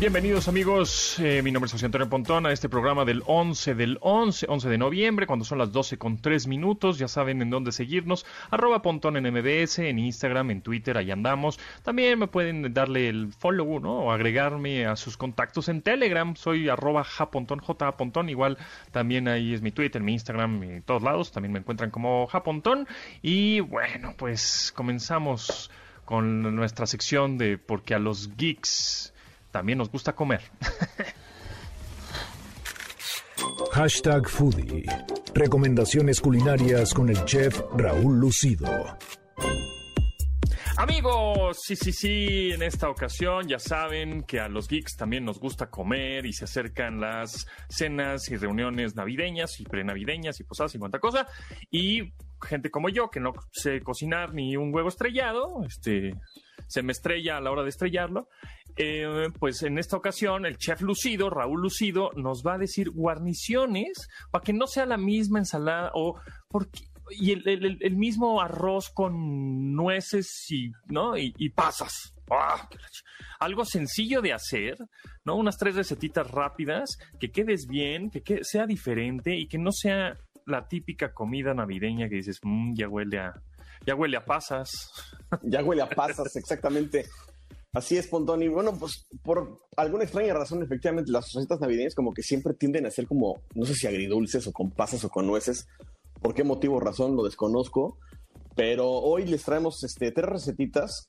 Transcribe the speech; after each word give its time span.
Bienvenidos 0.00 0.48
amigos, 0.48 1.20
eh, 1.20 1.40
mi 1.44 1.52
nombre 1.52 1.66
es 1.66 1.72
José 1.72 1.86
Antonio 1.86 2.08
Pontón 2.08 2.46
a 2.46 2.52
este 2.52 2.68
programa 2.68 3.04
del 3.04 3.22
11 3.26 3.76
del 3.76 3.98
11, 4.00 4.46
11 4.48 4.68
de 4.68 4.76
noviembre, 4.76 5.28
cuando 5.28 5.44
son 5.44 5.58
las 5.58 5.70
12 5.70 5.98
con 5.98 6.18
3 6.18 6.48
minutos, 6.48 6.98
ya 6.98 7.06
saben 7.06 7.40
en 7.40 7.48
dónde 7.48 7.70
seguirnos, 7.70 8.26
arroba 8.50 8.82
Pontón 8.82 9.16
en 9.16 9.32
MBS, 9.32 9.78
en 9.78 10.00
Instagram, 10.00 10.50
en 10.50 10.62
Twitter, 10.62 10.98
ahí 10.98 11.12
andamos. 11.12 11.60
También 11.84 12.18
me 12.18 12.26
pueden 12.26 12.74
darle 12.74 13.08
el 13.08 13.32
follow, 13.32 13.78
¿no? 13.78 14.00
O 14.00 14.10
agregarme 14.10 14.84
a 14.84 14.96
sus 14.96 15.16
contactos 15.16 15.68
en 15.68 15.80
Telegram, 15.80 16.34
soy 16.34 16.68
arroba 16.68 17.04
japontón, 17.04 18.28
igual 18.28 18.58
también 18.90 19.28
ahí 19.28 19.54
es 19.54 19.62
mi 19.62 19.70
Twitter, 19.70 20.02
mi 20.02 20.14
Instagram, 20.14 20.64
y 20.64 20.80
todos 20.80 21.04
lados, 21.04 21.30
también 21.30 21.52
me 21.52 21.60
encuentran 21.60 21.92
como 21.92 22.26
japontón. 22.26 22.88
Y 23.22 23.60
bueno, 23.60 24.14
pues 24.18 24.72
comenzamos 24.74 25.70
con 26.04 26.54
nuestra 26.56 26.86
sección 26.86 27.38
de 27.38 27.58
porque 27.58 27.94
a 27.94 28.00
los 28.00 28.36
geeks 28.36 29.13
también 29.54 29.78
nos 29.78 29.88
gusta 29.88 30.16
comer. 30.16 30.42
Hashtag 33.72 34.28
Foodie. 34.28 34.84
Recomendaciones 35.32 36.20
culinarias 36.20 36.92
con 36.92 37.08
el 37.08 37.24
chef 37.24 37.62
Raúl 37.76 38.18
Lucido. 38.18 38.98
Amigos, 40.76 41.58
sí, 41.62 41.76
sí, 41.76 41.92
sí, 41.92 42.50
en 42.50 42.64
esta 42.64 42.90
ocasión 42.90 43.46
ya 43.46 43.60
saben 43.60 44.24
que 44.24 44.40
a 44.40 44.48
los 44.48 44.66
geeks 44.66 44.96
también 44.96 45.24
nos 45.24 45.38
gusta 45.38 45.70
comer 45.70 46.26
y 46.26 46.32
se 46.32 46.46
acercan 46.46 47.00
las 47.00 47.46
cenas 47.68 48.28
y 48.30 48.36
reuniones 48.36 48.96
navideñas 48.96 49.60
y 49.60 49.64
prenavideñas 49.64 50.40
y 50.40 50.44
posadas 50.44 50.74
y 50.74 50.80
cuanta 50.80 50.98
cosa. 50.98 51.28
Y 51.70 52.12
gente 52.42 52.72
como 52.72 52.88
yo 52.88 53.08
que 53.08 53.20
no 53.20 53.34
sé 53.52 53.82
cocinar 53.82 54.34
ni 54.34 54.56
un 54.56 54.74
huevo 54.74 54.88
estrellado, 54.88 55.64
este, 55.64 56.16
se 56.66 56.82
me 56.82 56.90
estrella 56.90 57.36
a 57.36 57.40
la 57.40 57.52
hora 57.52 57.62
de 57.62 57.68
estrellarlo. 57.68 58.28
Eh, 58.76 59.28
pues 59.38 59.62
en 59.62 59.78
esta 59.78 59.96
ocasión 59.96 60.46
el 60.46 60.58
chef 60.58 60.80
Lucido, 60.80 61.30
Raúl 61.30 61.62
Lucido, 61.62 62.10
nos 62.16 62.42
va 62.42 62.54
a 62.54 62.58
decir 62.58 62.90
guarniciones 62.90 64.08
para 64.30 64.42
que 64.42 64.52
no 64.52 64.66
sea 64.66 64.84
la 64.84 64.96
misma 64.96 65.38
ensalada 65.38 65.92
o 65.94 66.18
porque 66.48 66.88
y 67.10 67.32
el, 67.32 67.96
mismo 67.96 68.40
arroz 68.40 68.90
con 68.90 69.74
nueces 69.74 70.50
y 70.50 70.72
no 70.86 71.16
y, 71.16 71.50
pasas. 71.50 72.14
¡Ah! 72.30 72.68
Algo 73.38 73.64
sencillo 73.64 74.22
de 74.22 74.32
hacer, 74.32 74.78
¿no? 75.24 75.36
Unas 75.36 75.58
tres 75.58 75.74
recetitas 75.74 76.30
rápidas, 76.30 76.98
que 77.20 77.30
quedes 77.30 77.66
bien, 77.66 78.10
que, 78.10 78.42
sea 78.42 78.66
diferente 78.66 79.36
y 79.36 79.46
que 79.46 79.58
no 79.58 79.70
sea 79.70 80.16
la 80.46 80.66
típica 80.66 81.12
comida 81.12 81.52
navideña 81.54 82.08
que 82.08 82.16
dices, 82.16 82.40
mmm, 82.42 82.74
ya 82.74 82.88
huele 82.88 83.18
a, 83.18 83.34
ya 83.86 83.94
huele 83.94 84.16
a 84.16 84.24
pasas. 84.24 84.70
Ya 85.42 85.62
huele 85.62 85.82
a 85.82 85.88
pasas, 85.88 86.34
exactamente. 86.36 87.06
Así 87.74 87.96
es, 87.96 88.06
Pontón. 88.06 88.40
Y 88.42 88.48
bueno, 88.48 88.76
pues 88.78 89.06
por 89.24 89.60
alguna 89.76 90.04
extraña 90.04 90.32
razón, 90.32 90.62
efectivamente, 90.62 91.10
las 91.10 91.32
recetas 91.32 91.60
navideñas 91.60 91.94
como 91.96 92.14
que 92.14 92.22
siempre 92.22 92.54
tienden 92.54 92.86
a 92.86 92.90
ser 92.90 93.06
como, 93.08 93.42
no 93.54 93.66
sé 93.66 93.74
si 93.74 93.88
agridulces 93.88 94.46
o 94.46 94.52
con 94.52 94.70
pasas 94.70 95.04
o 95.04 95.08
con 95.08 95.26
nueces. 95.26 95.66
¿Por 96.22 96.34
qué 96.34 96.44
motivo 96.44 96.76
o 96.76 96.80
razón? 96.80 97.16
Lo 97.16 97.24
desconozco. 97.24 97.98
Pero 98.54 98.88
hoy 98.88 99.26
les 99.26 99.42
traemos 99.42 99.82
este, 99.82 100.12
tres 100.12 100.26
recetitas 100.26 101.08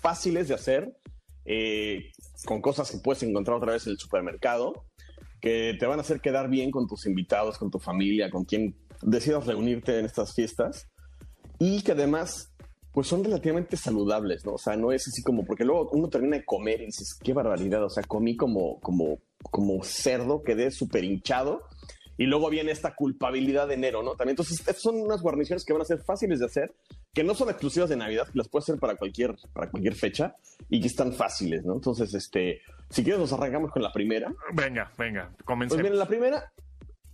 fáciles 0.00 0.46
de 0.46 0.54
hacer, 0.54 0.96
eh, 1.44 2.12
con 2.44 2.60
cosas 2.60 2.88
que 2.90 2.98
puedes 2.98 3.24
encontrar 3.24 3.56
otra 3.56 3.72
vez 3.72 3.86
en 3.86 3.92
el 3.92 3.98
supermercado, 3.98 4.84
que 5.40 5.74
te 5.78 5.86
van 5.86 5.98
a 5.98 6.02
hacer 6.02 6.20
quedar 6.20 6.48
bien 6.48 6.70
con 6.70 6.86
tus 6.86 7.06
invitados, 7.06 7.58
con 7.58 7.72
tu 7.72 7.80
familia, 7.80 8.30
con 8.30 8.44
quien 8.44 8.76
decidas 9.02 9.46
reunirte 9.46 9.98
en 9.98 10.04
estas 10.04 10.34
fiestas. 10.34 10.86
Y 11.58 11.82
que 11.82 11.92
además 11.92 12.52
pues 12.96 13.08
son 13.08 13.22
relativamente 13.22 13.76
saludables, 13.76 14.46
¿no? 14.46 14.54
O 14.54 14.58
sea, 14.58 14.74
no 14.74 14.90
es 14.90 15.06
así 15.06 15.22
como, 15.22 15.44
porque 15.44 15.66
luego 15.66 15.90
uno 15.92 16.08
termina 16.08 16.38
de 16.38 16.46
comer 16.46 16.80
y 16.80 16.86
dices, 16.86 17.14
qué 17.22 17.34
barbaridad, 17.34 17.84
o 17.84 17.90
sea, 17.90 18.02
comí 18.02 18.38
como, 18.38 18.80
como, 18.80 19.18
como 19.50 19.84
cerdo, 19.84 20.42
quedé 20.42 20.70
súper 20.70 21.04
hinchado. 21.04 21.64
Y 22.16 22.24
luego 22.24 22.48
viene 22.48 22.72
esta 22.72 22.94
culpabilidad 22.94 23.68
de 23.68 23.74
enero, 23.74 24.02
¿no? 24.02 24.16
También, 24.16 24.30
entonces, 24.30 24.64
son 24.78 24.96
unas 24.96 25.20
guarniciones 25.20 25.66
que 25.66 25.74
van 25.74 25.82
a 25.82 25.84
ser 25.84 25.98
fáciles 26.04 26.38
de 26.38 26.46
hacer, 26.46 26.74
que 27.12 27.22
no 27.22 27.34
son 27.34 27.50
exclusivas 27.50 27.90
de 27.90 27.96
Navidad, 27.96 28.28
que 28.28 28.38
las 28.38 28.48
puedes 28.48 28.64
hacer 28.64 28.80
para 28.80 28.96
cualquier, 28.96 29.36
para 29.52 29.70
cualquier 29.70 29.94
fecha 29.94 30.34
y 30.70 30.80
que 30.80 30.86
están 30.86 31.12
fáciles, 31.12 31.66
¿no? 31.66 31.74
Entonces, 31.74 32.14
este, 32.14 32.62
si 32.88 33.04
quieres, 33.04 33.20
nos 33.20 33.30
arrancamos 33.34 33.72
con 33.72 33.82
la 33.82 33.92
primera. 33.92 34.34
Venga, 34.54 34.90
venga, 34.96 35.34
comencemos. 35.44 35.82
Pues 35.82 35.90
bien, 35.90 35.98
la 35.98 36.08
primera 36.08 36.50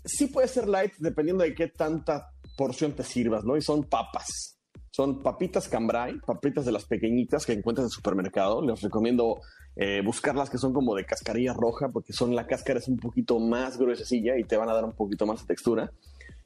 sí 0.04 0.28
puede 0.28 0.46
ser 0.46 0.68
light 0.68 0.92
dependiendo 0.98 1.42
de 1.42 1.56
qué 1.56 1.66
tanta 1.66 2.30
porción 2.56 2.92
te 2.92 3.02
sirvas, 3.02 3.42
¿no? 3.42 3.56
Y 3.56 3.62
son 3.62 3.82
papas. 3.82 4.60
Son 4.94 5.22
papitas 5.22 5.68
cambrai, 5.68 6.18
papitas 6.20 6.66
de 6.66 6.72
las 6.72 6.84
pequeñitas 6.84 7.46
que 7.46 7.54
encuentras 7.54 7.84
en 7.84 7.86
el 7.86 7.92
supermercado. 7.92 8.60
Les 8.60 8.82
recomiendo 8.82 9.40
eh, 9.74 10.02
buscarlas 10.04 10.50
que 10.50 10.58
son 10.58 10.74
como 10.74 10.94
de 10.94 11.06
cascarilla 11.06 11.54
roja 11.54 11.88
porque 11.88 12.12
son 12.12 12.36
la 12.36 12.46
cáscara 12.46 12.78
es 12.78 12.88
un 12.88 12.98
poquito 12.98 13.38
más 13.38 13.78
gruesecilla 13.78 14.36
y 14.36 14.44
te 14.44 14.58
van 14.58 14.68
a 14.68 14.74
dar 14.74 14.84
un 14.84 14.92
poquito 14.92 15.24
más 15.24 15.40
de 15.40 15.46
textura. 15.46 15.90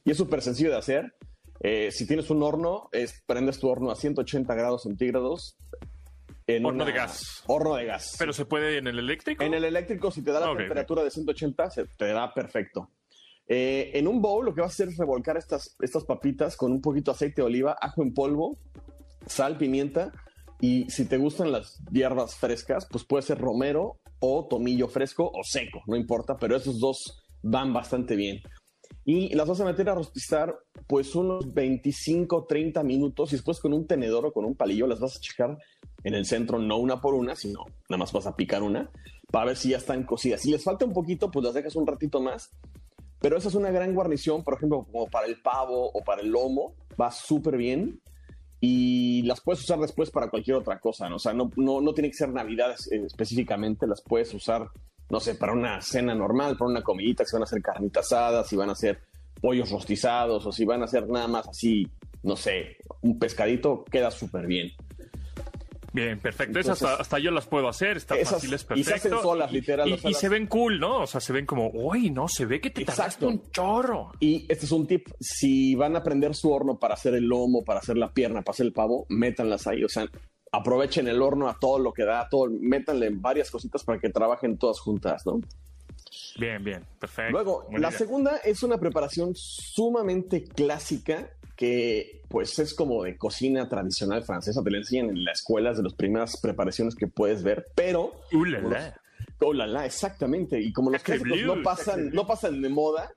Y 0.04 0.12
es 0.12 0.16
súper 0.16 0.42
sencillo 0.42 0.70
de 0.70 0.76
hacer. 0.76 1.14
Eh, 1.58 1.90
si 1.90 2.06
tienes 2.06 2.30
un 2.30 2.40
horno, 2.44 2.88
es, 2.92 3.20
prendes 3.26 3.58
tu 3.58 3.68
horno 3.68 3.90
a 3.90 3.96
180 3.96 4.54
grados 4.54 4.84
centígrados. 4.84 5.56
En 6.46 6.64
horno 6.64 6.84
de 6.84 6.92
gas. 6.92 7.42
Horno 7.48 7.74
de 7.74 7.86
gas. 7.86 8.14
¿Pero 8.16 8.32
se 8.32 8.44
puede 8.44 8.78
en 8.78 8.86
el 8.86 9.00
eléctrico? 9.00 9.42
En 9.42 9.54
el 9.54 9.64
eléctrico, 9.64 10.12
si 10.12 10.22
te 10.22 10.30
da 10.30 10.38
la 10.38 10.56
temperatura 10.56 11.02
de 11.02 11.10
180, 11.10 11.70
se 11.70 11.86
te 11.86 12.12
da 12.12 12.32
perfecto. 12.32 12.90
Eh, 13.48 13.92
en 13.94 14.08
un 14.08 14.20
bowl 14.20 14.44
lo 14.44 14.54
que 14.54 14.60
vas 14.60 14.72
a 14.72 14.74
hacer 14.74 14.88
es 14.88 14.96
revolcar 14.96 15.36
estas, 15.36 15.76
estas 15.80 16.04
papitas 16.04 16.56
con 16.56 16.72
un 16.72 16.80
poquito 16.80 17.10
de 17.10 17.16
aceite 17.16 17.42
de 17.42 17.46
oliva, 17.46 17.76
ajo 17.80 18.02
en 18.02 18.12
polvo, 18.12 18.58
sal, 19.26 19.56
pimienta 19.56 20.12
y 20.60 20.88
si 20.90 21.04
te 21.04 21.18
gustan 21.18 21.52
las 21.52 21.78
hierbas 21.92 22.34
frescas, 22.34 22.86
pues 22.90 23.04
puede 23.04 23.22
ser 23.22 23.38
romero 23.38 24.00
o 24.20 24.46
tomillo 24.48 24.88
fresco 24.88 25.30
o 25.32 25.44
seco, 25.44 25.82
no 25.86 25.96
importa, 25.96 26.36
pero 26.36 26.56
esos 26.56 26.80
dos 26.80 27.22
van 27.42 27.72
bastante 27.72 28.16
bien. 28.16 28.40
Y 29.04 29.34
las 29.34 29.46
vas 29.46 29.60
a 29.60 29.64
meter 29.64 29.88
a 29.88 29.94
rostizar 29.94 30.56
pues 30.88 31.14
unos 31.14 31.52
25, 31.52 32.46
30 32.48 32.82
minutos 32.82 33.32
y 33.32 33.36
después 33.36 33.60
con 33.60 33.72
un 33.72 33.86
tenedor 33.86 34.26
o 34.26 34.32
con 34.32 34.44
un 34.44 34.56
palillo 34.56 34.86
las 34.86 34.98
vas 34.98 35.16
a 35.16 35.20
checar 35.20 35.56
en 36.02 36.14
el 36.14 36.24
centro, 36.24 36.58
no 36.58 36.78
una 36.78 37.00
por 37.00 37.14
una, 37.14 37.36
sino 37.36 37.60
nada 37.88 37.98
más 37.98 38.12
vas 38.12 38.26
a 38.26 38.34
picar 38.34 38.62
una 38.62 38.90
para 39.30 39.46
ver 39.46 39.56
si 39.56 39.70
ya 39.70 39.76
están 39.76 40.04
cocidas. 40.04 40.40
Si 40.40 40.50
les 40.50 40.64
falta 40.64 40.84
un 40.84 40.92
poquito, 40.92 41.30
pues 41.30 41.44
las 41.44 41.54
dejas 41.54 41.76
un 41.76 41.86
ratito 41.86 42.20
más 42.20 42.50
pero 43.20 43.36
esa 43.36 43.48
es 43.48 43.54
una 43.54 43.70
gran 43.70 43.94
guarnición, 43.94 44.44
por 44.44 44.54
ejemplo, 44.54 44.86
como 44.90 45.08
para 45.08 45.26
el 45.26 45.40
pavo 45.40 45.90
o 45.92 46.04
para 46.04 46.22
el 46.22 46.28
lomo, 46.28 46.74
va 47.00 47.10
súper 47.10 47.56
bien 47.56 48.00
y 48.60 49.22
las 49.22 49.40
puedes 49.40 49.62
usar 49.62 49.78
después 49.78 50.10
para 50.10 50.28
cualquier 50.28 50.56
otra 50.56 50.78
cosa, 50.78 51.08
¿no? 51.08 51.16
O 51.16 51.18
sea, 51.18 51.32
no, 51.32 51.50
no, 51.56 51.80
no 51.80 51.94
tiene 51.94 52.10
que 52.10 52.16
ser 52.16 52.30
Navidad 52.30 52.74
eh, 52.90 53.02
específicamente, 53.06 53.86
las 53.86 54.02
puedes 54.02 54.32
usar, 54.34 54.68
no 55.10 55.20
sé, 55.20 55.34
para 55.34 55.52
una 55.52 55.80
cena 55.80 56.14
normal, 56.14 56.56
para 56.56 56.70
una 56.70 56.82
comidita, 56.82 57.24
si 57.24 57.34
van 57.34 57.42
a 57.42 57.44
hacer 57.44 57.62
carnitas 57.62 58.06
asadas, 58.06 58.48
si 58.48 58.56
van 58.56 58.70
a 58.70 58.72
hacer 58.72 59.00
pollos 59.40 59.70
rostizados 59.70 60.46
o 60.46 60.52
si 60.52 60.64
van 60.64 60.82
a 60.82 60.86
hacer 60.86 61.08
nada 61.08 61.28
más 61.28 61.48
así, 61.48 61.86
no 62.22 62.36
sé, 62.36 62.76
un 63.02 63.18
pescadito, 63.18 63.84
queda 63.84 64.10
súper 64.10 64.46
bien. 64.46 64.72
Bien, 65.96 66.18
perfecto. 66.18 66.58
Esas 66.58 66.82
hasta, 66.82 67.18
yo 67.18 67.30
las 67.30 67.46
puedo 67.46 67.68
hacer, 67.68 67.96
está 67.96 68.16
fácil, 68.16 68.52
es 68.52 68.64
perfecto. 68.64 68.80
Y 68.80 68.84
se 68.84 68.94
hacen 68.96 69.12
solas, 69.12 69.50
literal. 69.50 69.98
Y, 70.04 70.12
se 70.12 70.28
ven 70.28 70.46
cool, 70.46 70.78
¿no? 70.78 71.00
O 71.00 71.06
sea, 71.06 71.22
se 71.22 71.32
ven 71.32 71.46
como, 71.46 71.70
uy, 71.70 72.10
no, 72.10 72.28
se 72.28 72.44
ve 72.44 72.60
que 72.60 72.68
te 72.68 72.82
Exacto. 72.82 73.26
un 73.28 73.50
chorro. 73.50 74.12
Y 74.20 74.44
este 74.46 74.66
es 74.66 74.72
un 74.72 74.86
tip, 74.86 75.08
si 75.18 75.74
van 75.74 75.96
a 75.96 76.02
prender 76.02 76.34
su 76.34 76.52
horno 76.52 76.78
para 76.78 76.92
hacer 76.92 77.14
el 77.14 77.24
lomo, 77.24 77.64
para 77.64 77.80
hacer 77.80 77.96
la 77.96 78.12
pierna, 78.12 78.42
para 78.42 78.52
hacer 78.52 78.66
el 78.66 78.74
pavo, 78.74 79.06
métanlas 79.08 79.66
ahí, 79.66 79.84
o 79.84 79.88
sea, 79.88 80.06
aprovechen 80.52 81.08
el 81.08 81.22
horno 81.22 81.48
a 81.48 81.58
todo 81.58 81.78
lo 81.78 81.94
que 81.94 82.04
da, 82.04 82.28
todo, 82.28 82.50
métanle 82.50 83.08
varias 83.10 83.50
cositas 83.50 83.82
para 83.82 83.98
que 83.98 84.10
trabajen 84.10 84.58
todas 84.58 84.78
juntas, 84.78 85.24
¿no? 85.24 85.40
Bien, 86.38 86.62
bien, 86.62 86.84
perfecto. 87.00 87.32
Luego, 87.32 87.66
la 87.72 87.90
segunda 87.90 88.36
es 88.44 88.62
una 88.62 88.76
preparación 88.76 89.32
sumamente 89.34 90.44
clásica 90.44 91.30
que 91.56 92.22
pues 92.28 92.58
es 92.58 92.74
como 92.74 93.02
de 93.02 93.16
cocina 93.16 93.68
tradicional 93.68 94.22
francesa, 94.22 94.62
te 94.62 94.70
lo 94.70 94.76
enseñan 94.76 95.08
en 95.10 95.24
las 95.24 95.38
escuelas 95.38 95.78
de 95.78 95.84
las 95.84 95.94
primeras 95.94 96.38
preparaciones 96.40 96.94
que 96.94 97.06
puedes 97.06 97.42
ver, 97.42 97.66
pero... 97.74 98.12
Uh, 98.32 98.44
la, 99.52 99.66
la. 99.66 99.86
exactamente. 99.86 100.60
Y 100.60 100.72
como 100.72 100.90
los 100.90 101.02
clásicos 101.02 101.40
no 101.44 101.62
pasan, 101.62 102.10
no 102.10 102.26
pasan 102.26 102.60
de 102.60 102.68
moda, 102.68 103.12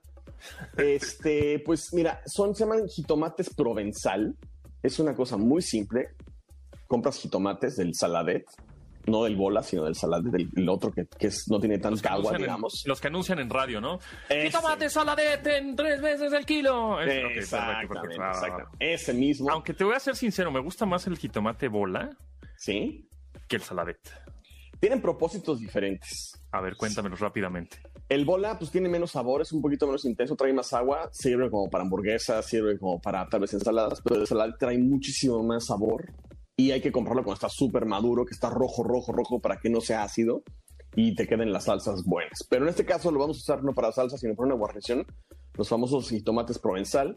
este, 0.76 1.60
pues 1.60 1.92
mira, 1.92 2.22
son, 2.26 2.54
se 2.54 2.64
llaman 2.64 2.88
jitomates 2.88 3.50
provenzal. 3.54 4.34
Es 4.82 4.98
una 4.98 5.14
cosa 5.14 5.36
muy 5.36 5.62
simple. 5.62 6.08
Compras 6.86 7.18
jitomates 7.18 7.76
del 7.76 7.94
saladet, 7.94 8.46
no 9.10 9.24
del 9.24 9.36
bola, 9.36 9.62
sino 9.62 9.84
del 9.84 9.94
salade, 9.94 10.30
del 10.30 10.68
otro 10.68 10.92
que, 10.92 11.06
que 11.06 11.26
es, 11.26 11.44
no 11.48 11.58
tiene 11.58 11.78
tanta 11.78 12.12
agua, 12.12 12.36
digamos. 12.36 12.84
los 12.86 13.00
que 13.00 13.08
anuncian 13.08 13.38
en 13.38 13.50
radio, 13.50 13.80
¿no? 13.80 13.98
Ese. 14.28 14.50
tomate 14.50 14.88
saladete 14.88 15.58
en 15.58 15.76
tres 15.76 16.00
veces 16.00 16.32
el 16.32 16.46
kilo. 16.46 17.00
exactamente, 17.00 17.98
Ese 18.78 19.12
mismo. 19.12 19.50
Aunque 19.50 19.74
te 19.74 19.84
voy 19.84 19.94
a 19.94 20.00
ser 20.00 20.16
sincero, 20.16 20.50
me 20.50 20.60
gusta 20.60 20.86
más 20.86 21.06
el 21.06 21.16
jitomate 21.18 21.68
bola. 21.68 22.10
Sí. 22.56 23.08
Que 23.48 23.56
el 23.56 23.62
saladet. 23.62 23.98
Tienen 24.78 25.02
propósitos 25.02 25.60
diferentes. 25.60 26.40
A 26.52 26.60
ver, 26.60 26.76
cuéntamelos 26.76 27.20
rápidamente. 27.20 27.78
El 28.08 28.24
bola 28.24 28.58
pues 28.58 28.70
tiene 28.70 28.88
menos 28.88 29.12
sabor, 29.12 29.42
es 29.42 29.52
un 29.52 29.62
poquito 29.62 29.86
menos 29.86 30.04
intenso, 30.04 30.34
trae 30.34 30.52
más 30.52 30.72
agua, 30.72 31.10
sirve 31.12 31.48
como 31.48 31.70
para 31.70 31.84
hamburguesas, 31.84 32.44
sirve 32.44 32.78
como 32.78 33.00
para 33.00 33.28
tal 33.28 33.40
vez 33.40 33.52
ensaladas, 33.54 34.00
pero 34.02 34.20
el 34.20 34.26
salad 34.26 34.50
trae 34.58 34.78
muchísimo 34.78 35.42
más 35.42 35.66
sabor 35.66 36.12
y 36.60 36.72
hay 36.72 36.82
que 36.82 36.92
comprarlo 36.92 37.22
cuando 37.22 37.36
está 37.36 37.48
súper 37.48 37.86
maduro, 37.86 38.26
que 38.26 38.34
está 38.34 38.50
rojo, 38.50 38.82
rojo, 38.82 39.12
rojo 39.12 39.40
para 39.40 39.58
que 39.58 39.70
no 39.70 39.80
sea 39.80 40.02
ácido 40.02 40.42
y 40.94 41.14
te 41.14 41.26
queden 41.26 41.52
las 41.52 41.64
salsas 41.64 42.04
buenas. 42.04 42.46
Pero 42.50 42.64
en 42.64 42.68
este 42.68 42.84
caso 42.84 43.10
lo 43.10 43.18
vamos 43.18 43.38
a 43.38 43.40
usar 43.40 43.64
no 43.64 43.72
para 43.72 43.92
salsa, 43.92 44.18
sino 44.18 44.34
para 44.34 44.48
una 44.48 44.56
guarnición, 44.56 45.06
los 45.54 45.68
famosos 45.68 46.10
jitomates 46.10 46.58
provenzal. 46.58 47.16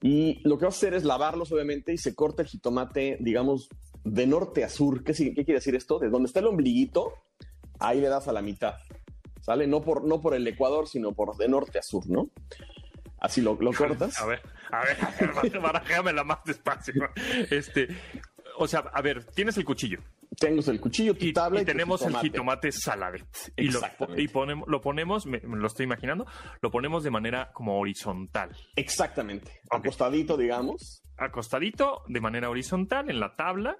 Y 0.00 0.40
lo 0.48 0.56
que 0.56 0.64
va 0.64 0.68
a 0.68 0.70
hacer 0.70 0.94
es 0.94 1.04
lavarlos, 1.04 1.52
obviamente, 1.52 1.92
y 1.92 1.98
se 1.98 2.14
corta 2.14 2.42
el 2.42 2.48
jitomate, 2.48 3.18
digamos, 3.20 3.68
de 4.04 4.26
norte 4.26 4.64
a 4.64 4.68
sur. 4.68 5.02
¿Qué, 5.02 5.12
qué 5.12 5.34
quiere 5.34 5.54
decir 5.54 5.74
esto? 5.74 5.98
De 5.98 6.08
donde 6.08 6.28
está 6.28 6.40
el 6.40 6.46
ombliguito, 6.46 7.12
ahí 7.80 8.00
le 8.00 8.08
das 8.08 8.28
a 8.28 8.32
la 8.32 8.40
mitad. 8.40 8.74
¿Sale? 9.42 9.66
No 9.66 9.82
por, 9.82 10.04
no 10.04 10.20
por 10.20 10.34
el 10.34 10.46
Ecuador, 10.46 10.88
sino 10.88 11.12
por 11.12 11.36
de 11.36 11.48
norte 11.48 11.78
a 11.78 11.82
sur, 11.82 12.08
¿no? 12.08 12.30
Así 13.20 13.40
lo, 13.40 13.56
lo 13.60 13.72
cortas. 13.72 14.20
A 14.20 14.26
ver, 14.26 14.40
a 14.70 14.84
ver, 14.84 14.96
a 15.96 16.02
ver, 16.02 16.14
la 16.14 16.24
más 16.24 16.44
despacio. 16.44 16.94
Este, 17.50 17.88
o 18.58 18.68
sea, 18.68 18.80
a 18.92 19.02
ver, 19.02 19.24
tienes 19.24 19.56
el 19.56 19.64
cuchillo. 19.64 20.00
Tengo 20.38 20.60
el 20.70 20.80
cuchillo, 20.80 21.14
tu 21.14 21.24
y, 21.24 21.32
tabla 21.32 21.62
y, 21.62 21.64
tenemos 21.64 22.02
el 22.02 22.16
jitomate 22.16 22.70
saladet. 22.70 23.26
Y, 23.56 23.70
lo, 23.70 23.80
y 24.16 24.28
ponemos, 24.28 24.68
lo 24.68 24.80
ponemos, 24.80 25.26
me, 25.26 25.40
lo 25.40 25.66
estoy 25.66 25.84
imaginando, 25.84 26.26
lo 26.60 26.70
ponemos 26.70 27.02
de 27.02 27.10
manera 27.10 27.50
como 27.52 27.78
horizontal. 27.78 28.54
Exactamente. 28.76 29.60
Acostadito, 29.70 30.36
digamos. 30.36 31.02
Acostadito, 31.16 32.02
de 32.06 32.20
manera 32.20 32.50
horizontal, 32.50 33.10
en 33.10 33.20
la 33.20 33.34
tabla. 33.34 33.76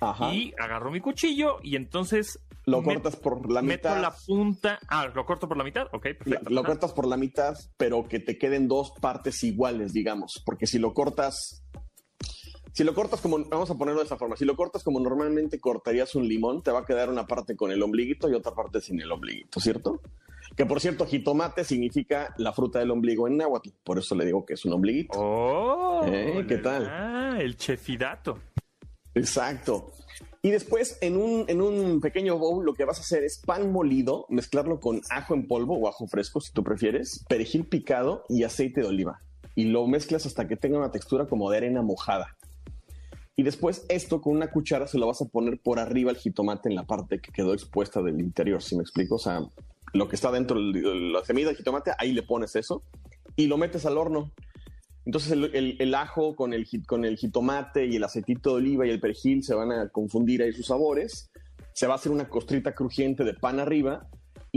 Ajá. 0.00 0.32
Y 0.32 0.54
agarro 0.58 0.92
mi 0.92 1.00
cuchillo 1.00 1.58
y 1.60 1.74
entonces 1.74 2.38
lo 2.68 2.82
cortas 2.82 3.16
por 3.16 3.50
la 3.50 3.62
mitad. 3.62 3.90
Meto 3.90 4.02
la 4.02 4.14
punta. 4.26 4.78
Ah, 4.88 5.08
lo 5.14 5.24
corto 5.24 5.48
por 5.48 5.56
la 5.56 5.64
mitad. 5.64 5.86
Ok, 5.92 6.02
perfecto. 6.18 6.50
Lo, 6.50 6.62
cortas 6.64 6.92
por 6.92 7.06
la 7.06 7.16
mitad, 7.16 7.54
pero 7.76 8.06
que 8.06 8.20
te 8.20 8.36
queden 8.36 8.68
dos 8.68 8.92
partes 9.00 9.42
iguales, 9.42 9.92
digamos. 9.92 10.42
Porque 10.44 10.66
si 10.66 10.78
lo 10.78 10.92
cortas. 10.92 11.64
Si 12.78 12.84
lo 12.84 12.94
cortas 12.94 13.20
como. 13.20 13.44
Vamos 13.44 13.68
a 13.72 13.74
ponerlo 13.74 13.98
de 13.98 14.04
esta 14.04 14.16
forma. 14.16 14.36
Si 14.36 14.44
lo 14.44 14.54
cortas 14.54 14.84
como 14.84 15.00
normalmente 15.00 15.58
cortarías 15.58 16.14
un 16.14 16.28
limón, 16.28 16.62
te 16.62 16.70
va 16.70 16.78
a 16.78 16.84
quedar 16.84 17.10
una 17.10 17.26
parte 17.26 17.56
con 17.56 17.72
el 17.72 17.82
ombliguito 17.82 18.30
y 18.30 18.34
otra 18.34 18.54
parte 18.54 18.80
sin 18.80 19.00
el 19.00 19.10
ombliguito, 19.10 19.58
¿cierto? 19.58 20.00
Que 20.54 20.64
por 20.64 20.80
cierto, 20.80 21.04
jitomate 21.04 21.64
significa 21.64 22.32
la 22.38 22.52
fruta 22.52 22.78
del 22.78 22.92
ombligo 22.92 23.26
en 23.26 23.36
náhuatl. 23.36 23.70
Por 23.82 23.98
eso 23.98 24.14
le 24.14 24.26
digo 24.26 24.46
que 24.46 24.54
es 24.54 24.64
un 24.64 24.74
ombliguito. 24.74 25.18
Oh, 25.18 26.04
¿Eh? 26.06 26.44
¿Qué 26.46 26.58
tal? 26.58 26.86
Ah, 26.88 27.38
el 27.40 27.56
chefidato. 27.56 28.38
Exacto. 29.12 29.90
Y 30.42 30.50
después, 30.50 30.98
en 31.00 31.16
un, 31.16 31.46
en 31.48 31.60
un 31.60 32.00
pequeño 32.00 32.38
bowl, 32.38 32.64
lo 32.64 32.74
que 32.74 32.84
vas 32.84 32.98
a 32.98 33.00
hacer 33.00 33.24
es 33.24 33.42
pan 33.44 33.72
molido, 33.72 34.24
mezclarlo 34.28 34.78
con 34.78 35.00
ajo 35.10 35.34
en 35.34 35.48
polvo 35.48 35.76
o 35.76 35.88
ajo 35.88 36.06
fresco, 36.06 36.40
si 36.40 36.52
tú 36.52 36.62
prefieres, 36.62 37.24
perejil 37.28 37.66
picado 37.66 38.24
y 38.28 38.44
aceite 38.44 38.82
de 38.82 38.86
oliva. 38.86 39.20
Y 39.56 39.64
lo 39.64 39.84
mezclas 39.88 40.26
hasta 40.26 40.46
que 40.46 40.54
tenga 40.54 40.78
una 40.78 40.92
textura 40.92 41.26
como 41.26 41.50
de 41.50 41.56
arena 41.56 41.82
mojada. 41.82 42.37
Y 43.38 43.44
después 43.44 43.86
esto 43.88 44.20
con 44.20 44.34
una 44.34 44.50
cuchara 44.50 44.88
se 44.88 44.98
lo 44.98 45.06
vas 45.06 45.22
a 45.22 45.26
poner 45.26 45.60
por 45.60 45.78
arriba 45.78 46.10
al 46.10 46.16
jitomate 46.16 46.68
en 46.68 46.74
la 46.74 46.88
parte 46.88 47.20
que 47.20 47.30
quedó 47.30 47.54
expuesta 47.54 48.02
del 48.02 48.18
interior, 48.18 48.60
si 48.60 48.74
me 48.74 48.82
explico. 48.82 49.14
O 49.14 49.18
sea, 49.20 49.48
lo 49.92 50.08
que 50.08 50.16
está 50.16 50.32
dentro 50.32 50.58
de 50.60 50.82
la 51.12 51.24
semilla 51.24 51.46
del 51.46 51.56
jitomate, 51.56 51.92
ahí 51.98 52.12
le 52.12 52.24
pones 52.24 52.56
eso 52.56 52.82
y 53.36 53.46
lo 53.46 53.56
metes 53.56 53.86
al 53.86 53.96
horno. 53.96 54.32
Entonces 55.04 55.30
el, 55.30 55.94
ajo 55.94 56.34
con 56.34 56.52
el, 56.52 56.66
con 56.84 57.04
el 57.04 57.16
jitomate 57.16 57.86
y 57.86 57.94
el 57.94 58.02
aceitito 58.02 58.50
de 58.50 58.56
oliva 58.56 58.88
y 58.88 58.90
el 58.90 58.98
perejil 58.98 59.44
se 59.44 59.54
van 59.54 59.70
a 59.70 59.88
confundir 59.88 60.42
ahí 60.42 60.52
sus 60.52 60.66
sabores. 60.66 61.30
Se 61.74 61.86
va 61.86 61.92
a 61.92 61.96
hacer 61.96 62.10
una 62.10 62.28
costrita 62.28 62.74
crujiente 62.74 63.22
de 63.22 63.34
pan 63.34 63.60
arriba 63.60 64.08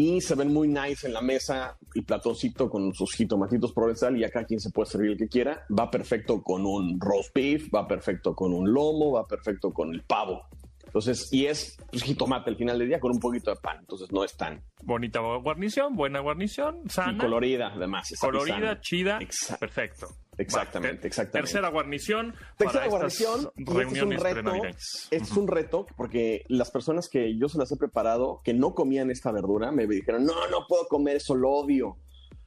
y 0.01 0.19
se 0.19 0.33
ven 0.33 0.51
muy 0.51 0.67
nice 0.67 1.05
en 1.05 1.13
la 1.13 1.21
mesa 1.21 1.77
y 1.93 2.01
platoncito 2.01 2.67
con 2.71 2.91
sus 2.95 3.13
jitomatitos 3.13 3.71
provenzal 3.71 4.17
y 4.17 4.23
acá 4.23 4.45
quien 4.45 4.59
se 4.59 4.71
puede 4.71 4.89
servir 4.89 5.11
el 5.11 5.17
que 5.17 5.27
quiera. 5.27 5.63
Va 5.77 5.91
perfecto 5.91 6.41
con 6.41 6.65
un 6.65 6.99
roast 6.99 7.31
beef, 7.35 7.69
va 7.73 7.87
perfecto 7.87 8.33
con 8.33 8.51
un 8.51 8.73
lomo, 8.73 9.11
va 9.11 9.27
perfecto 9.27 9.71
con 9.71 9.93
el 9.93 10.01
pavo. 10.01 10.41
Entonces, 10.85 11.31
y 11.31 11.45
es 11.45 11.77
pues, 11.91 12.01
jitomate 12.01 12.49
al 12.49 12.57
final 12.57 12.79
del 12.79 12.87
día 12.87 12.99
con 12.99 13.11
un 13.11 13.19
poquito 13.19 13.51
de 13.51 13.57
pan. 13.57 13.77
Entonces, 13.79 14.11
no 14.11 14.23
es 14.23 14.35
tan. 14.35 14.63
Bonita 14.81 15.19
guarnición, 15.19 15.95
buena 15.95 16.19
guarnición, 16.19 16.89
sana. 16.89 17.13
Y 17.13 17.17
colorida, 17.17 17.71
además. 17.73 18.11
Colorida, 18.19 18.81
chida. 18.81 19.19
Perfecto. 19.59 20.07
Exactamente, 20.37 21.07
exactamente. 21.07 21.47
Tercera 21.47 21.69
guarnición. 21.69 22.33
Tercera 22.57 22.87
guarnición. 22.87 23.51
Reuniones 23.55 23.97
es 23.97 24.03
un 24.03 24.33
reto. 24.33 24.65
Este 25.11 25.17
es 25.17 25.37
un 25.37 25.47
reto 25.47 25.87
porque 25.97 26.45
las 26.47 26.71
personas 26.71 27.09
que 27.09 27.37
yo 27.37 27.49
se 27.49 27.57
las 27.57 27.71
he 27.71 27.77
preparado 27.77 28.41
que 28.43 28.53
no 28.53 28.73
comían 28.73 29.11
esta 29.11 29.31
verdura 29.31 29.71
me 29.71 29.87
dijeron: 29.87 30.25
No, 30.25 30.47
no 30.49 30.65
puedo 30.67 30.87
comer 30.87 31.17
eso, 31.17 31.35
lo 31.35 31.49
odio. 31.51 31.97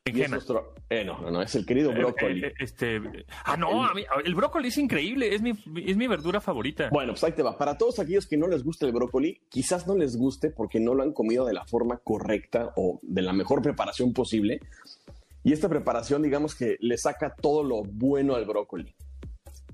Es 0.07 0.29
nuestro, 0.29 0.75
eh, 0.91 1.03
no, 1.03 1.19
no, 1.19 1.31
no, 1.31 1.41
es 1.41 1.55
el 1.55 1.65
querido 1.65 1.91
eh, 1.91 1.95
brócoli. 1.95 2.45
Eh, 2.45 2.53
este, 2.59 3.01
ah, 3.47 3.57
no, 3.57 3.91
el, 3.91 4.05
el 4.27 4.35
brócoli 4.35 4.69
es 4.69 4.77
increíble, 4.77 5.35
es 5.35 5.41
mi, 5.41 5.53
es 5.87 5.97
mi 5.97 6.07
verdura 6.07 6.43
favorita. 6.43 6.91
Bueno, 6.93 7.13
pues 7.13 7.25
ahí 7.25 7.33
te 7.33 7.43
va. 7.43 7.57
Para 7.57 7.79
todos 7.79 7.99
aquellos 7.99 8.27
que 8.27 8.37
no 8.37 8.47
les 8.47 8.63
gusta 8.63 8.85
el 8.85 8.93
brócoli, 8.93 9.41
quizás 9.49 9.87
no 9.87 9.97
les 9.97 10.19
guste 10.19 10.51
porque 10.51 10.79
no 10.79 10.93
lo 10.93 11.05
han 11.05 11.15
comido 11.15 11.47
de 11.47 11.55
la 11.55 11.65
forma 11.65 11.97
correcta 12.05 12.75
o 12.77 13.01
de 13.03 13.23
la 13.23 13.33
mejor 13.33 13.63
preparación 13.63 14.13
posible. 14.13 14.61
Y 15.45 15.53
esta 15.53 15.69
preparación, 15.69 16.23
digamos 16.23 16.55
que 16.55 16.77
le 16.81 16.97
saca 16.97 17.35
todo 17.41 17.63
lo 17.63 17.83
bueno 17.83 18.35
al 18.35 18.47
brócoli. 18.47 18.95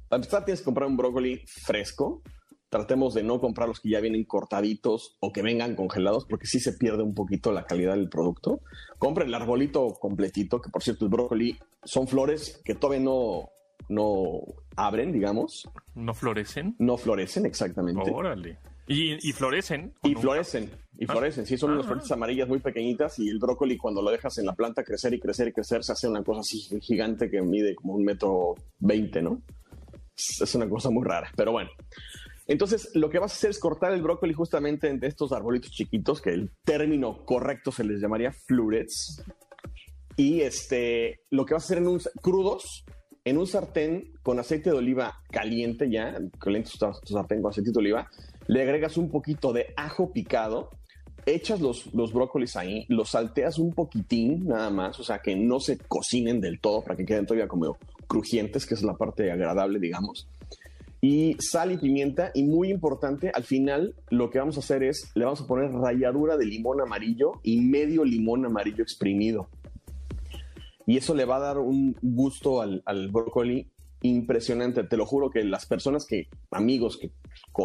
Para 0.08 0.18
empezar, 0.18 0.44
tienes 0.44 0.60
que 0.60 0.64
comprar 0.64 0.88
un 0.88 0.96
brócoli 0.96 1.42
fresco, 1.46 2.22
tratemos 2.68 3.14
de 3.14 3.22
no 3.22 3.40
comprar 3.40 3.68
los 3.68 3.78
que 3.78 3.90
ya 3.90 4.00
vienen 4.00 4.24
cortaditos 4.24 5.16
o 5.20 5.32
que 5.32 5.42
vengan 5.42 5.76
congelados, 5.76 6.26
porque 6.26 6.48
sí 6.48 6.58
se 6.58 6.72
pierde 6.72 7.04
un 7.04 7.14
poquito 7.14 7.52
la 7.52 7.64
calidad 7.64 7.94
del 7.94 8.08
producto. 8.08 8.60
Compre 8.98 9.26
el 9.26 9.34
arbolito 9.34 9.94
completito, 9.94 10.60
que 10.60 10.70
por 10.70 10.82
cierto 10.82 11.04
el 11.04 11.10
brócoli 11.12 11.56
son 11.84 12.08
flores 12.08 12.60
que 12.64 12.74
todavía 12.74 13.04
no, 13.04 13.50
no 13.88 14.40
abren, 14.76 15.12
digamos. 15.12 15.68
¿No 15.94 16.14
florecen? 16.14 16.74
No 16.80 16.96
florecen, 16.96 17.46
exactamente. 17.46 18.10
Órale. 18.10 18.58
¿Y, 18.92 19.32
florecen? 19.32 19.94
Y 20.02 20.16
florecen, 20.16 20.68
y 20.98 21.04
ah. 21.04 21.12
florecen. 21.12 21.46
Sí, 21.46 21.56
son 21.56 21.70
unas 21.70 21.84
ah. 21.84 21.90
flores 21.90 22.10
amarillas 22.10 22.48
muy 22.48 22.58
pequeñitas 22.58 23.20
y 23.20 23.28
el 23.28 23.38
brócoli 23.38 23.78
cuando 23.78 24.02
lo 24.02 24.10
dejas 24.10 24.36
en 24.38 24.46
la 24.46 24.54
planta 24.54 24.82
crecer 24.82 25.14
y 25.14 25.20
crecer 25.20 25.46
y 25.46 25.52
crecer 25.52 25.84
se 25.84 25.92
hace 25.92 26.08
una 26.08 26.24
cosa 26.24 26.40
así 26.40 26.80
gigante 26.80 27.30
que 27.30 27.40
mide 27.40 27.76
como 27.76 27.94
un 27.94 28.04
metro 28.04 28.56
veinte, 28.80 29.22
¿no? 29.22 29.42
Es 30.16 30.54
una 30.56 30.68
cosa 30.68 30.90
muy 30.90 31.04
rara, 31.04 31.30
pero 31.36 31.52
bueno. 31.52 31.70
Entonces, 32.48 32.90
lo 32.94 33.08
que 33.10 33.20
vas 33.20 33.30
a 33.30 33.34
hacer 33.36 33.50
es 33.50 33.60
cortar 33.60 33.92
el 33.92 34.02
brócoli 34.02 34.34
justamente 34.34 34.92
de 34.92 35.06
estos 35.06 35.30
arbolitos 35.30 35.70
chiquitos, 35.70 36.20
que 36.20 36.30
el 36.30 36.50
término 36.64 37.24
correcto 37.24 37.70
se 37.70 37.84
les 37.84 38.00
llamaría 38.00 38.32
florets. 38.32 39.22
Y 40.16 40.40
este, 40.40 41.20
lo 41.30 41.46
que 41.46 41.54
vas 41.54 41.62
a 41.62 41.66
hacer 41.66 41.78
en 41.78 41.86
un 41.86 42.00
crudos, 42.20 42.84
en 43.24 43.38
un 43.38 43.46
sartén 43.46 44.12
con 44.24 44.40
aceite 44.40 44.70
de 44.70 44.76
oliva 44.76 45.22
caliente 45.30 45.88
ya, 45.88 46.18
caliente 46.40 46.72
tu 46.72 47.14
sartén 47.14 47.40
con 47.40 47.52
aceite 47.52 47.70
de 47.70 47.78
oliva, 47.78 48.10
le 48.50 48.62
agregas 48.62 48.96
un 48.96 49.10
poquito 49.10 49.52
de 49.52 49.72
ajo 49.76 50.12
picado, 50.12 50.70
echas 51.24 51.60
los, 51.60 51.94
los 51.94 52.12
brócolis 52.12 52.56
ahí, 52.56 52.84
los 52.88 53.10
salteas 53.10 53.60
un 53.60 53.72
poquitín 53.72 54.48
nada 54.48 54.70
más, 54.70 54.98
o 54.98 55.04
sea, 55.04 55.20
que 55.20 55.36
no 55.36 55.60
se 55.60 55.78
cocinen 55.78 56.40
del 56.40 56.58
todo 56.58 56.82
para 56.82 56.96
que 56.96 57.04
queden 57.04 57.26
todavía 57.26 57.46
como 57.46 57.76
crujientes, 58.08 58.66
que 58.66 58.74
es 58.74 58.82
la 58.82 58.94
parte 58.94 59.30
agradable, 59.30 59.78
digamos 59.78 60.28
y 61.00 61.36
sal 61.38 61.72
y 61.72 61.78
pimienta. 61.78 62.30
Y 62.34 62.42
muy 62.42 62.70
importante, 62.70 63.30
al 63.32 63.44
final 63.44 63.94
lo 64.10 64.30
que 64.30 64.40
vamos 64.40 64.56
a 64.56 64.60
hacer 64.60 64.82
es, 64.82 65.12
le 65.14 65.24
vamos 65.24 65.40
a 65.40 65.46
poner 65.46 65.70
ralladura 65.70 66.36
de 66.36 66.44
limón 66.44 66.80
amarillo 66.80 67.40
y 67.42 67.60
medio 67.60 68.04
limón 68.04 68.44
amarillo 68.44 68.82
exprimido. 68.82 69.48
Y 70.86 70.96
eso 70.96 71.14
le 71.14 71.24
va 71.24 71.36
a 71.36 71.40
dar 71.40 71.58
un 71.58 71.96
gusto 72.02 72.60
al, 72.60 72.82
brócoli 73.12 73.68
impresionante. 74.02 74.84
Te 74.84 74.96
lo 74.96 75.06
juro 75.06 75.30
que 75.30 75.44
las 75.44 75.66
personas 75.66 76.06
que, 76.06 76.28
amigos 76.50 76.98
que 76.98 77.12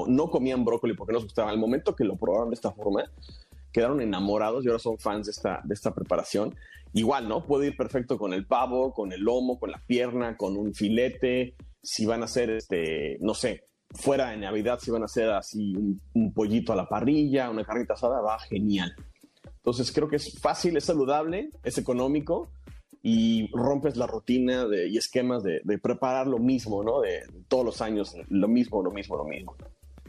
no 0.08 0.30
comían 0.30 0.66
brócoli 0.66 0.94
porque 0.94 1.14
no 1.14 1.20
les 1.20 1.26
gustaba, 1.26 1.50
al 1.50 1.60
momento 1.60 1.96
que 1.96 2.04
lo 2.04 2.18
probaron 2.18 2.50
de 2.50 2.56
esta 2.56 2.72
forma, 2.72 3.04
quedaron 3.72 4.02
enamorados 4.02 4.64
y 4.64 4.68
ahora 4.68 4.80
son 4.80 4.98
fans 4.98 5.28
de 5.28 5.32
esta, 5.32 5.62
de 5.64 5.74
esta 5.74 5.94
preparación. 5.94 6.56
Igual, 6.94 7.28
¿no? 7.28 7.46
Puede 7.46 7.68
ir 7.68 7.78
perfecto 7.78 8.18
con 8.18 8.34
el 8.34 8.46
pavo, 8.46 8.94
con 8.94 9.12
el 9.12 9.22
lomo, 9.22 9.60
con 9.60 9.72
la 9.72 9.82
pierna, 9.86 10.38
con 10.38 10.56
un 10.56 10.74
filete, 10.74 11.56
si 11.84 12.06
van 12.06 12.22
a 12.22 12.26
hacer, 12.26 12.50
este, 12.50 13.18
no 13.20 13.34
sé, 13.34 13.66
fuera 13.92 14.30
de 14.30 14.38
Navidad, 14.38 14.80
si 14.82 14.92
van 14.92 15.04
a 15.04 15.06
hacer 15.06 15.30
así 15.30 15.76
un, 16.14 16.34
pollito 16.34 16.74
a 16.74 16.76
la 16.76 16.88
parrilla, 16.88 17.50
una 17.50 17.64
carnita 17.64 17.94
asada, 17.94 18.22
va 18.22 18.40
genial. 18.40 18.94
Entonces 19.58 19.92
creo 19.92 20.08
que 20.08 20.18
es 20.18 20.40
fácil, 20.40 20.78
es 20.78 20.86
saludable, 20.86 21.50
es 21.64 21.78
económico 21.78 22.50
y 23.08 23.52
rompes 23.54 23.98
la 23.98 24.08
rutina 24.08 24.66
de, 24.66 24.88
y 24.88 24.98
esquemas 24.98 25.44
de, 25.44 25.62
preparar 25.78 26.26
lo 26.26 26.40
mismo, 26.40 26.84
¿no? 26.84 27.02
De, 27.02 27.22
todos 27.48 27.64
los 27.64 27.80
años, 27.80 28.16
lo 28.30 28.48
mismo, 28.48 28.82
lo 28.82 28.90
mismo, 28.90 29.16
lo 29.16 29.26
mismo. 29.26 29.56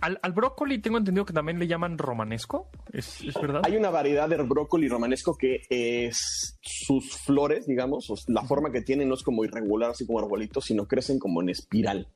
Al, 0.00 0.18
brócoli 0.32 0.78
tengo 0.78 0.96
entendido 0.96 1.26
que 1.26 1.34
también 1.34 1.58
le 1.58 1.66
llaman 1.66 1.98
romanesco, 1.98 2.70
¿Es, 2.94 3.22
verdad? 3.34 3.60
Hay 3.66 3.76
una 3.76 3.90
variedad 3.90 4.30
de 4.30 4.36
brócoli 4.36 4.88
romanesco 4.88 5.36
que 5.36 5.60
es 5.68 6.58
sus 6.62 7.18
flores, 7.18 7.66
digamos, 7.66 8.24
la 8.28 8.44
forma 8.44 8.72
que 8.72 8.80
tienen 8.80 9.10
no 9.10 9.14
es 9.14 9.22
como 9.22 9.44
irregular, 9.44 9.90
así 9.90 10.06
como 10.06 10.18
arbolitos, 10.18 10.64
sino 10.64 10.88
crecen 10.88 11.18
como 11.18 11.42
en 11.42 11.50
espiral. 11.50 12.08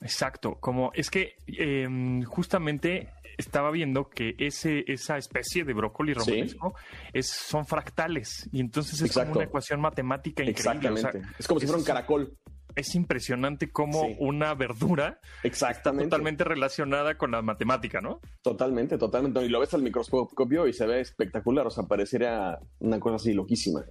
Exacto, 0.00 0.56
como 0.60 0.92
es 0.94 1.10
que 1.10 1.34
em, 1.46 2.22
justamente 2.22 3.10
estaba 3.38 3.70
viendo 3.70 4.08
que 4.08 4.34
ese, 4.38 4.84
esa 4.86 5.16
especie 5.16 5.64
de 5.64 5.74
brócoli 5.74 6.14
romanesco 6.14 6.74
es, 7.12 7.28
son 7.28 7.64
fractales 7.66 8.48
y 8.52 8.60
entonces 8.60 9.00
es 9.00 9.12
como 9.12 9.32
una 9.32 9.44
ecuación 9.44 9.80
matemática 9.80 10.42
increíble. 10.42 10.90
Exactamente. 10.90 11.28
es 11.38 11.46
como 11.46 11.60
si 11.60 11.66
fuera 11.66 11.78
un 11.78 11.84
caracol. 11.84 12.36
Es 12.76 12.96
impresionante 12.96 13.70
cómo 13.70 14.02
una 14.18 14.52
verdura 14.54 15.20
Exactamente. 15.44 16.04
está 16.04 16.16
totalmente 16.16 16.42
relacionada 16.42 17.16
con 17.16 17.30
la 17.30 17.40
matemática, 17.40 18.00
¿no? 18.00 18.20
Totalmente, 18.42 18.98
totalmente. 18.98 19.44
Y 19.44 19.48
lo 19.48 19.60
ves 19.60 19.74
al 19.74 19.82
microscopio 19.82 20.66
y 20.66 20.72
se 20.72 20.84
ve 20.84 21.00
espectacular, 21.00 21.68
o 21.68 21.70
sea, 21.70 21.84
pareciera 21.84 22.58
una 22.80 22.98
cosa 22.98 23.16
así 23.16 23.32
loquísima. 23.32 23.84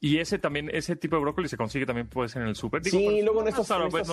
Y 0.00 0.18
ese 0.18 0.38
también, 0.38 0.70
ese 0.72 0.94
tipo 0.94 1.16
de 1.16 1.22
brócoli 1.22 1.48
se 1.48 1.56
consigue 1.56 1.86
también 1.86 2.08
puede 2.08 2.28
ser 2.28 2.42
en 2.42 2.48
el 2.48 2.56
súper. 2.56 2.84
Sí, 2.84 3.22
luego 3.22 3.40
en 3.40 3.48
estos, 3.48 3.68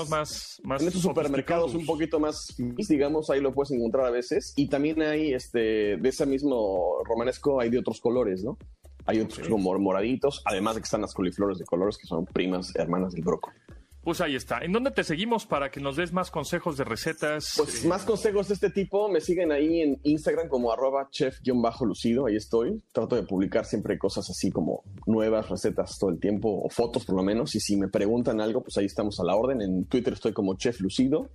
más, 0.09 0.61
más 0.63 0.81
en 0.81 0.87
estos 0.87 1.01
supermercados 1.01 1.75
un 1.75 1.85
poquito 1.85 2.19
más, 2.19 2.55
digamos, 2.57 3.29
ahí 3.29 3.41
lo 3.41 3.53
puedes 3.53 3.71
encontrar 3.71 4.05
a 4.05 4.11
veces. 4.11 4.53
Y 4.55 4.69
también 4.69 5.01
hay, 5.01 5.33
este, 5.33 5.97
de 5.97 6.09
ese 6.09 6.25
mismo 6.25 7.03
romanesco, 7.05 7.59
hay 7.59 7.69
de 7.69 7.79
otros 7.79 7.99
colores, 7.99 8.43
¿no? 8.43 8.57
Hay 9.05 9.19
otros 9.19 9.47
como 9.49 9.77
moraditos, 9.77 10.41
además 10.45 10.75
de 10.75 10.81
que 10.81 10.85
están 10.85 11.01
las 11.01 11.13
coliflores 11.13 11.59
de 11.59 11.65
colores 11.65 11.97
que 11.97 12.07
son 12.07 12.25
primas 12.25 12.73
hermanas 12.75 13.13
del 13.13 13.23
brócoli. 13.23 13.57
Pues 14.03 14.19
ahí 14.19 14.35
está. 14.35 14.59
¿En 14.59 14.73
dónde 14.73 14.91
te 14.91 15.05
seguimos 15.05 15.45
para 15.45 15.71
que 15.71 15.79
nos 15.79 15.95
des 15.95 16.11
más 16.11 16.29
consejos 16.29 16.75
de 16.75 16.83
recetas? 16.83 17.53
Pues 17.55 17.85
más 17.85 18.03
consejos 18.03 18.49
de 18.49 18.55
este 18.55 18.69
tipo. 18.69 19.07
Me 19.07 19.21
siguen 19.21 19.53
ahí 19.53 19.81
en 19.81 19.97
Instagram 20.03 20.49
como 20.49 20.73
arroba 20.73 21.07
chef-lucido. 21.09 22.25
Ahí 22.25 22.35
estoy. 22.35 22.83
Trato 22.91 23.15
de 23.15 23.23
publicar 23.23 23.63
siempre 23.65 23.97
cosas 23.97 24.29
así 24.29 24.51
como 24.51 24.83
nuevas 25.05 25.49
recetas 25.49 25.97
todo 25.97 26.09
el 26.09 26.19
tiempo 26.19 26.49
o 26.49 26.69
fotos 26.69 27.05
por 27.05 27.15
lo 27.15 27.23
menos. 27.23 27.55
Y 27.55 27.61
si 27.61 27.77
me 27.77 27.87
preguntan 27.87 28.41
algo, 28.41 28.61
pues 28.61 28.77
ahí 28.77 28.85
estamos 28.85 29.21
a 29.21 29.23
la 29.23 29.35
orden. 29.35 29.61
En 29.61 29.85
Twitter 29.85 30.11
estoy 30.11 30.33
como 30.33 30.55
chef 30.55 30.81
lucido. 30.81 31.29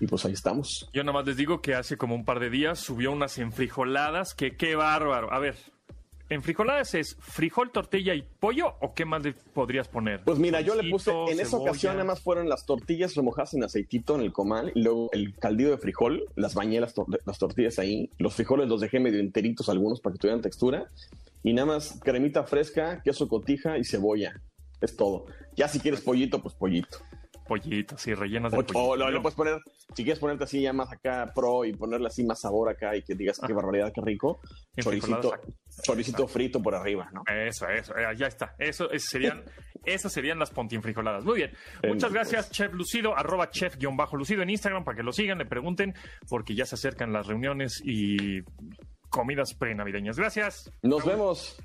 Y 0.00 0.08
pues 0.08 0.24
ahí 0.24 0.32
estamos. 0.32 0.90
Yo 0.92 1.04
nada 1.04 1.18
más 1.18 1.26
les 1.26 1.36
digo 1.36 1.62
que 1.62 1.76
hace 1.76 1.96
como 1.96 2.16
un 2.16 2.24
par 2.24 2.40
de 2.40 2.50
días 2.50 2.80
subió 2.80 3.12
unas 3.12 3.38
enfrijoladas 3.38 4.34
que 4.34 4.56
qué 4.56 4.74
bárbaro. 4.74 5.32
A 5.32 5.38
ver, 5.38 5.54
en 6.32 6.42
frijoladas 6.42 6.94
es 6.94 7.16
frijol, 7.20 7.70
tortilla 7.70 8.14
y 8.14 8.22
pollo 8.22 8.74
o 8.80 8.94
qué 8.94 9.04
más 9.04 9.22
le 9.22 9.32
podrías 9.32 9.88
poner? 9.88 10.24
Pues 10.24 10.38
mira, 10.38 10.60
yo 10.60 10.74
le 10.74 10.90
puse, 10.90 11.12
en 11.28 11.38
esa 11.40 11.56
ocasión 11.56 11.94
nada 11.94 12.04
más 12.04 12.20
fueron 12.20 12.48
las 12.48 12.64
tortillas 12.64 13.14
remojadas 13.14 13.54
en 13.54 13.64
aceitito 13.64 14.14
en 14.14 14.22
el 14.22 14.32
comal 14.32 14.72
y 14.74 14.82
luego 14.82 15.10
el 15.12 15.34
caldillo 15.36 15.70
de 15.70 15.78
frijol, 15.78 16.24
las 16.34 16.54
bañé 16.54 16.80
las, 16.80 16.94
las 17.26 17.38
tortillas 17.38 17.78
ahí, 17.78 18.10
los 18.18 18.34
frijoles 18.34 18.68
los 18.68 18.80
dejé 18.80 18.98
medio 18.98 19.20
enteritos 19.20 19.68
algunos 19.68 20.00
para 20.00 20.14
que 20.14 20.20
tuvieran 20.20 20.40
textura 20.40 20.90
y 21.42 21.52
nada 21.52 21.66
más 21.66 22.00
cremita 22.02 22.44
fresca, 22.44 23.02
queso 23.02 23.28
cotija 23.28 23.76
y 23.78 23.84
cebolla. 23.84 24.40
Es 24.80 24.96
todo. 24.96 25.26
Ya 25.54 25.68
si 25.68 25.78
quieres 25.80 26.00
pollito, 26.00 26.42
pues 26.42 26.54
pollito 26.54 26.98
pollito, 27.52 27.96
sí, 27.98 28.14
rellenas 28.14 28.52
de 28.52 28.56
pollito. 28.56 28.78
O 28.78 28.96
lo, 28.96 29.22
puedes 29.22 29.36
poner, 29.36 29.60
si 29.94 30.04
quieres 30.04 30.18
ponerte 30.18 30.44
así 30.44 30.62
ya 30.62 30.72
más 30.72 30.90
acá 30.92 31.30
pro 31.34 31.64
y 31.64 31.72
ponerle 31.72 32.06
así 32.06 32.24
más 32.24 32.40
sabor 32.40 32.70
acá 32.70 32.96
y 32.96 33.02
que 33.02 33.14
digas 33.14 33.38
qué 33.38 33.52
ah. 33.52 33.54
barbaridad, 33.54 33.92
qué 33.94 34.00
rico, 34.00 34.40
choricito, 34.80 35.34
choricito 35.82 36.26
frito 36.26 36.62
por 36.62 36.74
arriba, 36.74 37.10
¿no? 37.12 37.22
Eso, 37.26 37.68
eso, 37.68 37.96
eh, 37.96 38.16
ya 38.16 38.26
está. 38.26 38.54
Eso, 38.58 38.88
serían, 38.96 39.44
esas 39.84 40.12
serían 40.12 40.38
las 40.38 40.50
pontinfrijoladas. 40.50 41.24
Muy 41.24 41.36
bien. 41.36 41.52
Muchas 41.86 42.12
gracias, 42.12 42.50
Chef 42.50 42.72
Lucido, 42.72 43.16
arroba 43.16 43.50
chef-lucido 43.50 44.42
en 44.42 44.50
Instagram 44.50 44.84
para 44.84 44.96
que 44.96 45.02
lo 45.02 45.12
sigan, 45.12 45.38
le 45.38 45.46
pregunten, 45.46 45.94
porque 46.28 46.54
ya 46.54 46.64
se 46.64 46.76
acercan 46.76 47.12
las 47.12 47.26
reuniones 47.26 47.82
y 47.84 48.42
comidas 49.10 49.54
pre-navideñas. 49.54 50.16
Gracias. 50.16 50.72
Nos 50.82 51.04
vemos. 51.04 51.62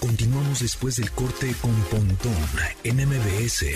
Continuamos 0.00 0.60
después 0.60 0.94
del 0.96 1.10
corte 1.10 1.52
con 1.60 1.74
Pontón 1.90 2.32
en 2.84 2.96
MBS. 2.96 3.66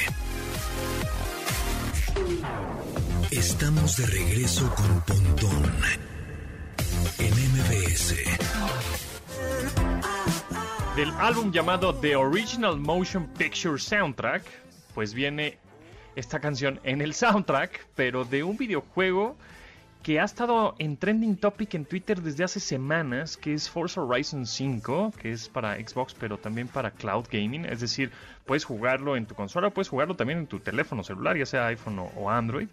Estamos 3.32 3.96
de 3.96 4.06
regreso 4.06 4.72
con 4.76 5.00
Pontón 5.00 5.72
en 7.18 7.32
MBS. 7.32 8.14
Del 10.94 11.10
álbum 11.18 11.50
llamado 11.50 11.92
The 11.92 12.14
Original 12.14 12.78
Motion 12.78 13.26
Picture 13.36 13.78
Soundtrack, 13.78 14.44
pues 14.94 15.14
viene 15.14 15.58
esta 16.14 16.38
canción 16.38 16.78
en 16.84 17.00
el 17.00 17.14
soundtrack, 17.14 17.88
pero 17.96 18.24
de 18.24 18.44
un 18.44 18.56
videojuego 18.56 19.36
que 20.02 20.18
ha 20.18 20.24
estado 20.24 20.74
en 20.78 20.96
trending 20.96 21.36
topic 21.36 21.74
en 21.74 21.84
Twitter 21.84 22.20
desde 22.20 22.42
hace 22.44 22.58
semanas, 22.58 23.36
que 23.36 23.54
es 23.54 23.70
Forza 23.70 24.02
Horizon 24.02 24.46
5, 24.46 25.12
que 25.20 25.32
es 25.32 25.48
para 25.48 25.76
Xbox, 25.76 26.14
pero 26.14 26.38
también 26.38 26.66
para 26.68 26.90
cloud 26.90 27.26
gaming. 27.30 27.64
Es 27.64 27.80
decir, 27.80 28.10
puedes 28.44 28.64
jugarlo 28.64 29.16
en 29.16 29.26
tu 29.26 29.34
consola, 29.34 29.70
puedes 29.70 29.88
jugarlo 29.88 30.16
también 30.16 30.40
en 30.40 30.46
tu 30.46 30.58
teléfono 30.58 31.04
celular, 31.04 31.36
ya 31.36 31.46
sea 31.46 31.66
iPhone 31.66 32.00
o 32.00 32.30
Android. 32.30 32.68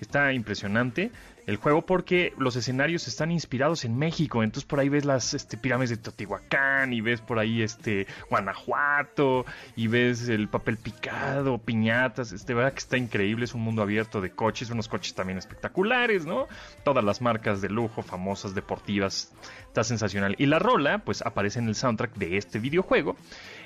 Está 0.00 0.32
impresionante 0.32 1.10
el 1.46 1.56
juego 1.56 1.86
porque 1.86 2.32
los 2.38 2.56
escenarios 2.56 3.06
están 3.06 3.30
inspirados 3.30 3.84
en 3.84 3.96
México. 3.96 4.42
Entonces 4.42 4.66
por 4.66 4.80
ahí 4.80 4.88
ves 4.88 5.04
las 5.04 5.32
este, 5.32 5.56
pirámides 5.56 5.90
de 5.90 5.96
Teotihuacán 5.98 6.92
y 6.92 7.00
ves 7.00 7.20
por 7.20 7.38
ahí 7.38 7.62
este 7.62 8.06
Guanajuato 8.28 9.46
y 9.76 9.86
ves 9.86 10.28
el 10.28 10.48
papel 10.48 10.76
picado, 10.76 11.58
piñatas. 11.58 12.32
Este, 12.32 12.52
verdad 12.52 12.72
que 12.72 12.80
está 12.80 12.96
increíble. 12.96 13.44
Es 13.44 13.54
un 13.54 13.62
mundo 13.62 13.82
abierto 13.82 14.20
de 14.20 14.30
coches, 14.30 14.70
unos 14.70 14.88
coches 14.88 15.14
también 15.14 15.38
espectaculares, 15.38 16.26
¿no? 16.26 16.46
Todas 16.84 17.04
las 17.04 17.20
marcas 17.22 17.60
de 17.60 17.68
lujo, 17.68 18.02
famosas, 18.02 18.54
deportivas. 18.54 19.32
Está 19.68 19.84
sensacional. 19.84 20.34
Y 20.38 20.46
la 20.46 20.58
rola, 20.58 20.98
pues 20.98 21.22
aparece 21.22 21.60
en 21.60 21.68
el 21.68 21.76
soundtrack 21.76 22.14
de 22.16 22.38
este 22.38 22.58
videojuego. 22.58 23.16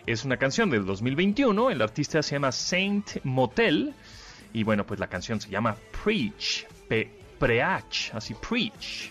Es 0.07 0.25
una 0.27 0.37
canción 0.37 0.69
del 0.69 0.85
2021. 0.85 1.71
El 1.71 1.81
artista 1.81 2.23
se 2.23 2.33
llama 2.35 2.53
Saint 2.53 3.25
Motel. 3.25 3.95
Y 4.53 4.65
bueno, 4.65 4.85
pues 4.85 5.01
la 5.01 5.09
canción 5.09 5.41
se 5.41 5.49
llama 5.51 5.77
Preach. 6.03 6.67
Preach, 7.39 8.15
así 8.15 8.35
preach. 8.35 9.11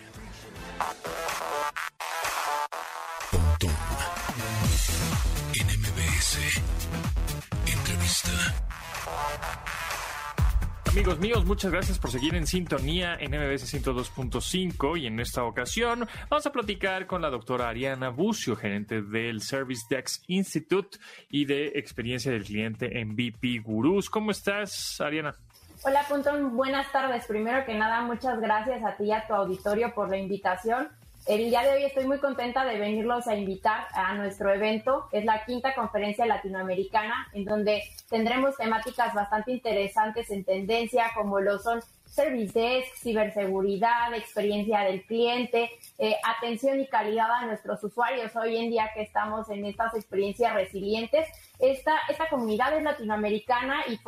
Amigos 10.89 11.19
míos, 11.19 11.46
muchas 11.46 11.72
gracias 11.72 12.00
por 12.00 12.10
seguir 12.10 12.34
en 12.34 12.48
sintonía 12.48 13.15
en 13.19 13.29
MBS 13.29 13.72
102.5 13.72 15.00
y 15.00 15.05
en 15.05 15.19
esta 15.19 15.43
ocasión 15.43 16.08
vamos 16.31 16.48
a 16.48 16.51
platicar 16.51 17.05
con 17.05 17.22
la 17.22 17.29
doctora 17.29 17.69
Ariana 17.69 18.10
Bucio, 18.10 18.55
gerente 18.55 19.03
del 19.03 19.41
Service 19.41 19.86
Dex 19.88 20.24
Institute 20.25 20.98
y 21.29 21.46
de 21.46 21.74
experiencia 21.75 22.31
del 22.31 22.43
cliente 22.43 23.00
en 23.00 23.15
BP 23.15 23.63
Gurús. 23.63 24.10
¿Cómo 24.10 24.31
estás, 24.31 25.00
Ariana? 25.00 25.36
Hola, 25.84 26.03
Puntón. 26.10 26.58
Buenas 26.58 26.91
tardes. 26.91 27.27
Primero 27.27 27.63
que 27.65 27.75
nada, 27.75 28.01
muchas 28.01 28.39
gracias 28.41 28.84
a 28.84 28.98
ti 28.98 29.03
y 29.03 29.12
a 29.12 29.27
tu 29.27 29.36
auditorio 29.36 29.93
por 29.93 30.10
la 30.10 30.17
invitación. 30.17 30.89
El 31.29 31.48
día 31.48 31.62
de 31.62 31.74
hoy 31.74 31.83
estoy 31.83 32.07
muy 32.07 32.17
contenta 32.17 32.65
de 32.65 32.79
venirlos 32.79 33.27
a 33.27 33.36
invitar 33.36 33.86
a 33.93 34.15
nuestro 34.15 34.51
evento. 34.51 35.09
Es 35.12 35.25
la 35.25 35.45
quinta 35.45 35.75
conferencia 35.75 36.25
latinoamericana 36.25 37.27
en 37.33 37.45
donde 37.45 37.83
tendremos 38.09 38.57
temáticas 38.57 39.13
bastante 39.13 39.51
interesantes 39.51 40.31
en 40.31 40.43
tendencia 40.43 41.12
como 41.13 41.39
lo 41.39 41.59
son 41.59 41.83
service 42.07 42.59
desk, 42.59 42.95
ciberseguridad, 42.95 44.12
experiencia 44.15 44.79
del 44.79 45.03
cliente, 45.03 45.69
eh, 46.00 46.15
atención 46.25 46.79
y 46.79 46.88
calidad 46.88 47.29
a 47.29 47.45
nuestros 47.45 47.83
usuarios. 47.83 48.36
Hoy 48.36 48.57
en 48.57 48.71
día 48.71 48.89
que 48.95 49.03
estamos 49.03 49.51
en 49.51 49.65
estas 49.65 49.93
experiencias 49.93 50.55
resilientes, 50.55 51.27
esta, 51.59 51.93
esta 52.09 52.27
comunidad 52.27 52.75
es 52.75 52.81
latinoamericana 52.81 53.83
y 53.88 54.00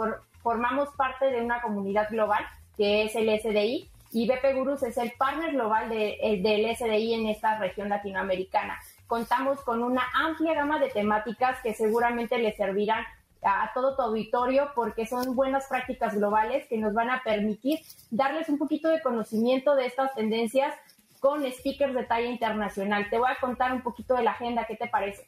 formamos 0.42 0.90
parte 0.98 1.28
de 1.28 1.44
una 1.44 1.62
comunidad 1.62 2.10
global 2.10 2.44
que 2.75 3.04
es 3.04 3.16
el 3.16 3.30
SDI 3.40 3.91
y 4.12 4.27
BP 4.27 4.56
Gurus 4.56 4.84
es 4.84 4.98
el 4.98 5.12
partner 5.13 5.53
global 5.53 5.89
de, 5.89 6.18
eh, 6.22 6.41
del 6.41 6.75
SDI 6.75 7.13
en 7.13 7.27
esta 7.27 7.58
región 7.58 7.89
latinoamericana. 7.89 8.80
Contamos 9.08 9.62
con 9.62 9.84
una 9.84 10.03
amplia 10.13 10.53
gama 10.53 10.80
de 10.80 10.89
temáticas 10.89 11.60
que 11.62 11.74
seguramente 11.74 12.38
le 12.38 12.53
servirán 12.53 13.06
a 13.44 13.72
todo 13.74 13.96
tu 13.96 14.01
auditorio 14.03 14.72
porque 14.75 15.08
son 15.08 15.36
buenas 15.36 15.68
prácticas 15.68 16.15
globales 16.15 16.68
que 16.68 16.77
nos 16.77 16.94
van 16.94 17.10
a 17.10 17.24
permitir 17.24 17.80
darles 18.12 18.50
un 18.50 18.58
poquito 18.58 18.89
de 18.89 19.01
conocimiento 19.01 19.75
de 19.75 19.88
estas 19.88 20.13
tendencias 20.13 20.75
con 21.20 21.44
speakers 21.51 21.94
de 21.94 22.03
talla 22.03 22.27
internacional. 22.27 23.10
Te 23.10 23.18
voy 23.18 23.30
a 23.32 23.39
contar 23.39 23.74
un 23.74 23.82
poquito 23.82 24.15
de 24.15 24.24
la 24.24 24.32
agenda, 24.32 24.65
¿qué 24.65 24.75
te 24.75 24.88
parece? 24.88 25.27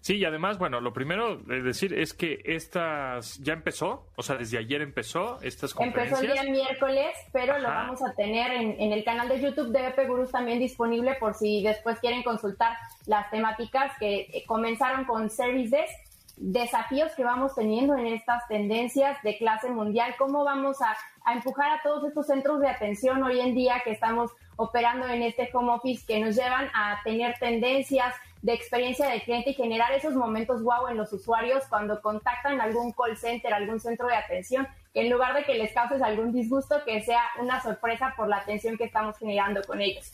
Sí, 0.00 0.16
y 0.16 0.24
además, 0.24 0.58
bueno, 0.58 0.80
lo 0.80 0.92
primero 0.92 1.36
de 1.36 1.62
decir 1.62 1.92
es 1.92 2.14
que 2.14 2.40
estas 2.44 3.38
ya 3.38 3.52
empezó, 3.52 4.06
o 4.16 4.22
sea, 4.22 4.36
desde 4.36 4.58
ayer 4.58 4.80
empezó 4.80 5.40
estas 5.42 5.74
conferencias. 5.74 6.22
Empezó 6.22 6.40
el 6.40 6.46
día 6.46 6.52
miércoles, 6.64 7.16
pero 7.32 7.58
lo 7.58 7.68
vamos 7.68 8.00
a 8.02 8.14
tener 8.14 8.52
en, 8.52 8.92
el 8.92 9.04
canal 9.04 9.28
de 9.28 9.40
YouTube 9.40 9.72
de 9.72 9.88
BP 9.88 10.08
Gurus 10.08 10.30
también 10.30 10.58
disponible 10.58 11.14
por 11.18 11.34
si 11.34 11.62
después 11.62 11.98
quieren 11.98 12.22
consultar 12.22 12.76
las 13.06 13.30
temáticas 13.30 13.92
que 13.98 14.20
eh, 14.32 14.44
comenzaron 14.46 15.04
con 15.04 15.30
Service 15.30 15.76
Desk, 15.76 15.92
desafíos 16.36 17.12
que 17.16 17.24
vamos 17.24 17.54
teniendo 17.54 17.96
en 17.96 18.06
estas 18.06 18.46
tendencias 18.46 19.20
de 19.22 19.36
clase 19.36 19.68
mundial, 19.70 20.14
cómo 20.16 20.44
vamos 20.44 20.80
a, 20.80 20.96
a 21.24 21.34
empujar 21.34 21.70
a 21.72 21.82
todos 21.82 22.04
estos 22.04 22.26
centros 22.26 22.60
de 22.60 22.68
atención 22.68 23.22
hoy 23.22 23.40
en 23.40 23.54
día 23.54 23.82
que 23.84 23.90
estamos 23.90 24.30
operando 24.56 25.08
en 25.08 25.22
este 25.22 25.48
home 25.52 25.72
office 25.72 26.04
que 26.06 26.20
nos 26.20 26.36
llevan 26.36 26.68
a 26.74 27.00
tener 27.04 27.36
tendencias 27.38 28.14
de 28.42 28.52
experiencia 28.52 29.08
de 29.08 29.22
cliente 29.22 29.50
y 29.50 29.54
generar 29.54 29.92
esos 29.92 30.14
momentos 30.14 30.62
wow 30.62 30.88
en 30.88 30.96
los 30.96 31.12
usuarios 31.12 31.64
cuando 31.68 32.00
contactan 32.00 32.60
algún 32.60 32.92
call 32.92 33.16
center, 33.16 33.52
algún 33.52 33.80
centro 33.80 34.06
de 34.06 34.14
atención 34.14 34.66
que 34.92 35.02
en 35.02 35.10
lugar 35.10 35.34
de 35.34 35.44
que 35.44 35.54
les 35.54 35.72
causes 35.72 36.02
algún 36.02 36.32
disgusto, 36.32 36.82
que 36.84 37.02
sea 37.02 37.22
una 37.40 37.62
sorpresa 37.62 38.14
por 38.16 38.28
la 38.28 38.38
atención 38.38 38.76
que 38.76 38.84
estamos 38.84 39.18
generando 39.18 39.62
con 39.62 39.80
ellos. 39.80 40.12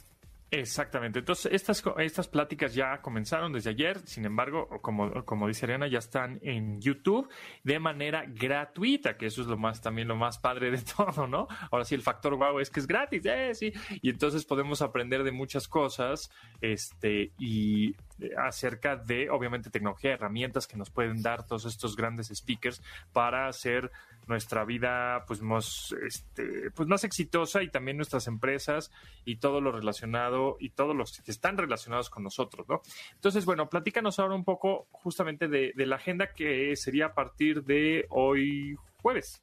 Exactamente. 0.61 1.19
Entonces, 1.19 1.53
estas, 1.53 1.83
estas 1.99 2.29
pláticas 2.29 2.75
ya 2.75 3.01
comenzaron 3.03 3.53
desde 3.53 3.71
ayer, 3.71 3.99
sin 4.07 4.25
embargo, 4.25 4.69
como, 4.83 5.25
como 5.25 5.49
dice 5.49 5.67
Ariana, 5.67 5.89
ya 5.89 5.99
están 5.99 6.39
en 6.43 6.81
YouTube 6.81 7.29
de 7.65 7.79
manera 7.81 8.25
gratuita, 8.27 9.17
que 9.17 9.27
eso 9.27 9.43
es 9.43 9.49
lo 9.49 9.57
más, 9.57 9.81
también 9.81 10.07
lo 10.07 10.17
más 10.17 10.39
padre 10.39 10.71
de 10.71 10.79
todo, 10.97 11.27
¿no? 11.27 11.49
Ahora 11.71 11.85
sí, 11.85 11.95
el 11.95 12.03
factor 12.03 12.37
wow 12.37 12.61
es 12.61 12.71
que 12.71 12.81
es 12.81 12.87
gratis, 12.87 13.23
eh, 13.27 13.55
sí. 13.55 13.73
Y 14.01 14.11
entonces 14.11 14.45
podemos 14.45 14.81
aprender 14.81 15.25
de 15.25 15.33
muchas 15.33 15.67
cosas, 15.67 16.31
este, 16.61 17.33
y 17.39 17.97
acerca 18.39 18.97
de, 18.97 19.31
obviamente, 19.31 19.71
tecnología, 19.71 20.13
herramientas 20.13 20.67
que 20.67 20.77
nos 20.77 20.91
pueden 20.91 21.23
dar 21.23 21.47
todos 21.47 21.65
estos 21.65 21.97
grandes 21.97 22.29
speakers 22.29 22.83
para 23.13 23.49
hacer 23.49 23.91
nuestra 24.27 24.65
vida 24.65 25.25
pues 25.27 25.43
más, 25.43 25.95
este, 26.07 26.71
pues 26.75 26.89
más 26.89 27.05
exitosa 27.05 27.63
y 27.63 27.69
también 27.69 27.97
nuestras 27.97 28.27
empresas 28.27 28.91
y 29.25 29.37
todo 29.37 29.61
lo 29.61 29.73
relacionado 29.73 30.57
y 30.59 30.71
todos 30.71 30.97
los 30.97 31.21
que 31.21 31.31
están 31.31 31.59
relacionados 31.59 32.11
con 32.11 32.23
nosotros, 32.23 32.67
¿no? 32.69 32.81
Entonces, 33.15 33.45
bueno, 33.45 33.69
platícanos 33.69 34.19
ahora 34.19 34.35
un 34.35 34.45
poco 34.45 34.87
justamente 34.93 35.49
de, 35.49 35.73
de 35.75 35.87
la 35.87 35.97
agenda 35.97 36.33
que 36.33 36.75
sería 36.77 37.07
a 37.07 37.15
partir 37.15 37.65
de 37.65 38.07
hoy 38.11 38.77
jueves. 39.03 39.43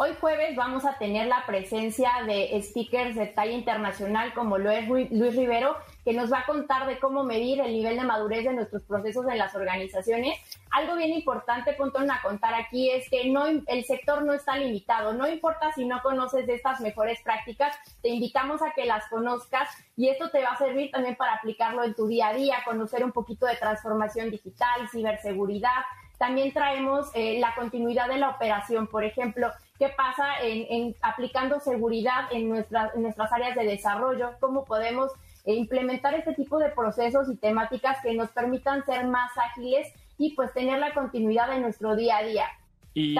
Hoy 0.00 0.10
jueves 0.20 0.54
vamos 0.54 0.84
a 0.84 0.96
tener 0.96 1.26
la 1.26 1.44
presencia 1.44 2.12
de 2.24 2.56
speakers 2.62 3.16
de 3.16 3.26
talla 3.26 3.50
internacional 3.50 4.32
como 4.32 4.56
lo 4.56 4.70
es 4.70 4.86
Luis 4.86 5.34
Rivero, 5.34 5.76
que 6.04 6.12
nos 6.12 6.32
va 6.32 6.38
a 6.38 6.46
contar 6.46 6.86
de 6.86 7.00
cómo 7.00 7.24
medir 7.24 7.60
el 7.60 7.72
nivel 7.72 7.96
de 7.96 8.04
madurez 8.04 8.44
de 8.44 8.52
nuestros 8.52 8.84
procesos 8.84 9.26
en 9.26 9.38
las 9.38 9.56
organizaciones. 9.56 10.38
Algo 10.70 10.94
bien 10.94 11.10
importante, 11.10 11.72
punto 11.72 11.98
a 11.98 12.22
contar 12.22 12.54
aquí, 12.54 12.92
es 12.92 13.10
que 13.10 13.28
no, 13.28 13.46
el 13.48 13.84
sector 13.86 14.24
no 14.24 14.34
está 14.34 14.56
limitado. 14.56 15.14
No 15.14 15.26
importa 15.26 15.72
si 15.72 15.84
no 15.84 16.00
conoces 16.00 16.46
de 16.46 16.54
estas 16.54 16.80
mejores 16.80 17.20
prácticas, 17.22 17.76
te 18.00 18.10
invitamos 18.10 18.62
a 18.62 18.70
que 18.74 18.84
las 18.86 19.04
conozcas 19.08 19.68
y 19.96 20.10
esto 20.10 20.30
te 20.30 20.44
va 20.44 20.50
a 20.50 20.58
servir 20.58 20.92
también 20.92 21.16
para 21.16 21.34
aplicarlo 21.34 21.82
en 21.82 21.94
tu 21.94 22.06
día 22.06 22.28
a 22.28 22.34
día, 22.34 22.58
conocer 22.64 23.02
un 23.02 23.10
poquito 23.10 23.46
de 23.46 23.56
transformación 23.56 24.30
digital, 24.30 24.88
ciberseguridad, 24.92 25.82
también 26.18 26.52
traemos 26.52 27.10
eh, 27.14 27.38
la 27.38 27.54
continuidad 27.54 28.08
de 28.08 28.18
la 28.18 28.30
operación, 28.30 28.88
por 28.88 29.04
ejemplo, 29.04 29.48
qué 29.78 29.88
pasa 29.88 30.24
en, 30.42 30.94
aplicando 31.00 31.60
seguridad 31.60 32.24
en, 32.32 32.52
en 32.52 33.02
nuestras 33.02 33.32
áreas 33.32 33.54
de 33.54 33.64
desarrollo, 33.64 34.32
cómo 34.40 34.64
podemos 34.64 35.12
eh, 35.44 35.54
implementar 35.54 36.14
este 36.14 36.34
tipo 36.34 36.58
de 36.58 36.70
procesos 36.70 37.30
y 37.30 37.36
temáticas 37.36 37.98
que 38.02 38.14
nos 38.14 38.30
permitan 38.30 38.84
ser 38.84 39.06
más 39.06 39.30
ágiles 39.38 39.86
y 40.18 40.34
pues 40.34 40.52
tener 40.52 40.80
la 40.80 40.92
continuidad 40.92 41.54
en 41.54 41.62
nuestro 41.62 41.94
día 41.94 42.18
a 42.18 42.22
día. 42.24 42.46
Y, 42.94 43.14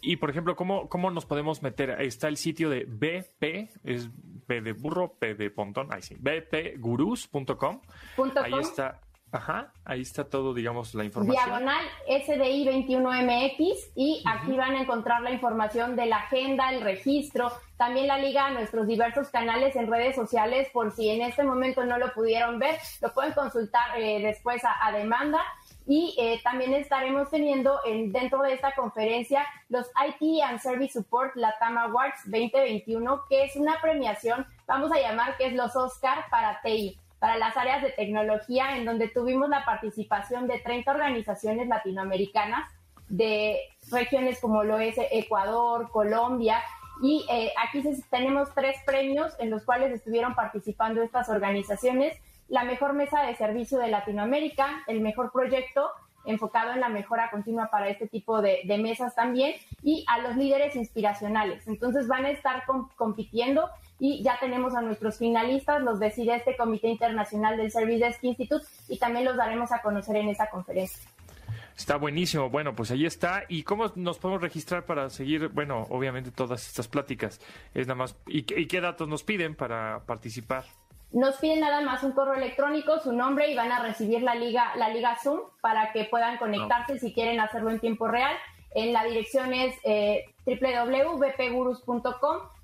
y, 0.00 0.16
por 0.16 0.30
ejemplo, 0.30 0.56
¿cómo, 0.56 0.88
¿cómo 0.88 1.12
nos 1.12 1.24
podemos 1.24 1.62
meter? 1.62 1.90
Está 2.00 2.26
el 2.26 2.36
sitio 2.36 2.68
de 2.68 2.84
BP, 2.84 3.70
es 3.84 4.10
B 4.48 4.60
de 4.60 4.72
burro, 4.72 5.12
P 5.12 5.34
de 5.34 5.50
pontón, 5.50 5.92
ahí 5.92 6.02
sí, 6.02 6.16
bpgurus.com. 6.18 7.80
Ahí 8.42 8.52
está 8.60 9.00
Ajá, 9.30 9.72
ahí 9.84 10.00
está 10.00 10.24
todo, 10.24 10.54
digamos, 10.54 10.94
la 10.94 11.04
información. 11.04 11.44
Diagonal 11.44 11.84
SDI 12.06 12.64
21MX 12.66 13.90
y 13.94 14.22
aquí 14.26 14.56
van 14.56 14.74
a 14.74 14.80
encontrar 14.80 15.20
la 15.20 15.30
información 15.30 15.96
de 15.96 16.06
la 16.06 16.16
agenda, 16.16 16.70
el 16.70 16.80
registro, 16.80 17.52
también 17.76 18.06
la 18.06 18.16
liga 18.16 18.46
a 18.46 18.50
nuestros 18.50 18.86
diversos 18.86 19.28
canales 19.28 19.76
en 19.76 19.90
redes 19.90 20.16
sociales 20.16 20.68
por 20.72 20.92
si 20.92 21.10
en 21.10 21.22
este 21.22 21.44
momento 21.44 21.84
no 21.84 21.98
lo 21.98 22.12
pudieron 22.14 22.58
ver, 22.58 22.78
lo 23.02 23.12
pueden 23.12 23.32
consultar 23.32 23.98
eh, 23.98 24.20
después 24.22 24.62
a, 24.64 24.92
demanda. 24.92 25.40
Y 25.86 26.14
eh, 26.18 26.40
también 26.44 26.74
estaremos 26.74 27.30
teniendo 27.30 27.80
en, 27.86 28.12
dentro 28.12 28.42
de 28.42 28.52
esta 28.52 28.74
conferencia 28.74 29.46
los 29.70 29.86
IT 30.06 30.42
and 30.42 30.60
Service 30.60 30.92
Support 30.92 31.36
Latam 31.36 31.78
Awards 31.78 32.24
2021, 32.24 33.24
que 33.28 33.44
es 33.44 33.56
una 33.56 33.80
premiación, 33.80 34.46
vamos 34.66 34.92
a 34.92 35.00
llamar 35.00 35.36
que 35.38 35.46
es 35.46 35.54
los 35.54 35.74
Oscar 35.76 36.26
para 36.30 36.60
TI 36.62 36.98
para 37.18 37.36
las 37.36 37.56
áreas 37.56 37.82
de 37.82 37.90
tecnología, 37.90 38.76
en 38.76 38.84
donde 38.84 39.08
tuvimos 39.08 39.48
la 39.48 39.64
participación 39.64 40.46
de 40.46 40.60
30 40.60 40.90
organizaciones 40.90 41.68
latinoamericanas 41.68 42.70
de 43.08 43.58
regiones 43.90 44.40
como 44.40 44.64
lo 44.64 44.78
es 44.78 44.96
Ecuador, 45.10 45.90
Colombia, 45.90 46.62
y 47.00 47.24
eh, 47.30 47.52
aquí 47.62 47.82
tenemos 48.10 48.52
tres 48.54 48.76
premios 48.84 49.32
en 49.38 49.50
los 49.50 49.64
cuales 49.64 49.92
estuvieron 49.92 50.34
participando 50.34 51.02
estas 51.02 51.28
organizaciones. 51.28 52.16
La 52.48 52.64
mejor 52.64 52.94
mesa 52.94 53.22
de 53.22 53.36
servicio 53.36 53.78
de 53.78 53.88
Latinoamérica, 53.88 54.82
el 54.86 55.00
mejor 55.00 55.30
proyecto 55.30 55.90
enfocado 56.24 56.72
en 56.72 56.80
la 56.80 56.88
mejora 56.88 57.30
continua 57.30 57.70
para 57.70 57.88
este 57.88 58.06
tipo 58.06 58.42
de, 58.42 58.62
mesas 58.78 59.14
también, 59.14 59.54
y 59.82 60.04
a 60.08 60.18
los 60.18 60.36
líderes 60.36 60.76
inspiracionales. 60.76 61.66
Entonces 61.66 62.06
van 62.06 62.26
a 62.26 62.30
estar 62.30 62.64
compitiendo 62.96 63.70
y 63.98 64.22
ya 64.22 64.38
tenemos 64.40 64.74
a 64.74 64.80
nuestros 64.80 65.18
finalistas, 65.18 65.82
los 65.82 65.98
decide 65.98 66.36
este 66.36 66.56
Comité 66.56 66.88
Internacional 66.88 67.56
del 67.56 67.70
Service 67.70 68.04
Desk 68.04 68.24
Institute 68.24 68.64
y 68.88 68.98
también 68.98 69.24
los 69.24 69.36
daremos 69.36 69.72
a 69.72 69.82
conocer 69.82 70.16
en 70.16 70.28
esa 70.28 70.48
conferencia. 70.50 71.02
Está 71.76 71.96
buenísimo. 71.96 72.50
Bueno, 72.50 72.74
pues 72.74 72.90
ahí 72.90 73.06
está. 73.06 73.44
¿Y 73.48 73.62
cómo 73.62 73.92
nos 73.94 74.18
podemos 74.18 74.42
registrar 74.42 74.84
para 74.84 75.10
seguir, 75.10 75.48
bueno, 75.48 75.86
obviamente 75.90 76.32
todas 76.32 76.66
estas 76.66 76.88
pláticas? 76.88 77.40
Es 77.72 77.86
nada 77.86 77.94
más, 77.94 78.16
¿y, 78.26 78.42
qué 78.42 78.80
datos 78.80 79.06
nos 79.06 79.22
piden 79.22 79.54
para 79.54 80.00
participar? 80.04 80.64
Nos 81.12 81.36
piden 81.36 81.60
nada 81.60 81.80
más 81.80 82.02
un 82.02 82.12
correo 82.12 82.34
electrónico, 82.34 82.98
su 82.98 83.12
nombre 83.12 83.48
y 83.50 83.54
van 83.54 83.70
a 83.70 83.80
recibir 83.80 84.22
la 84.22 84.34
liga, 84.34 84.74
la 84.74 84.88
liga 84.88 85.16
Zoom 85.22 85.40
para 85.60 85.92
que 85.92 86.04
puedan 86.04 86.36
conectarse 86.38 86.98
si 86.98 87.14
quieren 87.14 87.38
hacerlo 87.38 87.70
en 87.70 87.78
tiempo 87.78 88.08
real. 88.08 88.36
En 88.74 88.92
la 88.92 89.04
dirección 89.04 89.54
es 89.54 89.74
eh, 89.84 90.24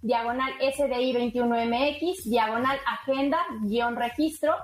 diagonal 0.03 0.53
SDI21MX, 0.59 2.25
diagonal 2.25 2.79
agenda, 2.87 3.39
guion 3.63 3.97
registro. 3.97 4.55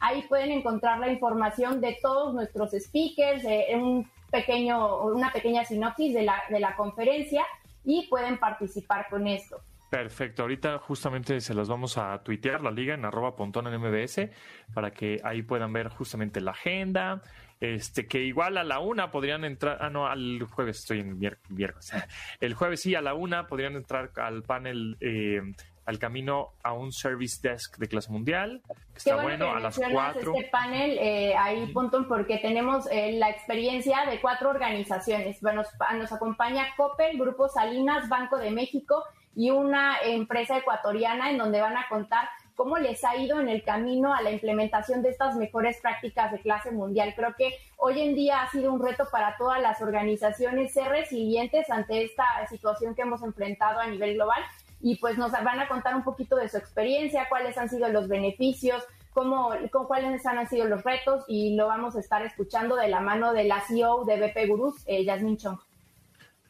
Ahí 0.00 0.22
pueden 0.28 0.50
encontrar 0.50 0.98
la 0.98 1.10
información 1.10 1.80
de 1.80 1.98
todos 2.00 2.34
nuestros 2.34 2.72
speakers, 2.72 3.44
un 3.74 4.08
pequeño, 4.30 5.04
una 5.04 5.32
pequeña 5.32 5.64
sinopsis 5.64 6.12
de 6.14 6.22
la, 6.22 6.42
de 6.50 6.60
la 6.60 6.76
conferencia 6.76 7.44
y 7.84 8.06
pueden 8.08 8.38
participar 8.38 9.06
con 9.08 9.26
esto. 9.26 9.60
Perfecto, 9.90 10.42
ahorita 10.42 10.78
justamente 10.78 11.40
se 11.40 11.54
las 11.54 11.68
vamos 11.68 11.98
a 11.98 12.20
tuitear 12.24 12.62
la 12.62 12.72
liga 12.72 12.94
en 12.94 13.04
arroba 13.04 13.36
pontón 13.36 13.68
en 13.68 13.80
MBS 13.80 14.28
para 14.74 14.90
que 14.90 15.20
ahí 15.22 15.42
puedan 15.42 15.72
ver 15.72 15.88
justamente 15.88 16.40
la 16.40 16.50
agenda, 16.50 17.22
este, 17.64 18.06
que 18.06 18.20
igual 18.20 18.58
a 18.58 18.64
la 18.64 18.78
una 18.80 19.10
podrían 19.10 19.44
entrar, 19.44 19.78
ah, 19.80 19.90
no, 19.90 20.06
al 20.06 20.42
jueves 20.42 20.80
estoy 20.80 21.00
en 21.00 21.18
viernes, 21.18 21.92
el 22.40 22.54
jueves 22.54 22.80
sí, 22.80 22.94
a 22.94 23.00
la 23.00 23.14
una 23.14 23.46
podrían 23.46 23.76
entrar 23.76 24.10
al 24.16 24.42
panel, 24.42 24.96
eh, 25.00 25.40
al 25.86 25.98
camino 25.98 26.52
a 26.62 26.72
un 26.72 26.92
service 26.92 27.46
desk 27.46 27.76
de 27.78 27.88
clase 27.88 28.10
mundial, 28.10 28.62
que 28.66 28.98
está 28.98 29.22
bueno, 29.22 29.50
a 29.54 29.60
las 29.60 29.78
cuatro. 29.78 30.32
Este 30.34 30.50
panel 30.50 30.98
eh, 30.98 31.34
ahí, 31.36 31.66
punto, 31.72 32.06
porque 32.08 32.38
tenemos 32.38 32.86
eh, 32.90 33.12
la 33.12 33.30
experiencia 33.30 34.06
de 34.08 34.20
cuatro 34.20 34.50
organizaciones. 34.50 35.40
Bueno, 35.40 35.62
nos, 35.62 35.98
nos 35.98 36.12
acompaña 36.12 36.66
Coppel, 36.76 37.18
Grupo 37.18 37.48
Salinas, 37.48 38.08
Banco 38.08 38.38
de 38.38 38.50
México 38.50 39.04
y 39.36 39.50
una 39.50 39.98
empresa 40.02 40.56
ecuatoriana 40.56 41.30
en 41.30 41.38
donde 41.38 41.60
van 41.60 41.76
a 41.76 41.88
contar 41.88 42.28
cómo 42.54 42.78
les 42.78 43.04
ha 43.04 43.16
ido 43.16 43.40
en 43.40 43.48
el 43.48 43.62
camino 43.62 44.14
a 44.14 44.22
la 44.22 44.30
implementación 44.30 45.02
de 45.02 45.10
estas 45.10 45.36
mejores 45.36 45.78
prácticas 45.80 46.32
de 46.32 46.40
clase 46.40 46.70
mundial. 46.70 47.12
Creo 47.16 47.34
que 47.36 47.50
hoy 47.76 48.00
en 48.00 48.14
día 48.14 48.42
ha 48.42 48.50
sido 48.50 48.72
un 48.72 48.84
reto 48.84 49.04
para 49.10 49.36
todas 49.36 49.60
las 49.60 49.82
organizaciones 49.82 50.72
ser 50.72 50.88
resilientes 50.88 51.68
ante 51.70 52.04
esta 52.04 52.24
situación 52.48 52.94
que 52.94 53.02
hemos 53.02 53.22
enfrentado 53.22 53.80
a 53.80 53.86
nivel 53.86 54.14
global 54.14 54.42
y 54.80 54.96
pues 54.96 55.18
nos 55.18 55.32
van 55.32 55.60
a 55.60 55.68
contar 55.68 55.94
un 55.94 56.04
poquito 56.04 56.36
de 56.36 56.48
su 56.48 56.56
experiencia, 56.56 57.26
cuáles 57.28 57.56
han 57.58 57.68
sido 57.68 57.88
los 57.88 58.06
beneficios, 58.06 58.84
cómo, 59.12 59.50
cuáles 59.88 60.24
han 60.26 60.48
sido 60.48 60.66
los 60.66 60.84
retos 60.84 61.24
y 61.26 61.56
lo 61.56 61.68
vamos 61.68 61.96
a 61.96 62.00
estar 62.00 62.22
escuchando 62.22 62.76
de 62.76 62.88
la 62.88 63.00
mano 63.00 63.32
de 63.32 63.44
la 63.44 63.60
CEO 63.62 64.04
de 64.04 64.20
BP 64.20 64.48
Gurus, 64.48 64.82
eh, 64.86 65.04
Yasmin 65.04 65.38
Chong. 65.38 65.58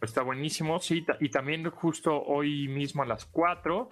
Está 0.01 0.23
buenísimo, 0.23 0.81
sí, 0.81 1.07
y 1.21 1.31
también 1.31 1.71
justo 1.71 2.23
hoy 2.23 2.69
mismo 2.69 3.03
a 3.03 3.07
las 3.07 3.25
4 3.25 3.88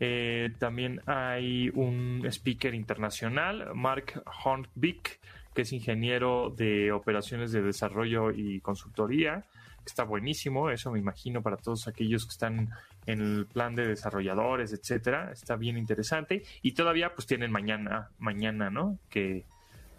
eh, 0.00 0.54
también 0.58 1.02
hay 1.04 1.68
un 1.74 2.22
speaker 2.24 2.74
internacional, 2.74 3.74
Mark 3.74 4.22
Hornbeck, 4.44 5.20
que 5.54 5.62
es 5.62 5.72
ingeniero 5.72 6.50
de 6.56 6.90
operaciones 6.90 7.52
de 7.52 7.60
desarrollo 7.60 8.30
y 8.30 8.60
consultoría. 8.60 9.44
Está 9.84 10.04
buenísimo, 10.04 10.70
eso 10.70 10.90
me 10.90 10.98
imagino 10.98 11.42
para 11.42 11.58
todos 11.58 11.86
aquellos 11.86 12.24
que 12.24 12.30
están 12.30 12.70
en 13.06 13.20
el 13.20 13.46
plan 13.46 13.74
de 13.74 13.86
desarrolladores, 13.86 14.72
etcétera. 14.72 15.32
Está 15.32 15.56
bien 15.56 15.76
interesante. 15.76 16.44
Y 16.62 16.72
todavía, 16.72 17.14
pues 17.14 17.26
tienen 17.26 17.52
mañana, 17.52 18.10
mañana, 18.18 18.70
¿no? 18.70 18.98
Que 19.10 19.44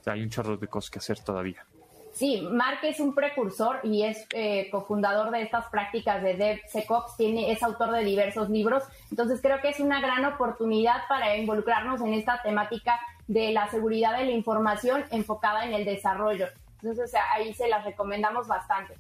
hay 0.06 0.24
un 0.24 0.30
chorro 0.30 0.58
de 0.58 0.68
cosas 0.68 0.90
que 0.90 1.00
hacer 1.00 1.20
todavía. 1.20 1.66
Sí, 2.13 2.41
Mark 2.52 2.80
es 2.84 3.00
un 3.00 3.15
precursor 3.15 3.80
y 3.84 4.04
es 4.04 4.28
eh, 4.34 4.69
cofundador 4.69 5.32
de 5.32 5.43
estas 5.43 5.67
prácticas 5.67 6.21
de 6.21 6.36
DevSecOps, 6.36 7.15
tiene, 7.15 7.52
es 7.52 7.63
autor 7.63 7.91
de 7.91 8.04
diversos 8.04 8.50
libros, 8.50 8.84
entonces 9.10 9.41
creo 9.41 9.62
que 9.62 9.69
es 9.69 9.80
una 9.80 10.02
gran 10.02 10.26
oportunidad 10.26 11.08
para 11.08 11.38
involucrarnos 11.38 12.02
en 12.02 12.13
esta 12.13 12.41
temática 12.41 13.00
de 13.28 13.52
la 13.52 13.69
seguridad 13.69 14.17
de 14.17 14.26
la 14.26 14.32
información 14.32 15.06
enfocada 15.12 15.63
en 15.65 15.74
el 15.74 15.86
desarrollo. 15.86 16.47
Entonces 16.82 17.13
ahí 17.34 17.54
se 17.54 17.69
las 17.69 17.86
recomendamos 17.86 18.47
bastante. 18.47 18.95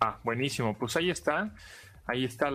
Ah, 0.00 0.18
buenísimo, 0.22 0.74
pues 0.74 0.96
ahí 0.96 1.10
está. 1.10 1.50
Ahí 2.06 2.24
está 2.24 2.48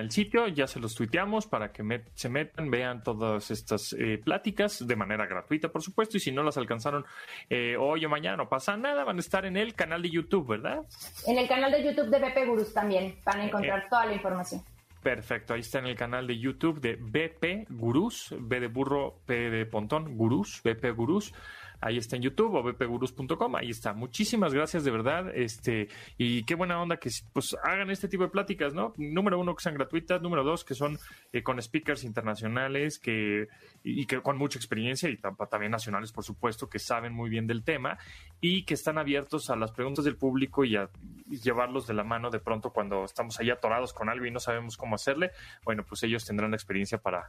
el 0.00 0.10
sitio, 0.10 0.46
ya 0.46 0.68
se 0.68 0.78
los 0.78 0.94
tuiteamos 0.94 1.46
para 1.46 1.72
que 1.72 1.82
se 2.14 2.28
metan, 2.28 2.70
vean 2.70 3.02
todas 3.02 3.50
estas 3.50 3.92
eh, 3.92 4.20
pláticas 4.24 4.86
de 4.86 4.94
manera 4.94 5.26
gratuita, 5.26 5.68
por 5.68 5.82
supuesto, 5.82 6.16
y 6.16 6.20
si 6.20 6.30
no 6.30 6.44
las 6.44 6.56
alcanzaron 6.56 7.04
eh, 7.50 7.76
hoy 7.76 8.04
o 8.04 8.08
mañana, 8.08 8.36
no 8.36 8.48
pasa 8.48 8.76
nada, 8.76 9.02
van 9.02 9.16
a 9.16 9.20
estar 9.20 9.44
en 9.46 9.56
el 9.56 9.74
canal 9.74 10.00
de 10.00 10.10
YouTube, 10.10 10.46
¿verdad? 10.46 10.82
En 11.26 11.38
el 11.38 11.48
canal 11.48 11.72
de 11.72 11.84
YouTube 11.84 12.08
de 12.08 12.20
BP 12.20 12.46
Gurús 12.46 12.72
también 12.72 13.16
van 13.24 13.40
a 13.40 13.44
encontrar 13.46 13.88
toda 13.88 14.06
la 14.06 14.14
información. 14.14 14.62
Perfecto, 15.02 15.54
ahí 15.54 15.60
está 15.60 15.80
en 15.80 15.86
el 15.86 15.96
canal 15.96 16.26
de 16.26 16.38
YouTube 16.38 16.80
de 16.80 16.96
BP 16.96 17.68
Gurús, 17.70 18.34
B 18.38 18.60
de 18.60 18.66
burro, 18.68 19.20
P 19.26 19.50
de 19.50 19.66
pontón, 19.66 20.16
Gurús, 20.16 20.60
BP 20.62 20.94
Gurús 20.94 21.32
ahí 21.80 21.98
está 21.98 22.16
en 22.16 22.22
YouTube 22.22 22.54
o 22.54 22.62
bpgurus.com, 22.62 23.56
ahí 23.56 23.70
está. 23.70 23.92
Muchísimas 23.92 24.52
gracias 24.52 24.84
de 24.84 24.90
verdad, 24.90 25.30
este, 25.34 25.88
y 26.16 26.44
qué 26.44 26.54
buena 26.54 26.80
onda 26.80 26.96
que 26.96 27.10
pues 27.32 27.56
hagan 27.62 27.90
este 27.90 28.08
tipo 28.08 28.24
de 28.24 28.30
pláticas, 28.30 28.74
¿no? 28.74 28.94
Número 28.96 29.38
uno, 29.38 29.54
que 29.54 29.62
sean 29.62 29.74
gratuitas, 29.74 30.20
número 30.22 30.44
dos, 30.44 30.64
que 30.64 30.74
son 30.74 30.98
eh, 31.32 31.42
con 31.42 31.60
speakers 31.60 32.04
internacionales 32.04 32.98
que, 32.98 33.48
y, 33.82 34.06
que 34.06 34.20
con 34.20 34.36
mucha 34.36 34.58
experiencia 34.58 35.08
y 35.08 35.16
también 35.16 35.72
nacionales, 35.72 36.12
por 36.12 36.24
supuesto, 36.24 36.68
que 36.68 36.78
saben 36.78 37.12
muy 37.12 37.30
bien 37.30 37.46
del 37.46 37.64
tema 37.64 37.98
y 38.40 38.64
que 38.64 38.74
están 38.74 38.98
abiertos 38.98 39.50
a 39.50 39.56
las 39.56 39.72
preguntas 39.72 40.04
del 40.04 40.16
público 40.16 40.64
y 40.64 40.76
a 40.76 40.88
llevarlos 41.28 41.86
de 41.86 41.94
la 41.94 42.04
mano 42.04 42.30
de 42.30 42.38
pronto 42.38 42.70
cuando 42.70 43.04
estamos 43.04 43.38
ahí 43.40 43.50
atorados 43.50 43.92
con 43.92 44.08
algo 44.08 44.26
y 44.26 44.30
no 44.30 44.40
sabemos 44.40 44.76
cómo 44.76 44.94
hacerle. 44.94 45.32
Bueno, 45.64 45.84
pues 45.84 46.02
ellos 46.02 46.24
tendrán 46.24 46.50
la 46.50 46.56
experiencia 46.56 46.98
para, 46.98 47.28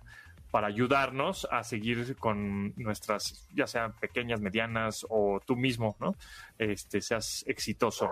para 0.52 0.68
ayudarnos 0.68 1.48
a 1.52 1.64
seguir 1.64 2.16
con 2.18 2.74
nuestras, 2.76 3.48
ya 3.54 3.68
sean 3.68 3.94
pequeñas, 3.94 4.39
medianas 4.40 5.06
o 5.10 5.40
tú 5.46 5.56
mismo, 5.56 5.96
¿no? 6.00 6.16
Este, 6.58 7.02
seas 7.02 7.44
exitoso. 7.48 8.10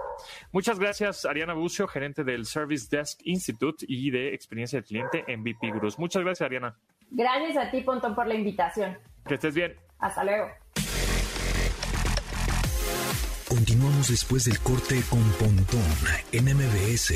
Muchas 0.52 0.80
gracias, 0.80 1.26
Ariana 1.26 1.54
Bucio, 1.54 1.88
gerente 1.88 2.24
del 2.24 2.46
Service 2.46 2.88
Desk 2.90 3.20
Institute 3.24 3.86
y 3.88 4.12
de 4.12 4.34
experiencia 4.34 4.80
del 4.80 4.88
cliente 4.88 5.24
en 5.28 5.44
VP 5.44 5.72
Gurus. 5.72 6.00
Muchas 6.00 6.24
gracias, 6.24 6.46
Ariana. 6.46 6.78
Gracias 7.10 7.58
a 7.58 7.72
ti, 7.72 7.82
Pontón, 7.82 8.16
por 8.16 8.28
la 8.28 8.36
invitación. 8.36 8.98
Que 9.26 9.36
estés 9.36 9.56
bien. 9.56 9.76
Hasta 10.00 10.24
luego. 10.24 10.50
Continuamos 13.48 14.10
después 14.10 14.46
del 14.46 14.60
corte 14.60 15.02
con 15.10 15.24
Pontón 15.40 15.82
en 16.32 16.46
MBS. 16.46 17.14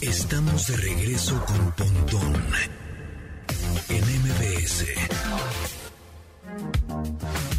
Estamos 0.00 0.66
de 0.68 0.76
regreso 0.76 1.44
con 1.46 1.72
Pontón 1.72 2.42
en 3.88 4.02
MBS. 4.22 4.84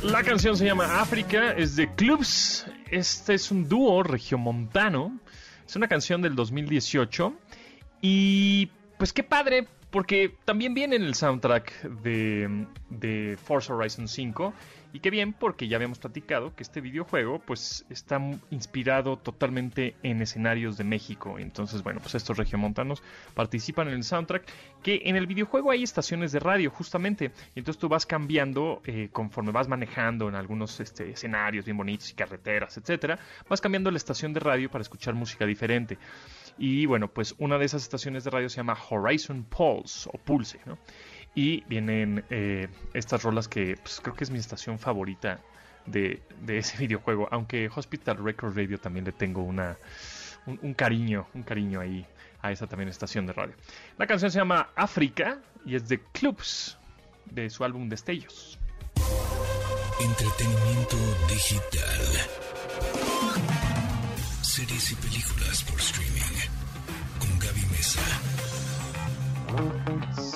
La 0.03 0.23
canción 0.23 0.55
se 0.55 0.65
llama 0.65 1.01
África, 1.01 1.51
es 1.51 1.75
de 1.75 1.91
Clubs. 1.93 2.65
Este 2.89 3.33
es 3.33 3.51
un 3.51 3.67
dúo 3.67 4.03
regiomontano. 4.03 5.19
Es 5.67 5.75
una 5.75 5.87
canción 5.87 6.21
del 6.21 6.35
2018. 6.35 7.33
Y 8.01 8.69
pues 8.97 9.13
qué 9.13 9.23
padre, 9.23 9.67
porque 9.95 10.35
también 10.43 10.73
viene 10.73 10.97
en 10.97 11.03
el 11.03 11.15
soundtrack 11.15 11.83
de, 11.83 12.67
de 12.89 13.37
Forza 13.41 13.73
Horizon 13.73 14.09
5 14.09 14.53
y 14.95 14.99
qué 15.01 15.09
bien, 15.09 15.33
porque 15.33 15.67
ya 15.67 15.75
habíamos 15.75 15.99
platicado 15.99 16.55
que 16.55 16.63
este 16.63 16.79
videojuego 16.79 17.39
pues 17.39 17.85
está 17.89 18.17
inspirado 18.49 19.17
totalmente 19.17 19.93
en 20.03 20.21
escenarios 20.21 20.77
de 20.77 20.85
México. 20.85 21.37
Entonces, 21.37 21.83
bueno, 21.83 21.99
pues 21.99 22.15
estos 22.15 22.37
regiomontanos 22.37 23.03
participan 23.33 23.89
en 23.89 23.95
el 23.95 24.03
soundtrack, 24.05 24.43
que 24.81 25.01
en 25.03 25.17
el 25.17 25.27
videojuego 25.27 25.71
hay 25.71 25.83
estaciones 25.83 26.31
de 26.31 26.39
radio 26.39 26.69
justamente. 26.69 27.31
Y 27.55 27.59
entonces 27.59 27.77
tú 27.77 27.89
vas 27.89 28.05
cambiando 28.05 28.81
eh, 28.85 29.09
conforme 29.11 29.51
vas 29.51 29.67
manejando 29.67 30.29
en 30.29 30.35
algunos 30.35 30.79
este, 30.79 31.09
escenarios 31.09 31.65
bien 31.65 31.75
bonitos 31.75 32.09
y 32.11 32.13
carreteras, 32.13 32.77
etcétera. 32.77 33.19
Vas 33.49 33.59
cambiando 33.59 33.91
la 33.91 33.97
estación 33.97 34.31
de 34.31 34.39
radio 34.39 34.71
para 34.71 34.81
escuchar 34.81 35.13
música 35.13 35.45
diferente. 35.45 35.97
Y 36.57 36.85
bueno, 36.85 37.09
pues 37.09 37.35
una 37.37 37.57
de 37.57 37.65
esas 37.65 37.83
estaciones 37.83 38.23
de 38.23 38.29
radio 38.29 38.49
se 38.49 38.57
llama 38.57 38.77
Horizon 38.89 39.43
Pulse 39.43 40.09
o 40.11 40.17
Pulse, 40.17 40.59
¿no? 40.65 40.77
Y 41.33 41.65
vienen 41.65 42.23
eh, 42.29 42.69
estas 42.93 43.23
rolas 43.23 43.47
que 43.47 43.75
pues, 43.81 43.99
creo 44.01 44.15
que 44.15 44.23
es 44.23 44.31
mi 44.31 44.39
estación 44.39 44.79
favorita 44.79 45.41
de, 45.85 46.21
ese 46.47 46.77
videojuego. 46.85 47.27
Aunque 47.31 47.69
Hospital 47.73 48.17
Record 48.23 48.55
Radio 48.55 48.79
también 48.79 49.05
le 49.05 49.11
tengo 49.11 49.41
una, 49.43 49.77
un, 50.45 50.73
cariño, 50.73 51.27
un 51.33 51.43
cariño 51.43 51.79
ahí 51.81 52.05
a 52.41 52.51
esa 52.51 52.67
también 52.67 52.89
estación 52.89 53.25
de 53.25 53.33
radio. 53.33 53.55
La 53.97 54.07
canción 54.07 54.31
se 54.31 54.37
llama 54.37 54.69
África 54.75 55.41
y 55.65 55.75
es 55.75 55.87
de 55.89 55.99
Clubs, 55.99 56.77
de 57.25 57.49
su 57.49 57.63
álbum 57.63 57.89
Destellos. 57.89 58.59
Entretenimiento 59.99 60.97
digital. 61.27 62.01
Series 64.41 64.91
y 64.91 64.95
películas 64.95 65.63
por 65.63 65.79
streaming. 65.79 66.04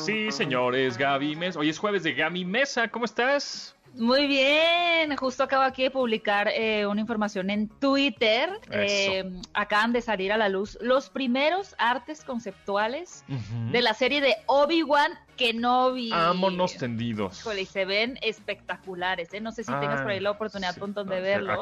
Sí, 0.06 0.32
señores, 0.32 0.98
Gaby 0.98 1.36
Mesa. 1.36 1.60
Hoy 1.60 1.70
es 1.70 1.78
jueves 1.78 2.04
de 2.04 2.14
Gaby 2.14 2.46
Mesa. 2.46 2.88
¿Cómo 2.88 3.06
estás? 3.06 3.76
Muy 3.96 4.28
bien, 4.28 5.16
justo 5.18 5.44
acabo 5.44 5.64
aquí 5.64 5.84
de 5.84 5.92
publicar 5.92 6.48
eh, 6.48 6.86
una 6.86 7.02
información 7.02 7.50
en 7.50 7.68
Twitter. 7.68 8.50
Eh, 8.72 9.30
acaban 9.54 9.94
de 9.94 10.02
salir 10.02 10.32
a 10.32 10.38
la 10.38 10.48
luz 10.48 10.78
los 10.82 11.10
primeros 11.10 11.76
artes 11.78 12.24
conceptuales 12.24 13.26
de 13.72 13.82
la 13.82 13.94
serie 13.94 14.22
de 14.22 14.36
Obi-Wan 14.46 15.12
Kenobi. 15.40 16.10
Vámonos 16.10 16.76
tendidos. 16.76 17.40
Híjole, 17.40 17.62
y 17.62 17.66
se 17.66 17.86
ven 17.86 18.20
espectaculares. 18.22 19.34
¿eh? 19.34 19.40
No 19.40 19.54
sé 19.54 19.64
si 19.64 19.72
tengas 19.72 20.02
por 20.02 20.12
ahí 20.12 20.20
la 20.20 20.32
oportunidad 20.32 20.76
de 20.76 21.22
verlos. 21.22 21.60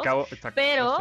pero 0.56 0.98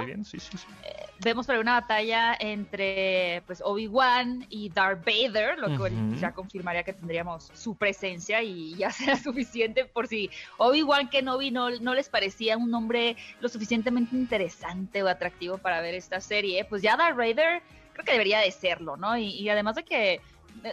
vemos 1.20 1.46
por 1.46 1.54
ahí 1.54 1.60
una 1.60 1.80
batalla 1.80 2.36
entre 2.38 3.42
pues 3.46 3.62
Obi-Wan 3.64 4.46
y 4.50 4.68
Darth 4.68 5.04
Vader, 5.06 5.58
lo 5.58 5.68
que 5.68 6.18
ya 6.20 6.32
confirmaría 6.32 6.82
que 6.82 6.92
tendríamos 6.92 7.50
su 7.54 7.76
presencia 7.76 8.42
y 8.42 8.74
ya 8.76 8.90
será 8.90 9.16
suficiente 9.16 9.86
por 9.86 10.06
si 10.06 10.30
Obi-Wan 10.58 11.08
Kenobi 11.08 11.50
no, 11.50 11.70
no 11.70 11.94
les 11.94 12.10
parecía 12.10 12.58
un 12.58 12.70
nombre 12.70 13.16
lo 13.40 13.48
suficientemente 13.48 14.14
interesante 14.14 15.02
o 15.02 15.08
atractivo 15.08 15.56
para 15.56 15.80
ver 15.80 15.94
esta 15.94 16.20
serie, 16.20 16.66
pues 16.66 16.82
ya 16.82 16.96
Darth 16.98 17.16
Vader 17.16 17.62
creo 17.96 18.04
que 18.04 18.12
debería 18.12 18.40
de 18.40 18.50
serlo, 18.50 18.96
¿no? 18.96 19.16
Y, 19.16 19.48
además 19.48 19.76
de 19.76 19.84
que 19.84 20.20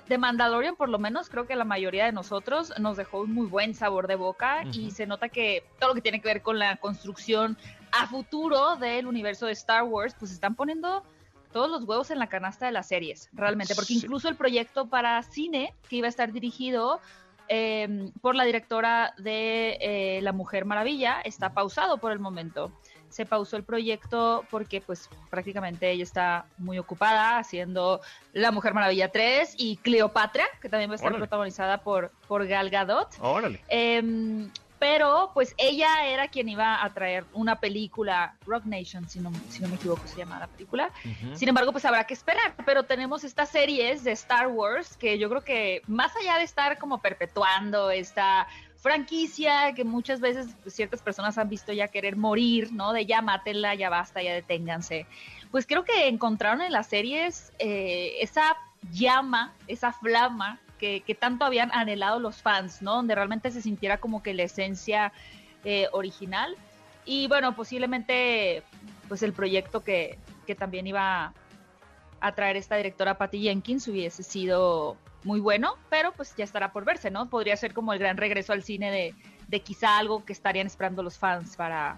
de 0.08 0.18
Mandalorian 0.18 0.76
por 0.76 0.90
lo 0.90 1.00
menos 1.00 1.30
creo 1.30 1.46
que 1.46 1.56
la 1.56 1.66
mayoría 1.66 2.06
de 2.06 2.12
nosotros 2.12 2.74
nos 2.80 2.98
dejó 2.98 3.22
un 3.22 3.34
muy 3.34 3.48
buen 3.48 3.74
sabor 3.74 4.08
de 4.08 4.16
boca 4.16 4.64
y 4.72 4.92
se 4.92 5.06
nota 5.06 5.30
que 5.30 5.64
todo 5.80 5.90
lo 5.90 5.96
que 5.96 6.02
tiene 6.02 6.22
que 6.22 6.28
ver 6.28 6.42
con 6.42 6.60
la 6.60 6.78
construcción 6.78 7.58
a 7.92 8.08
futuro 8.08 8.76
del 8.78 9.06
universo 9.06 9.46
de 9.46 9.52
Star 9.54 9.84
Wars, 9.84 10.16
pues 10.18 10.32
están 10.32 10.56
poniendo 10.56 11.04
todos 11.52 11.70
los 11.70 11.84
huevos 11.84 12.10
en 12.10 12.20
la 12.20 12.28
canasta 12.28 12.66
de 12.66 12.72
las 12.72 12.88
series, 12.88 13.30
realmente, 13.32 13.76
porque 13.76 13.94
incluso 13.94 14.28
el 14.28 14.36
proyecto 14.36 14.88
para 14.88 15.22
cine 15.22 15.74
que 15.88 15.98
iba 15.98 16.08
a 16.08 16.10
estar 16.10 16.32
dirigido 16.32 17.00
em, 17.48 18.12
por 18.22 18.36
la 18.36 18.44
directora 18.44 19.14
de 19.18 19.78
eh, 19.80 20.20
La 20.24 20.34
Mujer 20.34 20.66
Maravilla 20.66 21.22
está 21.22 21.54
pausado 21.54 22.00
por 22.00 22.12
el 22.12 22.20
momento. 22.20 22.72
Se 23.14 23.28
pausó 23.28 23.58
el 23.58 23.64
proyecto 23.64 24.44
porque 24.50 24.82
pues 24.82 25.08
prácticamente 25.30 25.92
ella 25.92 26.02
está 26.02 26.46
muy 26.58 26.80
ocupada 26.80 27.38
haciendo 27.38 28.02
La 28.34 28.52
Mujer 28.52 28.74
Maravilla 28.74 29.12
3 29.12 29.54
y 29.60 29.78
Cleopatra, 29.78 30.46
que 30.60 30.68
también 30.68 30.90
va 30.90 30.94
a 30.94 30.96
estar 30.96 31.16
protagonizada 31.16 31.84
por, 31.84 32.12
por 32.28 32.48
Gal 32.48 32.72
Gadot. 32.72 33.10
Órale. 33.20 33.62
Em, 33.68 34.50
pero 34.80 35.30
pues 35.34 35.54
ella 35.58 36.08
era 36.08 36.28
quien 36.28 36.50
iba 36.50 36.84
a 36.84 36.92
traer 36.92 37.24
una 37.34 37.60
película, 37.60 38.36
Rock 38.48 38.66
Nation, 38.66 39.08
si 39.08 39.20
no, 39.20 39.32
si 39.48 39.62
no 39.62 39.70
me 39.70 39.76
equivoco 39.76 40.06
se 40.08 40.18
llama 40.18 40.40
la 40.40 40.48
película. 40.48 40.90
Sin 41.36 41.48
embargo, 41.48 41.72
pues 41.72 41.86
habrá 41.86 42.04
que 42.06 42.16
esperar, 42.16 42.56
pero 42.66 42.84
tenemos 42.84 43.24
estas 43.24 43.50
series 43.50 44.04
de 44.04 44.12
Star 44.14 44.48
Wars 44.48 44.98
que 44.98 45.20
yo 45.20 45.30
creo 45.30 45.42
que 45.42 45.84
más 45.88 46.14
allá 46.18 46.38
de 46.40 46.46
estar 46.46 46.80
como 46.80 47.00
perpetuando 47.02 47.92
esta 47.92 48.48
franquicia 48.84 49.74
que 49.74 49.86
muchas 49.86 50.20
veces 50.20 50.54
ciertas 50.68 51.02
personas 51.02 51.38
han 51.38 51.48
visto 51.48 51.72
ya 51.72 51.88
querer 51.88 52.18
morir, 52.18 52.74
¿no? 52.74 52.92
De 52.92 53.06
ya 53.06 53.22
mátenla, 53.22 53.76
ya 53.76 53.90
basta, 53.90 54.22
ya 54.22 54.34
deténganse. 54.34 55.08
Pues 55.52 55.66
creo 55.66 55.86
que 55.86 56.10
encontraron 56.10 56.62
en 56.62 56.74
las 56.74 56.88
series 56.88 57.54
eh, 57.60 58.16
esa 58.20 58.58
llama, 58.92 59.54
esa 59.68 59.94
flama 59.94 60.60
que, 60.78 61.18
tanto 61.18 61.46
habían 61.46 61.72
anhelado 61.72 62.20
los 62.20 62.42
fans, 62.42 62.82
¿no? 62.82 62.96
Donde 62.96 63.16
realmente 63.16 63.52
se 63.52 63.62
sintiera 63.62 64.00
como 64.00 64.22
que 64.22 64.34
la 64.34 64.44
esencia 64.44 65.14
eh, 65.64 65.88
original. 65.94 66.58
Y 67.06 67.30
bueno, 67.30 67.56
posiblemente 67.56 68.64
pues 69.08 69.24
el 69.24 69.32
proyecto 69.32 69.82
que, 69.82 70.20
también 70.60 70.86
iba 70.88 71.34
a 72.20 72.32
traer 72.34 72.58
esta 72.58 72.76
directora 72.76 73.18
Patty 73.18 73.44
Jenkins 73.44 73.88
hubiese 73.88 74.24
sido 74.24 74.98
muy 75.24 75.40
bueno, 75.40 75.76
pero 75.90 76.12
pues 76.12 76.36
ya 76.36 76.44
estará 76.44 76.72
por 76.72 76.86
verse, 76.86 77.12
¿no? 77.12 77.30
Podría 77.30 77.56
ser 77.58 77.74
como 77.74 77.94
el 77.94 78.00
gran 78.00 78.18
regreso 78.18 78.54
al 78.54 78.64
cine 78.64 78.92
de, 78.92 79.16
de 79.48 79.60
quizá 79.62 79.98
algo 79.98 80.26
que 80.26 80.34
estarían 80.34 80.68
esperando 80.68 81.04
los 81.04 81.18
fans 81.18 81.56
para, 81.56 81.98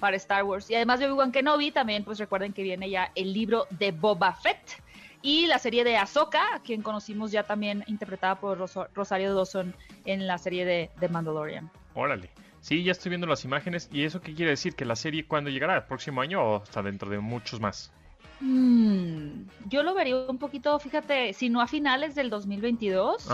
para 0.00 0.16
Star 0.16 0.44
Wars. 0.44 0.70
Y 0.70 0.74
además 0.74 1.00
de 1.00 1.06
Obi-Wan 1.06 1.32
Kenobi, 1.32 1.70
también 1.70 2.04
pues 2.04 2.18
recuerden 2.18 2.52
que 2.52 2.62
viene 2.62 2.90
ya 2.90 3.12
el 3.14 3.32
libro 3.32 3.66
de 3.70 3.92
Boba 3.92 4.32
Fett, 4.32 4.82
y 5.22 5.46
la 5.46 5.58
serie 5.58 5.84
de 5.84 5.96
Ahsoka, 5.96 6.60
quien 6.64 6.82
conocimos 6.82 7.32
ya 7.32 7.42
también 7.42 7.82
interpretada 7.88 8.36
por 8.36 8.58
Rosario 8.94 9.34
Dawson 9.34 9.74
en 10.04 10.26
la 10.26 10.38
serie 10.38 10.64
de, 10.64 10.90
de 11.00 11.08
Mandalorian. 11.08 11.70
Órale. 11.94 12.30
Sí, 12.60 12.82
ya 12.82 12.92
estoy 12.92 13.10
viendo 13.10 13.26
las 13.26 13.44
imágenes. 13.44 13.88
¿Y 13.92 14.04
eso 14.04 14.20
qué 14.20 14.34
quiere 14.34 14.52
decir? 14.52 14.74
¿Que 14.74 14.84
la 14.84 14.96
serie 14.96 15.26
cuándo 15.26 15.50
llegará? 15.50 15.76
¿El 15.76 15.84
próximo 15.84 16.20
año 16.20 16.42
o 16.42 16.62
hasta 16.62 16.82
dentro 16.82 17.10
de 17.10 17.18
muchos 17.18 17.60
más? 17.60 17.92
Mm, 18.40 19.46
yo 19.68 19.82
lo 19.82 19.94
vería 19.94 20.16
un 20.16 20.38
poquito, 20.38 20.78
fíjate, 20.78 21.32
si 21.32 21.48
no 21.48 21.60
a 21.60 21.66
finales 21.66 22.14
del 22.14 22.30
2022, 22.30 23.28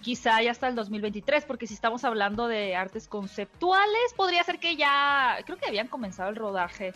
quizá 0.00 0.40
ya 0.42 0.50
hasta 0.50 0.68
el 0.68 0.74
2023, 0.74 1.44
porque 1.44 1.66
si 1.66 1.74
estamos 1.74 2.04
hablando 2.04 2.48
de 2.48 2.74
artes 2.74 3.06
conceptuales, 3.06 4.14
podría 4.16 4.42
ser 4.44 4.58
que 4.58 4.76
ya, 4.76 5.38
creo 5.44 5.58
que 5.58 5.66
habían 5.66 5.88
comenzado 5.88 6.30
el 6.30 6.36
rodaje. 6.36 6.92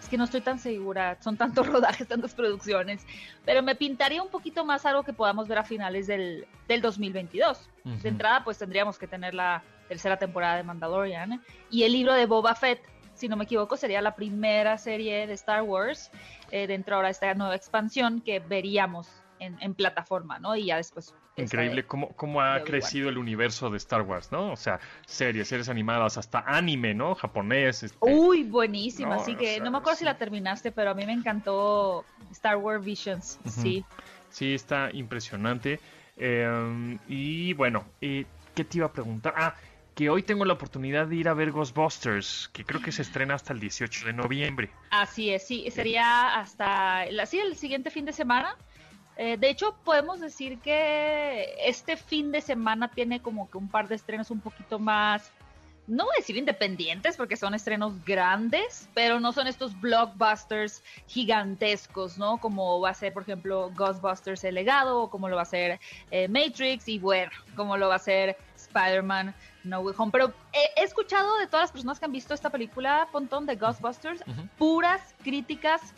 Es 0.00 0.08
que 0.08 0.16
no 0.16 0.24
estoy 0.24 0.40
tan 0.40 0.58
segura, 0.58 1.18
son 1.20 1.36
tantos 1.36 1.66
rodajes, 1.72 2.06
tantas 2.06 2.34
producciones, 2.34 3.04
pero 3.44 3.62
me 3.62 3.74
pintaría 3.74 4.22
un 4.22 4.30
poquito 4.30 4.64
más 4.64 4.86
algo 4.86 5.02
que 5.02 5.12
podamos 5.12 5.48
ver 5.48 5.58
a 5.58 5.64
finales 5.64 6.06
del, 6.06 6.46
del 6.68 6.80
2022. 6.80 7.68
De 8.02 8.10
entrada, 8.10 8.44
pues 8.44 8.58
tendríamos 8.58 8.98
que 8.98 9.06
tener 9.06 9.34
la 9.34 9.62
tercera 9.88 10.18
temporada 10.18 10.56
de 10.56 10.62
Mandalorian 10.62 11.42
y 11.70 11.84
el 11.84 11.92
libro 11.92 12.12
de 12.12 12.26
Boba 12.26 12.54
Fett 12.54 12.82
si 13.18 13.28
no 13.28 13.36
me 13.36 13.44
equivoco, 13.44 13.76
sería 13.76 14.00
la 14.00 14.14
primera 14.14 14.78
serie 14.78 15.26
de 15.26 15.32
Star 15.34 15.62
Wars 15.62 16.10
eh, 16.50 16.66
dentro 16.66 16.96
ahora 16.96 17.08
de 17.08 17.12
esta 17.12 17.34
nueva 17.34 17.56
expansión 17.56 18.20
que 18.20 18.38
veríamos 18.38 19.08
en, 19.40 19.74
plataforma, 19.74 20.38
¿no? 20.38 20.56
Y 20.56 20.66
ya 20.66 20.76
después... 20.76 21.14
Increíble 21.36 21.86
cómo, 21.86 22.08
cómo 22.16 22.40
ha 22.40 22.64
crecido 22.64 23.08
el 23.08 23.18
universo 23.18 23.70
de 23.70 23.76
Star 23.76 24.02
Wars, 24.02 24.32
¿no? 24.32 24.52
O 24.52 24.56
sea, 24.56 24.80
series, 25.06 25.46
series 25.46 25.68
animadas, 25.68 26.18
hasta 26.18 26.40
anime, 26.40 26.94
¿no? 26.94 27.14
Japonés. 27.14 27.84
Este... 27.84 27.96
Uy, 28.00 28.42
buenísima. 28.42 29.14
Así 29.16 29.36
que 29.36 29.60
no 29.60 29.70
me 29.70 29.78
acuerdo 29.78 29.98
si 29.98 30.04
la 30.04 30.18
terminaste, 30.18 30.72
pero 30.72 30.90
a 30.90 30.94
mí 30.94 31.06
me 31.06 31.12
encantó 31.12 32.04
Star 32.32 32.56
Wars 32.56 32.84
Visions, 32.84 33.38
sí. 33.46 33.84
Sí, 34.30 34.54
está 34.54 34.90
impresionante. 34.92 35.78
Em, 36.16 36.98
y 37.06 37.52
bueno, 37.52 37.84
eh, 38.00 38.26
¿qué 38.56 38.64
te 38.64 38.78
iba 38.78 38.86
a 38.88 38.92
preguntar? 38.92 39.34
Ah, 39.36 39.54
que 39.98 40.10
hoy 40.10 40.22
tengo 40.22 40.44
la 40.44 40.52
oportunidad 40.52 41.08
de 41.08 41.16
ir 41.16 41.28
a 41.28 41.34
ver 41.34 41.50
Ghostbusters, 41.50 42.50
que 42.52 42.64
creo 42.64 42.80
que 42.80 42.92
se 42.92 43.02
estrena 43.02 43.34
hasta 43.34 43.52
el 43.52 43.58
18 43.58 44.06
de 44.06 44.12
noviembre. 44.12 44.70
Así 44.90 45.30
es, 45.30 45.44
sí, 45.44 45.68
sería 45.72 46.38
hasta 46.38 47.06
sí, 47.26 47.40
el 47.40 47.56
siguiente 47.56 47.90
fin 47.90 48.04
de 48.04 48.12
semana. 48.12 48.54
Eh, 49.16 49.36
de 49.36 49.50
hecho, 49.50 49.74
podemos 49.84 50.20
decir 50.20 50.60
que 50.60 51.52
este 51.64 51.96
fin 51.96 52.30
de 52.30 52.40
semana 52.40 52.92
tiene 52.92 53.20
como 53.20 53.50
que 53.50 53.58
un 53.58 53.66
par 53.66 53.88
de 53.88 53.96
estrenos 53.96 54.30
un 54.30 54.38
poquito 54.38 54.78
más, 54.78 55.32
no 55.88 56.04
voy 56.04 56.12
a 56.16 56.20
decir 56.20 56.36
independientes, 56.36 57.16
porque 57.16 57.36
son 57.36 57.54
estrenos 57.54 58.04
grandes, 58.04 58.88
pero 58.94 59.18
no 59.18 59.32
son 59.32 59.48
estos 59.48 59.80
blockbusters 59.80 60.84
gigantescos, 61.08 62.18
¿no? 62.18 62.38
Como 62.38 62.80
va 62.80 62.90
a 62.90 62.94
ser, 62.94 63.12
por 63.12 63.22
ejemplo, 63.22 63.72
Ghostbusters 63.74 64.44
El 64.44 64.54
Legado, 64.54 65.02
o 65.02 65.10
como 65.10 65.28
lo 65.28 65.34
va 65.36 65.42
a 65.42 65.46
ser 65.46 65.80
eh, 66.12 66.28
Matrix, 66.28 66.86
y 66.88 67.00
bueno, 67.00 67.32
como 67.56 67.76
lo 67.76 67.88
va 67.88 67.96
a 67.96 67.98
ser 67.98 68.36
Spider-Man 68.54 69.34
No 69.64 69.80
Way 69.80 69.94
Home. 69.98 70.12
Pero 70.12 70.32
he, 70.52 70.82
escuchado 70.82 71.38
de 71.38 71.46
todas 71.46 71.64
las 71.64 71.72
personas 71.72 71.98
que 71.98 72.04
han 72.04 72.12
visto 72.12 72.34
esta 72.34 72.50
película, 72.50 73.08
Pontón, 73.12 73.46
de 73.46 73.56
Ghostbusters, 73.56 74.22
puras 74.56 75.14
críticas 75.22 75.94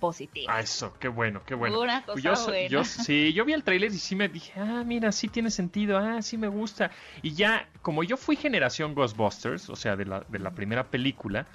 positivas. 0.00 0.54
Ah, 0.56 0.60
eso, 0.60 0.94
qué 0.98 1.08
bueno, 1.08 1.42
qué 1.44 1.54
bueno. 1.54 1.80
Una 1.80 2.02
cosa 2.04 2.20
yo, 2.20 2.44
buena. 2.44 2.68
Yo, 2.68 2.84
sí, 2.84 3.32
yo 3.32 3.44
vi 3.44 3.52
el 3.52 3.62
trailer 3.62 3.92
y 3.92 3.98
sí 3.98 4.16
me 4.16 4.28
dije, 4.28 4.58
ah, 4.58 4.82
mira, 4.84 5.12
sí 5.12 5.28
tiene 5.28 5.50
sentido, 5.50 5.98
ah, 5.98 6.22
sí 6.22 6.36
me 6.36 6.48
gusta. 6.48 6.90
Y 7.22 7.34
ya, 7.34 7.68
como 7.82 8.02
yo 8.02 8.16
fui 8.16 8.34
generación 8.34 8.94
Ghostbusters, 8.94 9.68
o 9.70 9.76
sea, 9.76 9.94
de 9.94 10.06
la, 10.06 10.20
de 10.28 10.38
la 10.38 10.50
primera 10.50 10.84
película, 10.84 11.46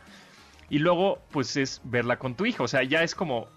y 0.70 0.80
luego, 0.80 1.20
pues 1.32 1.58
es 1.58 1.82
verla 1.84 2.18
con 2.18 2.36
tu 2.36 2.46
hijo, 2.46 2.64
o 2.64 2.68
sea, 2.68 2.84
ya 2.84 3.04
es 3.04 3.14
como 3.14 3.48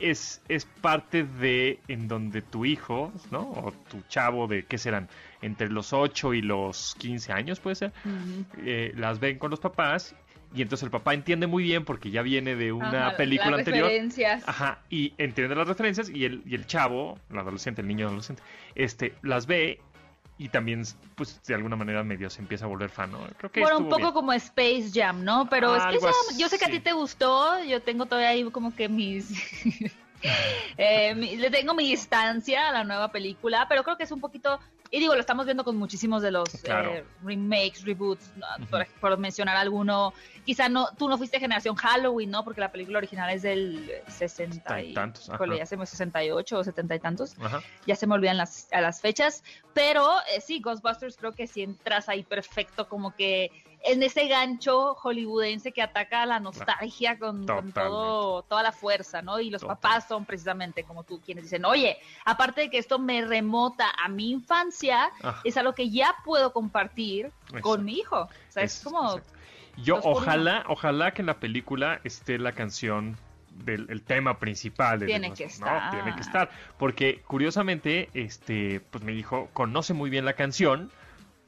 es, 0.00 0.42
es 0.48 0.64
parte 0.64 1.24
de 1.24 1.78
en 1.88 2.08
donde 2.08 2.42
tu 2.42 2.64
hijo, 2.64 3.12
¿no? 3.30 3.50
O 3.50 3.72
tu 3.90 4.02
chavo 4.08 4.46
de, 4.46 4.64
¿qué 4.64 4.78
serán? 4.78 5.08
Entre 5.42 5.68
los 5.68 5.92
8 5.92 6.34
y 6.34 6.42
los 6.42 6.96
15 6.98 7.32
años, 7.32 7.60
puede 7.60 7.76
ser, 7.76 7.92
eh, 8.58 8.92
las 8.96 9.20
ven 9.20 9.38
con 9.38 9.50
los 9.50 9.60
papás 9.60 10.14
y 10.54 10.62
entonces 10.62 10.84
el 10.84 10.90
papá 10.90 11.14
entiende 11.14 11.46
muy 11.46 11.62
bien 11.62 11.84
porque 11.84 12.10
ya 12.10 12.22
viene 12.22 12.56
de 12.56 12.72
una 12.72 13.16
película 13.16 13.52
las 13.52 13.60
anterior. 13.60 13.86
Referencias. 13.86 14.42
Ajá, 14.46 14.80
y 14.90 15.12
entiende 15.18 15.54
las 15.54 15.68
referencias 15.68 16.08
y 16.08 16.24
el, 16.24 16.42
y 16.44 16.54
el 16.54 16.66
chavo, 16.66 17.18
el 17.30 17.38
adolescente, 17.38 17.82
el 17.82 17.88
niño 17.88 18.08
adolescente, 18.08 18.42
este, 18.74 19.14
las 19.22 19.46
ve 19.46 19.80
y 20.40 20.48
también, 20.48 20.82
pues, 21.16 21.38
de 21.46 21.54
alguna 21.54 21.76
manera 21.76 22.02
medio 22.02 22.30
se 22.30 22.40
empieza 22.40 22.64
a 22.64 22.68
volver 22.68 22.88
fan, 22.88 23.12
¿no? 23.12 23.18
Creo 23.36 23.52
que 23.52 23.60
bueno, 23.60 23.76
un 23.76 23.90
poco 23.90 24.14
como 24.14 24.32
Space 24.32 24.90
Jam, 24.90 25.22
¿no? 25.22 25.50
Pero 25.50 25.76
es 25.76 25.84
que 25.84 26.38
yo 26.38 26.48
sé 26.48 26.58
que 26.58 26.64
a 26.64 26.70
ti 26.70 26.80
te 26.80 26.94
gustó, 26.94 27.62
yo 27.62 27.82
tengo 27.82 28.06
todavía 28.06 28.30
ahí 28.30 28.50
como 28.50 28.74
que 28.74 28.88
mis... 28.88 29.30
eh, 30.76 31.14
le 31.14 31.50
tengo 31.50 31.74
mi 31.74 31.88
distancia 31.88 32.68
a 32.68 32.72
la 32.72 32.84
nueva 32.84 33.10
película, 33.10 33.66
pero 33.68 33.82
creo 33.84 33.96
que 33.96 34.04
es 34.04 34.12
un 34.12 34.20
poquito 34.20 34.60
y 34.92 34.98
digo, 34.98 35.14
lo 35.14 35.20
estamos 35.20 35.44
viendo 35.44 35.62
con 35.62 35.76
muchísimos 35.76 36.20
de 36.20 36.32
los 36.32 36.52
eh, 36.64 37.04
remakes, 37.22 37.84
reboots, 37.84 38.32
por, 39.00 39.18
mencionar 39.18 39.56
alguno. 39.56 40.12
Quizá 40.44 40.68
no, 40.68 40.88
tú 40.98 41.08
no 41.08 41.16
fuiste 41.16 41.38
generación 41.38 41.76
Halloween, 41.76 42.32
¿no? 42.32 42.42
Porque 42.42 42.60
la 42.60 42.72
película 42.72 42.98
original 42.98 43.30
es 43.30 43.42
del 43.42 43.88
60 44.08 44.82
y, 44.82 44.94
tantos. 44.94 45.30
ya 45.56 45.64
se 45.64 45.76
me 45.76 45.86
68 45.86 46.58
o 46.58 46.64
70 46.64 46.94
y 46.96 46.98
tantos. 46.98 47.36
Ya 47.86 47.94
se 47.94 48.08
me 48.08 48.14
olvidan 48.14 48.36
las, 48.36 48.66
a 48.72 48.80
las 48.80 49.00
fechas. 49.00 49.44
Pero 49.74 50.08
eh, 50.34 50.40
sí, 50.40 50.60
Ghostbusters 50.60 51.16
creo 51.16 51.32
que 51.32 51.46
si 51.46 51.62
entras 51.62 52.08
ahí 52.08 52.24
perfecto, 52.24 52.88
como 52.88 53.14
que 53.14 53.52
en 53.82 54.02
ese 54.02 54.28
gancho 54.28 54.94
hollywoodense 54.94 55.72
que 55.72 55.82
ataca 55.82 56.22
a 56.22 56.26
la 56.26 56.40
nostalgia 56.40 57.18
con, 57.18 57.46
todo, 57.46 58.42
toda 58.42 58.62
la 58.62 58.72
fuerza, 58.72 59.22
¿no? 59.22 59.40
Y 59.40 59.50
los 59.50 59.64
papás 59.64 60.06
son 60.08 60.24
precisamente 60.24 60.84
como 60.84 61.04
tú 61.04 61.20
quienes 61.20 61.44
dicen, 61.44 61.64
oye, 61.64 61.98
aparte 62.24 62.62
de 62.62 62.70
que 62.70 62.78
esto 62.78 62.98
me 62.98 63.24
remota 63.24 63.86
a 64.02 64.08
mi 64.08 64.30
infancia, 64.30 65.10
es 65.44 65.56
algo 65.56 65.74
que 65.74 65.90
ya 65.90 66.14
puedo 66.24 66.52
compartir 66.52 67.32
con 67.62 67.84
mi 67.84 67.94
hijo. 67.94 68.22
O 68.22 68.28
sea, 68.48 68.64
es, 68.64 68.82
como... 68.84 69.20
Yo 69.76 70.00
ojalá, 70.02 70.64
ojalá 70.68 71.12
que 71.12 71.22
en 71.22 71.26
la 71.26 71.40
película 71.40 72.00
esté 72.04 72.38
la 72.38 72.52
canción 72.52 73.16
del 73.64 74.02
tema 74.02 74.38
principal. 74.38 75.04
Tiene 75.04 75.32
que 75.32 75.44
estar. 75.44 75.90
Tiene 75.90 76.14
que 76.14 76.20
estar. 76.20 76.50
Porque 76.78 77.22
curiosamente, 77.26 78.08
este, 78.14 78.80
pues 78.80 79.04
mi 79.04 79.12
hijo 79.12 79.48
conoce 79.52 79.94
muy 79.94 80.10
bien 80.10 80.24
la 80.24 80.34
canción, 80.34 80.90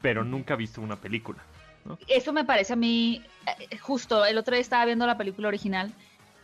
pero 0.00 0.24
nunca 0.24 0.54
ha 0.54 0.56
visto 0.56 0.80
una 0.80 0.96
película. 0.96 1.42
Eso 2.08 2.32
me 2.32 2.44
parece 2.44 2.72
a 2.72 2.76
mí, 2.76 3.22
eh, 3.46 3.78
justo 3.78 4.24
el 4.24 4.38
otro 4.38 4.54
día 4.54 4.60
estaba 4.60 4.84
viendo 4.84 5.06
la 5.06 5.18
película 5.18 5.48
original 5.48 5.92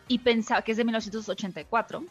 y 0.09 0.19
pensaba, 0.19 0.63
que 0.63 0.73
es 0.73 0.79
de 0.79 0.85
1984, 0.85 2.05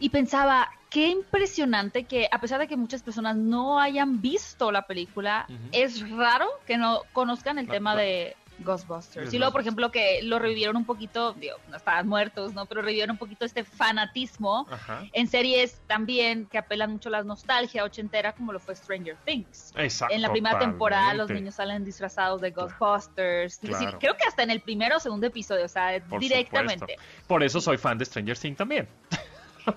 y 0.00 0.08
pensaba, 0.08 0.70
qué 0.90 1.08
impresionante 1.08 2.04
que 2.04 2.28
a 2.30 2.40
pesar 2.40 2.60
de 2.60 2.66
que 2.66 2.76
muchas 2.76 3.02
personas 3.02 3.36
no 3.36 3.78
hayan 3.78 4.20
visto 4.20 4.72
la 4.72 4.86
película, 4.86 5.46
es 5.72 6.08
raro 6.10 6.48
que 6.66 6.78
no 6.78 7.02
conozcan 7.12 7.58
el 7.58 7.68
tema 7.68 7.94
de 7.94 8.36
Ghostbusters. 8.58 9.32
Y 9.32 9.38
luego, 9.38 9.52
por 9.52 9.60
ejemplo, 9.60 9.90
que 9.90 10.22
lo 10.22 10.38
revivieron 10.38 10.76
un 10.76 10.84
poquito, 10.84 11.32
digo, 11.34 11.56
no 11.68 11.76
estaban 11.76 12.06
muertos, 12.06 12.54
¿no? 12.54 12.66
Pero 12.66 12.82
revivieron 12.82 13.12
un 13.12 13.18
poquito 13.18 13.44
este 13.44 13.64
fanatismo 13.64 14.66
en 15.12 15.26
series 15.28 15.80
también 15.86 16.46
que 16.46 16.58
apelan 16.58 16.92
mucho 16.92 17.08
a 17.08 17.12
la 17.12 17.22
nostalgia 17.24 17.84
ochentera, 17.84 18.32
como 18.32 18.52
lo 18.52 18.60
fue 18.60 18.76
Stranger 18.76 19.16
Things. 19.24 19.72
Exacto. 19.76 20.14
En 20.14 20.22
la 20.22 20.30
primera 20.30 20.58
temporada 20.58 21.14
los 21.14 21.30
niños 21.30 21.56
salen 21.56 21.84
disfrazados 21.84 22.40
de 22.40 22.50
Ghostbusters. 22.50 23.58
creo 23.98 24.16
que 24.16 24.24
hasta 24.26 24.42
en 24.42 24.50
el 24.50 24.60
primero 24.60 24.96
o 24.96 25.00
segundo 25.00 25.26
episodio, 25.26 25.64
o 25.64 25.68
sea, 25.68 25.98
directamente. 26.18 26.96
Por 27.26 27.42
eso 27.42 27.60
soy 27.60 27.76
fan 27.76 27.98
de 27.98 28.04
Stranger 28.04 28.38
Things 28.38 28.56
también. 28.56 28.88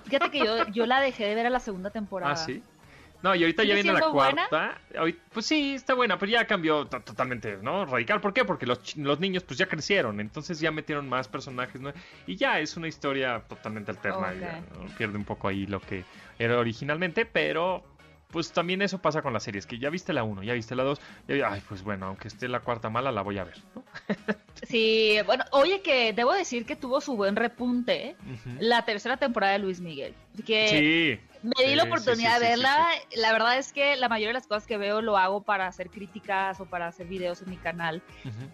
Fíjate 0.04 0.30
que 0.30 0.38
yo, 0.38 0.66
yo 0.68 0.86
la 0.86 1.00
dejé 1.00 1.24
de 1.24 1.34
ver 1.34 1.46
a 1.46 1.50
la 1.50 1.60
segunda 1.60 1.90
temporada. 1.98 2.32
Ah, 2.32 2.36
sí. 2.36 2.62
No, 3.22 3.34
y 3.34 3.42
ahorita 3.42 3.64
ya 3.64 3.74
viene 3.74 3.92
la 3.92 4.10
cuarta. 4.10 4.80
pues 5.32 5.46
sí, 5.46 5.74
está 5.74 5.94
buena, 5.94 6.18
pero 6.18 6.30
ya 6.30 6.46
cambió 6.46 6.86
totalmente, 6.86 7.58
¿no? 7.60 7.84
Radical. 7.84 8.20
¿Por 8.20 8.32
qué? 8.32 8.44
Porque 8.44 8.66
los, 8.66 8.96
los, 8.96 9.18
niños 9.18 9.42
pues 9.42 9.58
ya 9.58 9.66
crecieron, 9.66 10.20
entonces 10.20 10.60
ya 10.60 10.70
metieron 10.70 11.08
más 11.08 11.28
personajes, 11.28 11.80
¿no? 11.80 11.92
Y 12.26 12.36
ya 12.36 12.60
es 12.60 12.76
una 12.76 12.88
historia 12.88 13.42
totalmente 13.48 13.90
alterna. 13.90 14.62
Pierde 14.96 15.16
un 15.16 15.24
poco 15.24 15.48
ahí 15.48 15.66
lo 15.66 15.80
que 15.80 16.04
era 16.38 16.58
originalmente, 16.58 17.26
pero 17.26 17.84
pues 18.28 18.52
también 18.52 18.82
eso 18.82 18.98
pasa 18.98 19.22
con 19.22 19.32
las 19.32 19.42
series, 19.42 19.66
que 19.66 19.78
ya 19.78 19.90
viste 19.90 20.12
la 20.12 20.22
1, 20.22 20.42
ya 20.42 20.52
viste 20.52 20.74
la 20.74 20.84
2, 20.84 21.00
ay, 21.46 21.62
pues 21.66 21.82
bueno, 21.82 22.06
aunque 22.06 22.28
esté 22.28 22.46
la 22.46 22.60
cuarta 22.60 22.90
mala, 22.90 23.10
la 23.10 23.22
voy 23.22 23.38
a 23.38 23.44
ver, 23.44 23.56
¿no? 23.74 23.82
sí, 24.62 25.16
bueno, 25.26 25.44
oye 25.52 25.80
que 25.82 26.12
debo 26.12 26.32
decir 26.32 26.66
que 26.66 26.76
tuvo 26.76 27.00
su 27.00 27.16
buen 27.16 27.36
repunte 27.36 28.16
la 28.58 28.84
tercera 28.84 29.16
temporada 29.16 29.54
de 29.54 29.58
Luis 29.60 29.80
Miguel. 29.80 30.14
Que 30.46 30.68
sí 30.68 31.28
me 31.42 31.64
di 31.64 31.74
la 31.74 31.84
oportunidad 31.84 32.40
de 32.40 32.48
verla. 32.48 32.88
La 33.16 33.32
verdad 33.32 33.58
es 33.58 33.72
que 33.72 33.96
la 33.96 34.08
mayoría 34.08 34.28
de 34.28 34.34
las 34.34 34.46
cosas 34.46 34.66
que 34.66 34.76
veo 34.76 35.00
lo 35.00 35.16
hago 35.16 35.42
para 35.42 35.66
hacer 35.66 35.90
críticas 35.90 36.60
o 36.60 36.66
para 36.66 36.88
hacer 36.88 37.06
videos 37.06 37.42
en 37.42 37.50
mi 37.50 37.56
canal. 37.56 38.02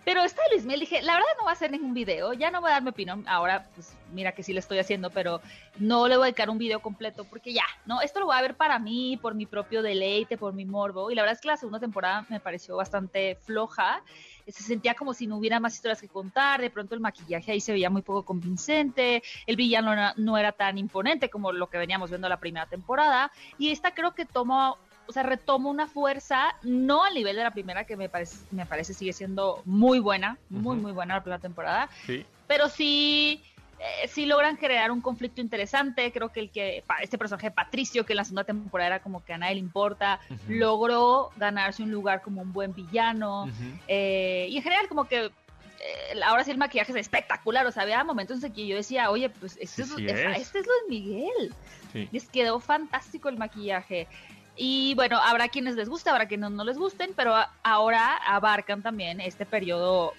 Pero 0.04 0.22
esta 0.22 0.42
de 0.44 0.50
Luis 0.50 0.64
Miguel 0.64 0.80
dije, 0.80 1.02
la 1.02 1.14
verdad 1.14 1.28
no 1.38 1.44
voy 1.44 1.50
a 1.50 1.54
hacer 1.54 1.70
ningún 1.70 1.94
video, 1.94 2.32
ya 2.32 2.50
no 2.50 2.60
voy 2.60 2.70
a 2.70 2.74
dar 2.74 2.82
mi 2.82 2.90
opinión. 2.90 3.24
Ahora, 3.26 3.68
pues 3.74 3.96
mira 4.12 4.32
que 4.32 4.42
sí 4.42 4.52
lo 4.52 4.58
estoy 4.58 4.78
haciendo, 4.78 5.10
pero 5.10 5.40
no 5.78 6.08
le 6.08 6.16
voy 6.16 6.24
a 6.24 6.26
dedicar 6.26 6.50
un 6.50 6.58
video 6.58 6.80
completo 6.80 7.24
porque 7.24 7.52
ya, 7.52 7.64
¿no? 7.86 8.00
Esto 8.00 8.20
lo 8.20 8.26
voy 8.26 8.36
a 8.36 8.42
ver 8.42 8.56
para 8.56 8.78
mí, 8.78 9.18
por 9.20 9.34
mi 9.34 9.46
propio 9.46 9.82
deleite, 9.82 10.36
por 10.36 10.52
mi 10.52 10.64
morbo. 10.64 11.10
Y 11.10 11.14
la 11.14 11.22
verdad 11.22 11.36
es 11.36 11.40
que 11.40 11.48
la 11.48 11.56
segunda 11.56 11.80
temporada 11.80 12.26
me 12.28 12.40
pareció 12.40 12.76
bastante 12.76 13.36
floja 13.36 14.02
se 14.52 14.62
sentía 14.62 14.94
como 14.94 15.14
si 15.14 15.26
no 15.26 15.36
hubiera 15.36 15.60
más 15.60 15.74
historias 15.74 16.00
que 16.00 16.08
contar, 16.08 16.60
de 16.60 16.70
pronto 16.70 16.94
el 16.94 17.00
maquillaje 17.00 17.52
ahí 17.52 17.60
se 17.60 17.72
veía 17.72 17.90
muy 17.90 18.02
poco 18.02 18.24
convincente, 18.24 19.22
el 19.46 19.56
villano 19.56 20.12
no 20.16 20.38
era, 20.38 20.52
tan 20.52 20.78
imponente 20.78 21.30
como 21.30 21.52
lo 21.52 21.68
que 21.68 21.78
veníamos 21.78 22.10
viendo 22.10 22.28
la 22.28 22.38
primera 22.38 22.66
temporada, 22.66 23.32
y 23.58 23.70
esta 23.70 23.94
creo 23.94 24.14
que 24.14 24.24
toma 24.24 24.76
o 25.06 25.12
sea, 25.12 25.22
retoma 25.22 25.68
una 25.68 25.86
fuerza, 25.86 26.56
no 26.62 27.04
al 27.04 27.14
nivel 27.14 27.36
de 27.36 27.42
la 27.42 27.50
primera, 27.50 27.84
que 27.84 27.96
me 27.96 28.08
parece, 28.08 28.38
me 28.50 28.64
parece 28.64 28.94
sigue 28.94 29.12
siendo 29.12 29.60
muy 29.66 29.98
buena, 29.98 30.38
muy, 30.48 30.76
muy 30.76 30.92
buena 30.92 31.14
la 31.16 31.22
primera 31.22 31.40
temporada, 31.40 31.90
sí. 32.06 32.24
pero 32.46 32.68
sí 32.68 33.42
eh, 33.78 34.08
sí 34.08 34.26
logran 34.26 34.56
crear 34.56 34.90
un 34.90 35.00
conflicto 35.00 35.40
interesante. 35.40 36.10
Creo 36.12 36.30
que 36.30 36.40
el 36.40 36.50
que 36.50 36.84
este 37.00 37.18
personaje 37.18 37.50
Patricio, 37.50 38.06
que 38.06 38.12
en 38.12 38.18
la 38.18 38.24
segunda 38.24 38.44
temporada 38.44 38.88
era 38.88 39.02
como 39.02 39.24
que 39.24 39.32
a 39.32 39.38
nadie 39.38 39.54
le 39.54 39.60
importa, 39.60 40.20
logró 40.48 41.30
ganarse 41.36 41.82
un 41.82 41.90
lugar 41.90 42.22
como 42.22 42.42
un 42.42 42.52
buen 42.52 42.72
villano. 42.72 43.48
Eh, 43.88 44.46
y 44.50 44.56
en 44.56 44.62
general, 44.62 44.88
como 44.88 45.04
que 45.04 45.26
eh, 45.26 46.20
ahora 46.24 46.44
sí 46.44 46.50
el 46.50 46.58
maquillaje 46.58 46.92
es 46.92 46.98
espectacular. 46.98 47.66
O 47.66 47.72
sea, 47.72 47.82
había 47.82 48.02
momentos 48.04 48.42
en 48.42 48.52
que 48.52 48.66
yo 48.66 48.76
decía, 48.76 49.10
oye, 49.10 49.28
pues 49.28 49.56
este, 49.60 49.82
es, 49.82 49.90
este 49.90 50.58
es 50.58 50.66
Luis 50.66 50.82
Miguel. 50.88 51.54
Les 52.10 52.28
quedó 52.28 52.58
fantástico 52.60 53.28
el 53.28 53.36
maquillaje. 53.36 54.08
Y 54.56 54.94
bueno, 54.94 55.18
habrá 55.18 55.48
quienes 55.48 55.74
les 55.74 55.88
guste, 55.88 56.10
habrá 56.10 56.26
quienes 56.26 56.50
no 56.52 56.64
les 56.64 56.78
gusten, 56.78 57.12
pero 57.16 57.34
ahora 57.64 58.16
abarcan 58.16 58.82
también 58.82 59.20
este 59.20 59.46
periodo 59.46 60.12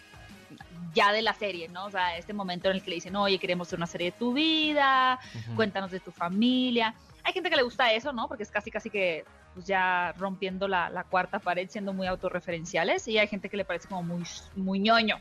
ya 0.95 1.11
de 1.11 1.21
la 1.21 1.33
serie, 1.33 1.67
¿no? 1.67 1.85
O 1.85 1.91
sea, 1.91 2.17
este 2.17 2.33
momento 2.33 2.69
en 2.69 2.77
el 2.77 2.81
que 2.81 2.89
le 2.89 2.95
dicen, 2.95 3.15
oye, 3.15 3.37
queremos 3.37 3.67
hacer 3.67 3.77
una 3.77 3.85
serie 3.85 4.11
de 4.11 4.17
tu 4.17 4.33
vida, 4.33 5.19
cuéntanos 5.55 5.91
de 5.91 5.99
tu 5.99 6.11
familia. 6.11 6.95
Hay 7.23 7.33
gente 7.33 7.49
que 7.49 7.55
le 7.55 7.63
gusta 7.63 7.91
eso, 7.91 8.13
¿no? 8.13 8.27
Porque 8.27 8.43
es 8.43 8.51
casi, 8.51 8.71
casi 8.71 8.89
que 8.89 9.25
pues 9.53 9.65
ya 9.67 10.13
rompiendo 10.17 10.67
la, 10.67 10.89
la 10.89 11.03
cuarta 11.03 11.39
pared, 11.39 11.69
siendo 11.69 11.93
muy 11.93 12.07
autorreferenciales, 12.07 13.07
y 13.07 13.17
hay 13.17 13.27
gente 13.27 13.49
que 13.49 13.57
le 13.57 13.65
parece 13.65 13.87
como 13.87 14.03
muy, 14.03 14.23
muy 14.55 14.79
ñoño. 14.79 15.17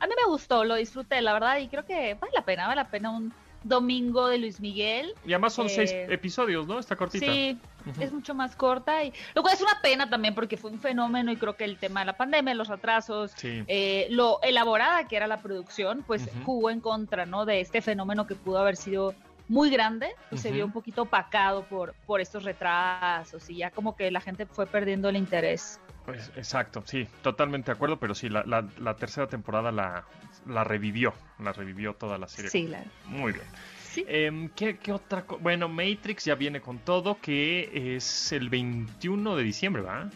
A 0.00 0.06
mí 0.06 0.12
me 0.16 0.30
gustó, 0.30 0.64
lo 0.64 0.76
disfruté, 0.76 1.20
la 1.20 1.32
verdad, 1.32 1.58
y 1.58 1.68
creo 1.68 1.84
que 1.84 2.14
vale 2.14 2.32
la 2.34 2.44
pena, 2.44 2.66
vale 2.66 2.76
la 2.76 2.88
pena 2.88 3.10
un, 3.10 3.32
Domingo 3.62 4.28
de 4.28 4.38
Luis 4.38 4.60
Miguel. 4.60 5.14
Y 5.26 5.32
además 5.32 5.52
son 5.52 5.68
seis 5.68 5.92
eh, 5.92 6.06
episodios, 6.10 6.66
¿no? 6.66 6.78
Está 6.78 6.96
cortita. 6.96 7.26
Sí, 7.26 7.58
es 7.98 8.12
mucho 8.12 8.34
más 8.34 8.56
corta. 8.56 9.04
y 9.04 9.12
Lo 9.34 9.42
cual 9.42 9.54
es 9.54 9.60
una 9.60 9.80
pena 9.82 10.08
también 10.08 10.34
porque 10.34 10.56
fue 10.56 10.70
un 10.70 10.80
fenómeno 10.80 11.30
y 11.32 11.36
creo 11.36 11.56
que 11.56 11.64
el 11.64 11.76
tema 11.78 12.00
de 12.00 12.06
la 12.06 12.16
pandemia, 12.16 12.54
los 12.54 12.70
atrasos, 12.70 13.32
eh, 13.42 14.06
lo 14.10 14.40
elaborada 14.42 15.06
que 15.08 15.16
era 15.16 15.26
la 15.26 15.38
producción, 15.38 16.04
pues 16.06 16.28
jugó 16.44 16.70
en 16.70 16.80
contra, 16.80 17.26
¿no? 17.26 17.44
De 17.44 17.60
este 17.60 17.82
fenómeno 17.82 18.26
que 18.26 18.34
pudo 18.34 18.58
haber 18.58 18.76
sido 18.76 19.14
muy 19.50 19.68
grande 19.68 20.14
y 20.30 20.38
se 20.38 20.52
vio 20.52 20.64
un 20.64 20.70
poquito 20.70 21.02
opacado 21.02 21.64
por, 21.64 21.92
por 22.06 22.20
estos 22.20 22.44
retrasos 22.44 23.50
y 23.50 23.56
ya 23.56 23.72
como 23.72 23.96
que 23.96 24.08
la 24.12 24.20
gente 24.20 24.46
fue 24.46 24.64
perdiendo 24.64 25.08
el 25.08 25.16
interés. 25.16 25.80
Pues 26.06 26.30
exacto, 26.36 26.82
sí, 26.86 27.08
totalmente 27.20 27.70
de 27.70 27.74
acuerdo, 27.74 27.98
pero 27.98 28.14
sí, 28.14 28.28
la, 28.28 28.44
la, 28.44 28.96
tercera 28.96 29.26
temporada 29.26 29.72
la, 29.72 30.04
la, 30.46 30.64
revivió, 30.64 31.14
la 31.38 31.52
revivió 31.52 31.94
toda 31.94 32.18
la 32.18 32.28
serie. 32.28 32.50
Sí, 32.50 32.66
claro. 32.66 32.88
Muy 33.06 33.32
bien. 33.32 33.44
Em, 34.06 34.48
¿qué, 34.50 34.78
¿qué, 34.78 34.92
otra 34.92 35.26
cosa? 35.26 35.42
Bueno, 35.42 35.68
Matrix 35.68 36.24
ya 36.24 36.34
viene 36.34 36.60
con 36.60 36.78
todo, 36.78 37.18
que 37.20 37.96
es 37.96 38.32
el 38.32 38.48
21 38.48 39.36
de 39.36 39.42
diciembre, 39.42 39.82
¿va? 39.82 40.08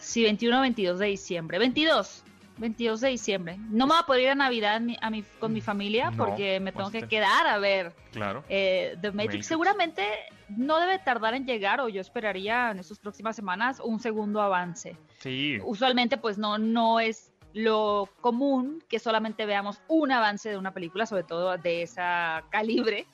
Sí, 0.00 0.22
21 0.22 0.60
22 0.60 0.98
de 0.98 1.06
diciembre. 1.06 1.58
22. 1.58 2.22
22 2.58 3.00
de 3.00 3.08
diciembre. 3.08 3.56
No 3.70 3.86
me 3.86 3.92
voy 3.92 4.02
a 4.02 4.06
poder 4.06 4.22
ir 4.22 4.28
a 4.30 4.34
Navidad 4.34 4.80
a 5.00 5.10
mi, 5.10 5.22
con 5.38 5.52
mi 5.52 5.60
familia 5.60 6.12
porque 6.16 6.58
me 6.60 6.72
tengo 6.72 6.90
que 6.90 7.06
quedar 7.06 7.46
a 7.46 7.58
ver 7.58 7.92
claro. 8.12 8.44
Eh, 8.48 8.96
The 9.00 9.12
Matrix. 9.12 9.46
Seguramente 9.46 10.02
no 10.48 10.80
debe 10.80 10.98
tardar 10.98 11.34
en 11.34 11.44
llegar 11.44 11.80
o 11.80 11.88
yo 11.88 12.00
esperaría 12.00 12.70
en 12.70 12.78
estas 12.78 12.98
próximas 12.98 13.36
semanas 13.36 13.80
un 13.84 14.00
segundo 14.00 14.40
avance. 14.40 14.96
Sí. 15.18 15.58
Usualmente 15.64 16.16
pues 16.16 16.38
no, 16.38 16.56
no 16.56 16.98
es 16.98 17.30
lo 17.56 18.06
común 18.20 18.82
que 18.86 18.98
solamente 18.98 19.46
veamos 19.46 19.80
un 19.88 20.12
avance 20.12 20.50
de 20.50 20.58
una 20.58 20.74
película, 20.74 21.06
sobre 21.06 21.22
todo 21.22 21.56
de 21.56 21.80
esa 21.80 22.44
calibre. 22.50 23.06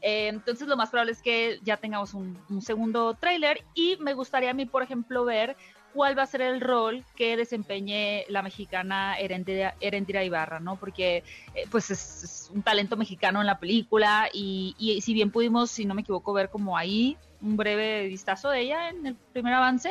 Eh, 0.00 0.28
entonces 0.28 0.66
lo 0.66 0.76
más 0.76 0.88
probable 0.88 1.12
es 1.12 1.20
que 1.20 1.60
ya 1.62 1.76
tengamos 1.76 2.14
un, 2.14 2.38
un 2.48 2.62
segundo 2.62 3.12
tráiler 3.12 3.62
y 3.74 3.98
me 4.00 4.14
gustaría 4.14 4.50
a 4.50 4.54
mí, 4.54 4.64
por 4.64 4.82
ejemplo, 4.82 5.26
ver 5.26 5.54
cuál 5.94 6.18
va 6.18 6.24
a 6.24 6.26
ser 6.26 6.42
el 6.42 6.60
rol 6.60 7.04
que 7.14 7.36
desempeñe 7.36 8.24
la 8.28 8.42
mexicana 8.42 9.16
Erendira, 9.18 10.24
Ibarra, 10.24 10.58
¿no? 10.58 10.76
Porque 10.76 11.22
eh, 11.54 11.66
pues 11.70 11.90
es, 11.90 12.50
un 12.52 12.62
talento 12.62 12.96
mexicano 12.96 13.40
en 13.40 13.46
la 13.46 13.58
película 13.58 14.28
y, 14.32 15.00
si 15.02 15.14
bien 15.14 15.30
pudimos, 15.30 15.70
si 15.70 15.84
no 15.84 15.94
me 15.94 16.02
equivoco, 16.02 16.32
ver 16.32 16.50
como 16.50 16.76
ahí 16.76 17.16
un 17.44 17.56
breve 17.56 18.08
vistazo 18.08 18.50
de 18.50 18.60
ella 18.60 18.88
en 18.88 19.06
el 19.06 19.14
primer 19.32 19.52
avance, 19.52 19.90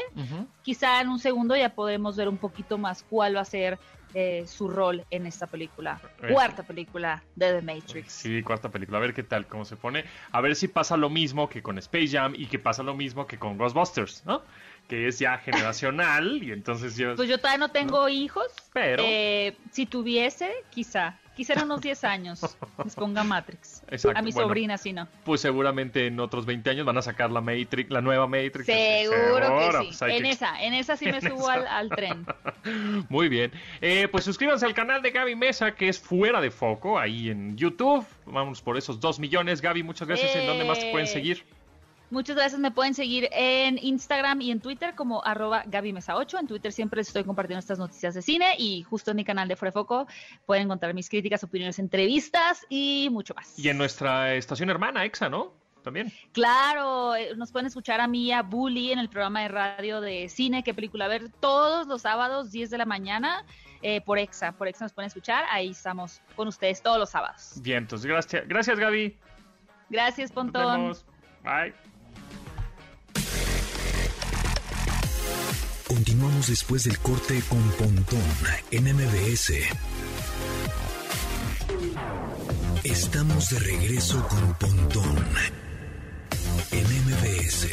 quizá 0.63 1.01
en 1.01 1.09
un 1.09 1.19
segundo 1.19 1.55
ya 1.55 1.69
podemos 1.69 2.17
ver 2.17 2.27
un 2.27 2.37
poquito 2.37 2.77
más 2.77 3.03
cuál 3.03 3.35
va 3.35 3.41
a 3.41 3.45
ser 3.45 3.77
eh, 4.15 4.45
su 4.47 4.67
rol 4.67 5.05
en 5.09 5.25
esta 5.25 5.47
película. 5.47 5.99
Cuarta 6.31 6.63
película 6.63 7.23
de 7.35 7.53
The 7.53 7.61
Matrix. 7.61 8.11
Sí, 8.11 8.43
cuarta 8.43 8.69
película. 8.69 8.97
A 8.97 9.01
ver 9.01 9.13
qué 9.13 9.23
tal, 9.23 9.47
cómo 9.47 9.65
se 9.65 9.75
pone. 9.75 10.03
A 10.31 10.41
ver 10.41 10.55
si 10.55 10.67
pasa 10.67 10.97
lo 10.97 11.09
mismo 11.09 11.47
que 11.49 11.61
con 11.63 11.77
Space 11.77 12.09
Jam 12.09 12.33
y 12.35 12.47
que 12.47 12.59
pasa 12.59 12.83
lo 12.83 12.95
mismo 12.95 13.25
que 13.25 13.39
con 13.39 13.57
Ghostbusters, 13.57 14.23
¿no? 14.25 14.43
que 14.87 15.07
es 15.07 15.19
ya 15.19 15.37
generacional 15.37 16.43
y 16.43 16.51
entonces 16.51 16.97
yo... 16.97 17.15
Pues 17.15 17.29
yo 17.29 17.37
todavía 17.37 17.59
no 17.59 17.71
tengo 17.71 18.09
hijos, 18.09 18.47
pero... 18.73 19.03
Eh, 19.05 19.55
si 19.71 19.85
tuviese, 19.85 20.51
quizá, 20.69 21.19
quizá 21.35 21.53
en 21.53 21.63
unos 21.63 21.81
10 21.81 22.03
años 22.03 22.57
les 22.83 22.95
ponga 22.95 23.23
Matrix. 23.23 23.83
A 24.15 24.21
mi 24.21 24.31
sobrina, 24.31 24.77
si 24.77 24.93
no. 24.93 25.07
Pues 25.23 25.41
seguramente 25.41 26.07
en 26.07 26.19
otros 26.19 26.45
20 26.45 26.69
años 26.69 26.85
van 26.85 26.97
a 26.97 27.01
sacar 27.01 27.31
la 27.31 27.41
Matrix, 27.41 27.89
la 27.89 28.01
nueva 28.01 28.27
Matrix. 28.27 28.65
Seguro, 28.65 29.59
que 29.59 29.71
sí. 29.71 29.95
Pues 29.99 30.01
en 30.01 30.25
esa, 30.25 30.61
en 30.61 30.73
esa 30.73 30.97
sí 30.97 31.05
me 31.05 31.21
subo 31.29 31.47
al, 31.49 31.89
tren. 31.89 32.25
Muy 33.09 33.29
bien. 33.29 33.51
Eh, 33.81 34.07
pues 34.11 34.23
suscríbanse 34.23 34.65
al 34.65 34.73
canal 34.73 35.01
de 35.01 35.11
Gaby 35.11 35.35
Mesa, 35.35 35.75
que 35.75 35.89
es 35.89 35.99
Fuera 35.99 36.41
de 36.41 36.51
Foco, 36.51 36.99
ahí 36.99 37.29
en 37.29 37.57
YouTube. 37.57 38.05
Vamos 38.25 38.61
por 38.61 38.77
esos 38.77 38.99
2 38.99 39.19
millones. 39.19 39.61
Gaby, 39.61 39.83
muchas 39.83 40.07
gracias. 40.07 40.35
¿En 40.35 40.47
dónde 40.47 40.65
más 40.65 40.79
te 40.79 40.91
pueden 40.91 41.07
eh, 41.07 41.11
seguir? 41.11 41.45
Muchas 42.13 42.35
gracias. 42.35 42.61
Me 42.61 42.69
pueden 42.69 42.93
seguir 42.93 43.27
en 43.31 43.79
Instagram 43.81 44.39
y 44.39 44.51
en 44.51 44.59
Twitter 44.59 44.93
como 44.93 45.25
arroba 45.25 45.63
Mesa8. 45.65 46.41
En 46.41 46.47
Twitter 46.47 46.71
siempre 46.71 47.01
estoy 47.01 47.23
compartiendo 47.23 47.57
estas 47.57 47.79
noticias 47.79 48.13
de 48.13 48.21
cine 48.21 48.53
y 48.59 48.83
justo 48.83 49.09
en 49.09 49.17
mi 49.17 49.25
canal 49.25 49.47
de 49.47 49.55
Foco 49.55 50.05
pueden 50.45 50.65
encontrar 50.65 50.93
mis 50.93 51.09
críticas, 51.09 51.43
opiniones, 51.43 51.79
entrevistas 51.79 52.67
y 52.69 53.09
mucho 53.11 53.33
más. 53.33 53.57
Y 53.57 53.67
en 53.67 53.79
nuestra 53.79 54.35
estación 54.35 54.69
hermana, 54.69 55.03
EXA, 55.05 55.27
¿no? 55.27 55.53
También. 55.81 56.13
Claro, 56.33 57.15
eh, 57.15 57.35
nos 57.35 57.51
pueden 57.51 57.65
escuchar 57.65 57.99
a 57.99 58.07
mí, 58.07 58.31
a 58.31 58.43
Bully, 58.43 58.91
en 58.91 58.99
el 58.99 59.09
programa 59.09 59.41
de 59.41 59.47
radio 59.47 59.99
de 59.99 60.29
cine, 60.29 60.63
qué 60.63 60.75
película 60.75 61.07
ver, 61.07 61.29
todos 61.39 61.87
los 61.87 62.03
sábados, 62.03 62.51
10 62.51 62.69
de 62.69 62.77
la 62.77 62.85
mañana, 62.85 63.43
eh, 63.81 64.01
por 64.01 64.19
EXA. 64.19 64.51
Por 64.51 64.67
EXA 64.67 64.85
nos 64.85 64.93
pueden 64.93 65.07
escuchar, 65.07 65.45
ahí 65.49 65.71
estamos 65.71 66.21
con 66.35 66.47
ustedes 66.47 66.83
todos 66.83 66.99
los 66.99 67.09
sábados. 67.09 67.59
Bien, 67.63 67.79
entonces 67.79 68.05
gracias, 68.05 68.47
gracias 68.47 68.77
Gaby. 68.77 69.17
Gracias, 69.89 70.31
Pontón. 70.31 70.89
Nos 70.89 71.05
Bye. 71.43 71.73
Continuamos 75.93 76.47
después 76.47 76.85
del 76.85 76.97
corte 76.97 77.39
con 77.47 77.61
Pontón 77.73 78.19
en 78.71 78.83
MBS. 78.95 79.53
Estamos 82.83 83.51
de 83.51 83.59
regreso 83.59 84.27
con 84.27 84.55
Pontón 84.55 85.15
en 86.71 86.83
MBS. 87.05 87.67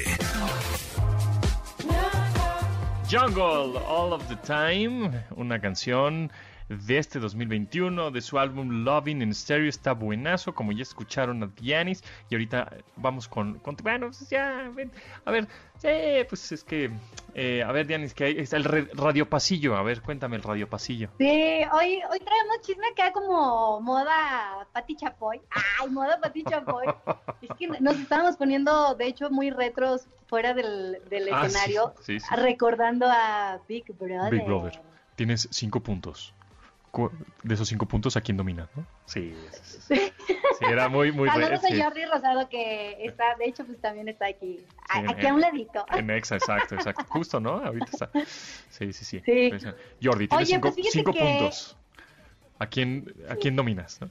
Jungle, 3.11 3.81
All 3.89 4.13
of 4.13 4.29
the 4.29 4.37
Time, 4.37 5.25
una 5.37 5.59
canción 5.59 6.31
de 6.71 6.99
este 6.99 7.19
2021 7.19 8.13
de 8.13 8.21
su 8.21 8.39
álbum 8.39 8.85
Loving 8.85 9.23
in 9.23 9.35
Stereo. 9.35 9.69
Está 9.69 9.93
buenazo, 9.93 10.55
como 10.55 10.71
ya 10.71 10.83
escucharon 10.83 11.43
a 11.43 11.47
Dianis. 11.49 12.03
Y 12.29 12.35
ahorita 12.37 12.77
vamos 12.97 13.27
con. 13.27 13.59
con 13.59 13.77
bueno, 13.83 14.07
pues 14.07 14.31
ya, 14.31 14.71
a 15.25 15.31
ver, 15.31 15.49
pues 16.29 16.53
es 16.53 16.63
que. 16.63 16.91
Eh, 17.35 17.63
a 17.65 17.73
ver, 17.73 17.87
Dianis, 17.87 18.15
que 18.15 18.41
está 18.41 18.57
el 18.57 18.65
radio 18.65 19.29
pasillo. 19.29 19.77
A 19.77 19.83
ver, 19.83 20.01
cuéntame 20.01 20.37
el 20.37 20.43
radio 20.43 20.69
pasillo. 20.69 21.11
Sí, 21.19 21.63
hoy, 21.73 22.01
hoy 22.11 22.21
traemos 22.21 22.61
chisme 22.63 22.87
que 22.95 23.03
hay 23.03 23.13
como 23.13 23.81
moda 23.81 24.67
Pati 24.73 24.95
Chapoy. 24.95 25.41
¡Ay, 25.51 25.91
moda 25.91 26.21
Pati 26.21 26.45
Chapoy! 26.45 26.87
es 27.43 27.51
que 27.59 27.67
nos 27.81 27.99
estamos 27.99 28.37
poniendo, 28.37 28.95
de 28.95 29.07
hecho, 29.07 29.29
muy 29.31 29.51
retros 29.51 30.07
fuera 30.29 30.55
del, 30.55 31.01
ah, 31.33 31.47
escenario, 31.47 31.95
recordando 32.37 33.07
a 33.09 33.61
Big 33.67 33.87
Brother. 33.99 34.31
Big 34.31 34.45
Brother. 34.45 34.81
Tienes 35.17 35.49
cinco 35.51 35.81
puntos 35.81 36.33
de 37.43 37.55
esos 37.55 37.69
cinco 37.69 37.87
puntos, 37.87 38.17
¿a 38.17 38.21
quién 38.21 38.37
domina? 38.37 38.69
¿no? 38.75 38.87
Sí, 39.07 39.35
sí, 39.89 39.95
era 40.61 40.89
muy, 40.89 41.13
muy... 41.13 41.29
Saludos 41.29 41.61
a 41.65 41.85
Jordi 41.85 42.05
Rosado 42.05 42.49
que 42.49 42.97
está, 43.05 43.37
de 43.37 43.47
hecho, 43.47 43.65
pues 43.65 43.81
también 43.81 44.09
está 44.09 44.27
aquí, 44.27 44.65
aquí 44.89 45.27
a 45.27 45.35
un 45.35 45.41
ladito. 45.41 45.85
En 45.93 46.11
Exa, 46.11 46.37
exacto, 46.37 46.75
exacto, 46.75 47.05
justo, 47.09 47.41
¿no? 47.41 47.65
Ahorita 47.65 47.87
está. 47.93 48.11
Sí, 48.71 48.93
sí, 48.93 49.05
sí. 49.05 49.23
Jordi, 50.03 50.29
tienes 50.29 50.49
cinco, 50.49 50.73
pues 50.73 50.87
cinco 50.91 51.13
puntos. 51.13 51.77
¿A 52.59 52.67
quién, 52.67 53.13
¿A 53.29 53.37
quién 53.37 53.57
dominas? 53.57 54.01
¿no? 54.01 54.11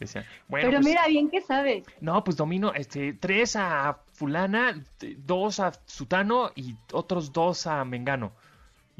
Decía, 0.00 0.24
bueno, 0.48 0.68
Pero 0.68 0.78
pues 0.78 0.86
mira, 0.86 1.06
bien 1.08 1.30
que 1.30 1.42
sabes. 1.42 1.84
No, 2.00 2.24
pues 2.24 2.36
domino 2.36 2.72
este, 2.74 3.12
tres 3.12 3.54
a 3.54 3.98
fulana, 4.12 4.82
dos 5.18 5.60
a 5.60 5.72
sutano 5.84 6.50
y 6.56 6.74
otros 6.92 7.32
dos 7.32 7.66
a 7.66 7.84
mengano. 7.84 8.32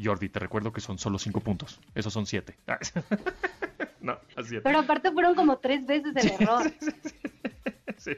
Jordi, 0.03 0.28
te 0.28 0.38
recuerdo 0.38 0.72
que 0.72 0.80
son 0.80 0.98
solo 0.98 1.18
cinco 1.18 1.40
puntos. 1.40 1.80
Esos 1.94 2.12
son 2.12 2.26
siete. 2.26 2.57
no, 4.01 4.18
así 4.36 4.59
Pero 4.62 4.78
aparte 4.78 5.11
fueron 5.12 5.34
como 5.34 5.59
tres 5.59 5.86
veces 5.86 6.14
el 6.16 6.30
error. 6.32 6.72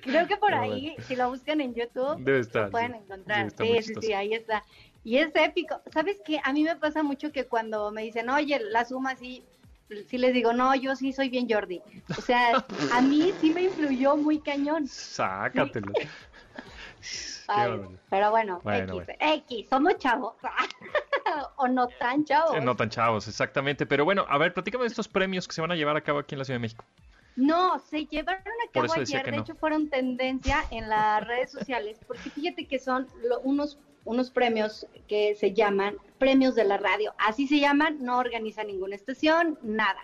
Creo 0.02 0.28
que 0.28 0.36
por 0.36 0.54
ahí, 0.54 0.94
si 1.06 1.16
lo 1.16 1.28
buscan 1.30 1.60
en 1.60 1.74
YouTube, 1.74 2.18
lo 2.54 2.70
pueden 2.70 2.94
encontrar. 2.94 3.50
Sí, 3.50 3.82
sí, 3.82 3.94
sí, 4.00 4.12
ahí 4.12 4.34
está. 4.34 4.64
Y 5.04 5.16
es 5.16 5.32
épico. 5.34 5.80
¿Sabes 5.92 6.18
qué? 6.24 6.40
A 6.44 6.52
mí 6.52 6.62
me 6.62 6.76
pasa 6.76 7.02
mucho 7.02 7.32
que 7.32 7.46
cuando 7.46 7.90
me 7.90 8.02
dicen, 8.02 8.30
oye, 8.30 8.60
la 8.60 8.84
suma 8.84 9.10
así, 9.10 9.44
sí 10.06 10.18
les 10.18 10.32
digo, 10.32 10.52
no, 10.52 10.74
yo 10.74 10.94
sí 10.94 11.12
soy 11.12 11.28
bien 11.28 11.48
Jordi. 11.50 11.82
O 12.16 12.20
sea, 12.20 12.64
a 12.92 13.00
mí 13.00 13.32
sí 13.40 13.50
me 13.50 13.62
influyó 13.62 14.16
muy 14.16 14.38
cañón. 14.38 14.86
Sácatelo. 14.86 15.92
pero 18.08 18.30
bueno, 18.30 18.62
X, 18.64 19.16
X, 19.18 19.66
somos 19.68 19.98
chavos. 19.98 20.34
o 21.56 21.68
no 21.68 21.88
tan 21.88 22.24
chavos. 22.24 22.62
no 22.62 22.76
tan 22.76 22.90
chavos, 22.90 23.28
exactamente. 23.28 23.86
Pero 23.86 24.04
bueno, 24.04 24.24
a 24.28 24.38
ver, 24.38 24.54
platícame 24.54 24.84
de 24.84 24.88
estos 24.88 25.08
premios 25.08 25.46
que 25.46 25.54
se 25.54 25.60
van 25.60 25.72
a 25.72 25.76
llevar 25.76 25.96
a 25.96 26.00
cabo 26.00 26.18
aquí 26.18 26.34
en 26.34 26.40
la 26.40 26.44
Ciudad 26.44 26.56
de 26.56 26.62
México. 26.62 26.84
No, 27.36 27.78
se 27.78 28.04
llevaron 28.06 28.42
a 28.42 28.70
cabo 28.72 28.92
ayer, 28.92 29.30
de 29.30 29.38
hecho 29.38 29.54
fueron 29.54 29.88
tendencia 29.88 30.64
en 30.70 30.88
las 30.88 31.26
redes 31.26 31.50
sociales, 31.50 31.98
porque 32.06 32.28
fíjate 32.28 32.66
que 32.66 32.78
son 32.78 33.06
unos, 33.42 33.78
unos 34.04 34.30
premios 34.30 34.86
que 35.08 35.34
se 35.34 35.54
llaman 35.54 35.96
premios 36.18 36.54
de 36.54 36.64
la 36.64 36.76
radio, 36.76 37.14
así 37.18 37.46
se 37.46 37.58
llaman, 37.58 38.04
no 38.04 38.18
organiza 38.18 38.64
ninguna 38.64 38.96
estación, 38.96 39.58
nada. 39.62 40.00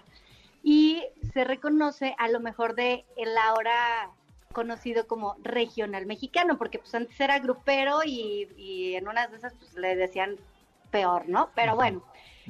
Y 0.62 1.04
se 1.34 1.44
reconoce 1.44 2.14
a 2.18 2.28
lo 2.28 2.40
mejor 2.40 2.74
de 2.74 3.04
el 3.16 3.36
ahora 3.36 4.10
conocido 4.52 5.06
como 5.06 5.36
regional 5.42 6.06
mexicano, 6.06 6.56
porque 6.56 6.78
pues 6.78 6.94
antes 6.94 7.20
era 7.20 7.38
grupero 7.40 8.00
y, 8.04 8.48
y 8.56 8.94
en 8.94 9.06
unas 9.06 9.30
de 9.30 9.36
esas 9.36 9.54
pues 9.54 9.74
le 9.74 9.94
decían 9.96 10.36
peor, 10.90 11.28
¿no? 11.28 11.50
Pero 11.54 11.76
bueno, 11.76 12.02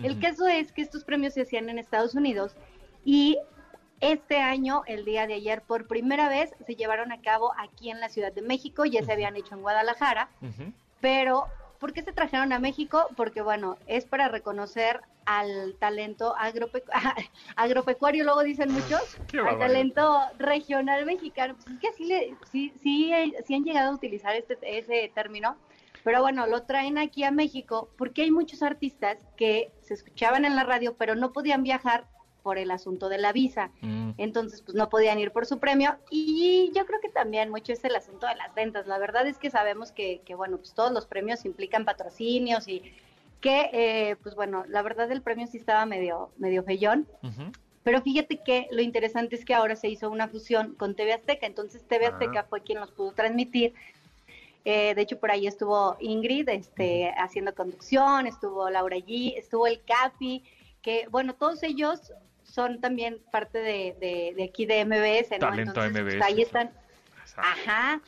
el 0.03 0.21
caso 0.21 0.47
es 0.47 0.73
que 0.73 0.83
estos 0.83 1.05
premios 1.05 1.35
se 1.35 1.43
hacían 1.43 1.69
en 1.69 1.79
Estados 1.79 2.15
Unidos 2.15 2.55
y 3.05 3.39
este 4.01 4.39
año, 4.39 4.83
el 4.87 5.05
día 5.05 5.27
de 5.27 5.35
ayer, 5.35 5.63
por 5.63 5.87
primera 5.89 6.29
vez 6.29 6.55
se 6.65 6.77
llevaron 6.77 7.11
a 7.11 7.21
cabo 7.21 7.53
aquí 7.59 7.91
en 7.91 8.01
la 8.01 8.09
Ciudad 8.09 8.33
de 8.33 8.43
México, 8.43 8.85
ya 8.85 9.03
se 9.03 9.13
habían 9.13 9.37
hecho 9.37 9.57
en 9.57 9.63
Guadalajara, 9.63 10.29
pero 11.01 11.47
¿por 11.81 11.93
qué 11.93 12.03
se 12.03 12.13
trajeron 12.13 12.53
a 12.53 12.59
México? 12.59 13.09
Porque 13.17 13.43
bueno, 13.43 13.77
es 13.87 14.05
para 14.05 14.29
reconocer 14.29 15.01
al 15.27 15.75
talento 15.79 16.35
agropecuario, 17.57 18.25
luego 18.25 18.43
dicen 18.43 18.73
muchos, 18.73 19.19
al 19.47 19.59
talento 19.59 20.21
regional 20.39 21.05
mexicano. 21.05 21.55
Pues 21.57 21.75
es 21.75 21.81
que 21.81 21.89
así 21.89 22.05
le, 22.05 22.37
sí, 22.51 22.73
sí, 22.83 23.13
sí 23.45 23.55
han 23.55 23.65
llegado 23.65 23.91
a 23.91 23.95
utilizar 23.95 24.35
este, 24.37 24.57
ese 24.79 25.11
término, 25.15 25.57
pero 26.05 26.23
bueno, 26.23 26.47
lo 26.47 26.63
traen 26.63 26.99
aquí 26.99 27.25
a 27.25 27.31
México 27.31 27.91
porque 27.97 28.23
hay 28.23 28.31
muchos 28.31 28.63
artistas 28.63 29.19
que 29.37 29.73
se 29.83 29.95
escuchaban 29.95 30.45
en 30.45 30.57
la 30.57 30.65
radio, 30.65 30.97
pero 30.97 31.15
no 31.15 31.33
podían 31.33 31.63
viajar 31.63 32.07
por 32.43 32.57
el 32.57 32.71
asunto 32.71 33.09
de 33.09 33.19
la 33.19 33.33
visa. 33.33 33.71
Mm. 33.83 34.13
Entonces, 34.17 34.63
pues 34.63 34.75
no 34.75 34.89
podían 34.89 35.19
ir 35.19 35.33
por 35.33 35.45
su 35.45 35.59
premio. 35.59 35.99
Y 36.11 36.73
yo 36.75 36.87
creo 36.87 37.01
que 37.01 37.11
también 37.11 37.51
mucho 37.51 37.73
es 37.73 37.85
el 37.85 37.95
asunto 37.95 38.27
de 38.27 38.37
las 38.37 38.55
ventas. 38.55 38.87
La 38.87 38.99
verdad 38.99 39.27
es 39.27 39.39
que 39.39 39.51
sabemos 39.51 39.93
que, 39.93 40.23
que 40.25 40.35
bueno, 40.35 40.57
pues 40.57 40.73
todos 40.73 40.91
los 40.93 41.07
premios 41.07 41.45
implican 41.45 41.85
patrocinios 41.85 42.67
y 42.69 42.83
que, 43.41 43.71
eh, 43.73 44.17
pues 44.23 44.35
bueno, 44.35 44.65
la 44.69 44.83
verdad 44.83 45.11
el 45.13 45.23
premio 45.23 45.47
sí 45.47 45.59
estaba 45.59 45.85
medio, 45.87 46.31
medio 46.39 46.63
feyón. 46.63 47.07
Pero 47.83 48.03
fíjate 48.03 48.39
que 48.43 48.67
lo 48.71 48.83
interesante 48.83 49.37
es 49.37 49.45
que 49.45 49.55
ahora 49.55 49.77
se 49.77 49.89
hizo 49.89 50.11
una 50.11 50.29
fusión 50.29 50.75
con 50.75 50.95
TV 50.95 51.13
Azteca. 51.13 51.47
Entonces 51.47 51.83
TV 51.87 52.07
ah. 52.07 52.11
Azteca 52.11 52.45
fue 52.45 52.63
quien 52.63 52.81
los 52.81 52.91
pudo 52.91 53.13
transmitir. 53.13 53.75
Eh, 54.65 54.95
de 54.95 55.03
hecho, 55.03 55.19
por 55.19 55.31
ahí 55.31 55.47
estuvo 55.47 55.97
Ingrid 56.01 56.49
este, 56.49 57.13
haciendo 57.17 57.55
conducción, 57.55 58.27
estuvo 58.27 58.69
Laura 58.69 58.97
G, 58.97 59.35
estuvo 59.37 59.67
el 59.67 59.81
Capi, 59.85 60.45
que 60.83 61.07
bueno, 61.11 61.35
todos 61.35 61.63
ellos 61.63 62.13
son 62.43 62.81
también 62.81 63.19
parte 63.31 63.59
de, 63.59 64.35
de, 64.37 64.45
aquí 64.45 64.67
de 64.67 64.85
MBS, 64.85 65.33
¿no? 65.33 65.39
Talento 65.39 65.71
Entonces, 65.71 65.93
MBS. 66.03 66.17
Pues, 66.17 66.23
ahí 66.23 66.43
están. 66.43 66.71
Ajá. 67.37 68.01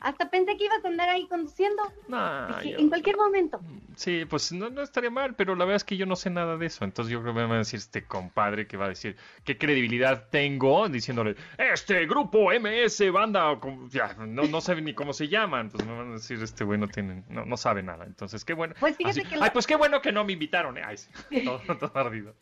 Hasta 0.00 0.30
pensé 0.30 0.56
que 0.56 0.64
ibas 0.64 0.84
a 0.84 0.88
andar 0.88 1.08
ahí 1.08 1.26
conduciendo. 1.28 1.82
en 2.62 2.88
cualquier 2.88 3.16
momento. 3.16 3.60
Sí, 3.96 4.24
pues 4.24 4.50
no, 4.52 4.70
no, 4.70 4.82
estaría 4.82 5.10
mal, 5.10 5.34
pero 5.34 5.54
la 5.54 5.66
verdad 5.66 5.76
es 5.76 5.84
que 5.84 5.96
yo 5.96 6.06
no 6.06 6.16
sé 6.16 6.30
nada 6.30 6.56
de 6.56 6.66
eso. 6.66 6.84
Entonces 6.84 7.12
yo 7.12 7.20
creo 7.20 7.34
que 7.34 7.40
me 7.40 7.46
va 7.46 7.54
a 7.56 7.58
decir 7.58 7.78
este 7.78 8.04
compadre 8.04 8.66
que 8.66 8.78
va 8.78 8.86
a 8.86 8.88
decir 8.88 9.16
qué 9.44 9.58
credibilidad 9.58 10.28
tengo 10.30 10.88
diciéndole, 10.88 11.36
este 11.58 12.06
grupo 12.06 12.50
MS, 12.50 13.12
banda, 13.12 13.58
ya, 13.90 14.14
no, 14.14 14.44
no 14.44 14.60
sabe 14.60 14.80
ni 14.80 14.94
cómo 14.94 15.12
se 15.12 15.28
llaman. 15.28 15.66
Entonces 15.66 15.86
me 15.88 15.96
van 15.96 16.10
a 16.10 16.14
decir, 16.14 16.42
este 16.42 16.64
güey 16.64 16.78
no 16.78 16.88
tiene, 16.88 17.22
no, 17.28 17.44
no 17.44 17.56
sabe 17.58 17.82
nada. 17.82 18.06
Entonces 18.06 18.44
qué 18.44 18.54
bueno. 18.54 18.74
Pues 18.80 18.96
fíjate 18.96 19.22
que 19.24 19.36
Ay, 19.38 19.50
pues 19.52 19.66
qué 19.66 19.76
bueno 19.76 20.00
que 20.00 20.12
no 20.12 20.24
me 20.24 20.32
invitaron. 20.32 20.78
Eh. 20.78 20.82
Ay, 20.84 20.96
todo, 21.44 21.92
ardido. 21.94 22.34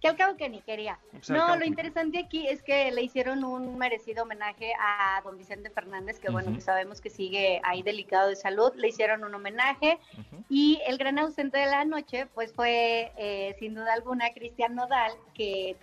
Que 0.00 0.08
al 0.08 0.16
cabo 0.16 0.36
que 0.36 0.48
ni 0.50 0.60
quería. 0.60 0.98
Pues 1.10 1.30
no, 1.30 1.56
lo 1.56 1.64
interesante 1.64 2.18
aquí 2.18 2.46
es 2.46 2.62
que 2.62 2.90
le 2.90 3.02
hicieron 3.02 3.44
un 3.44 3.78
merecido 3.78 4.24
homenaje 4.24 4.72
a 4.78 5.22
don 5.24 5.38
Vicente 5.38 5.70
Fernández, 5.70 6.18
que 6.18 6.30
bueno, 6.30 6.52
que 6.52 6.60
sabemos 6.82 7.00
que 7.00 7.10
sigue 7.10 7.60
ahí 7.62 7.82
delicado 7.82 8.28
de 8.28 8.34
salud. 8.34 8.72
Le 8.74 8.88
hicieron 8.88 9.22
un 9.22 9.32
homenaje 9.32 10.00
y 10.48 10.80
el 10.88 10.98
gran 10.98 11.16
ausente 11.20 11.58
de 11.58 11.66
la 11.66 11.84
noche, 11.84 12.26
pues 12.34 12.52
fue 12.52 13.12
eh, 13.16 13.54
sin 13.60 13.74
duda 13.74 13.92
alguna 13.92 14.32
Cristian 14.34 14.74
Nodal, 14.74 15.12
que 15.32 15.76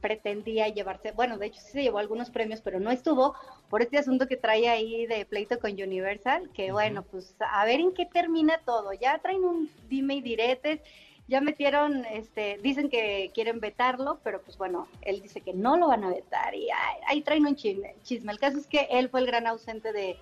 pretendía 0.00 0.68
llevarse, 0.68 1.10
bueno, 1.10 1.36
de 1.36 1.46
hecho 1.46 1.60
sí 1.60 1.72
se 1.72 1.82
llevó 1.82 1.98
algunos 1.98 2.30
premios, 2.30 2.60
pero 2.60 2.78
no 2.78 2.92
estuvo 2.92 3.34
por 3.68 3.82
este 3.82 3.98
asunto 3.98 4.28
que 4.28 4.36
trae 4.36 4.68
ahí 4.68 5.06
de 5.06 5.24
pleito 5.24 5.58
con 5.58 5.72
Universal, 5.72 6.48
que 6.54 6.70
bueno, 6.70 7.02
pues 7.02 7.34
a 7.40 7.64
ver 7.64 7.80
en 7.80 7.92
qué 7.92 8.06
termina 8.06 8.60
todo. 8.64 8.92
Ya 8.92 9.18
traen 9.18 9.42
un 9.42 9.68
dime 9.88 10.14
y 10.14 10.20
diretes, 10.20 10.80
ya 11.28 11.40
metieron, 11.40 12.04
este, 12.04 12.58
dicen 12.62 12.88
que 12.88 13.32
quieren 13.34 13.58
vetarlo, 13.58 14.20
pero 14.22 14.40
pues 14.42 14.56
bueno, 14.56 14.86
él 15.02 15.20
dice 15.22 15.40
que 15.40 15.52
no 15.52 15.76
lo 15.76 15.88
van 15.88 16.04
a 16.04 16.10
vetar 16.10 16.54
y 16.54 16.68
ahí 17.08 17.20
traen 17.22 17.46
un 17.46 17.56
chisme. 17.56 17.96
chisme. 18.04 18.30
El 18.30 18.38
caso 18.38 18.58
es 18.58 18.66
que 18.66 18.86
él 18.90 19.08
fue 19.08 19.20
el 19.20 19.26
gran 19.26 19.46
ausente 19.48 19.92
de, 19.92 20.16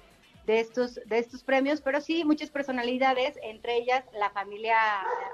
de 0.46 0.60
estos, 0.60 1.00
de 1.06 1.18
estos 1.18 1.42
premios, 1.42 1.80
pero 1.80 2.00
sí 2.00 2.24
muchas 2.24 2.50
personalidades, 2.50 3.38
entre 3.42 3.76
ellas 3.76 4.04
la 4.18 4.30
familia 4.30 4.76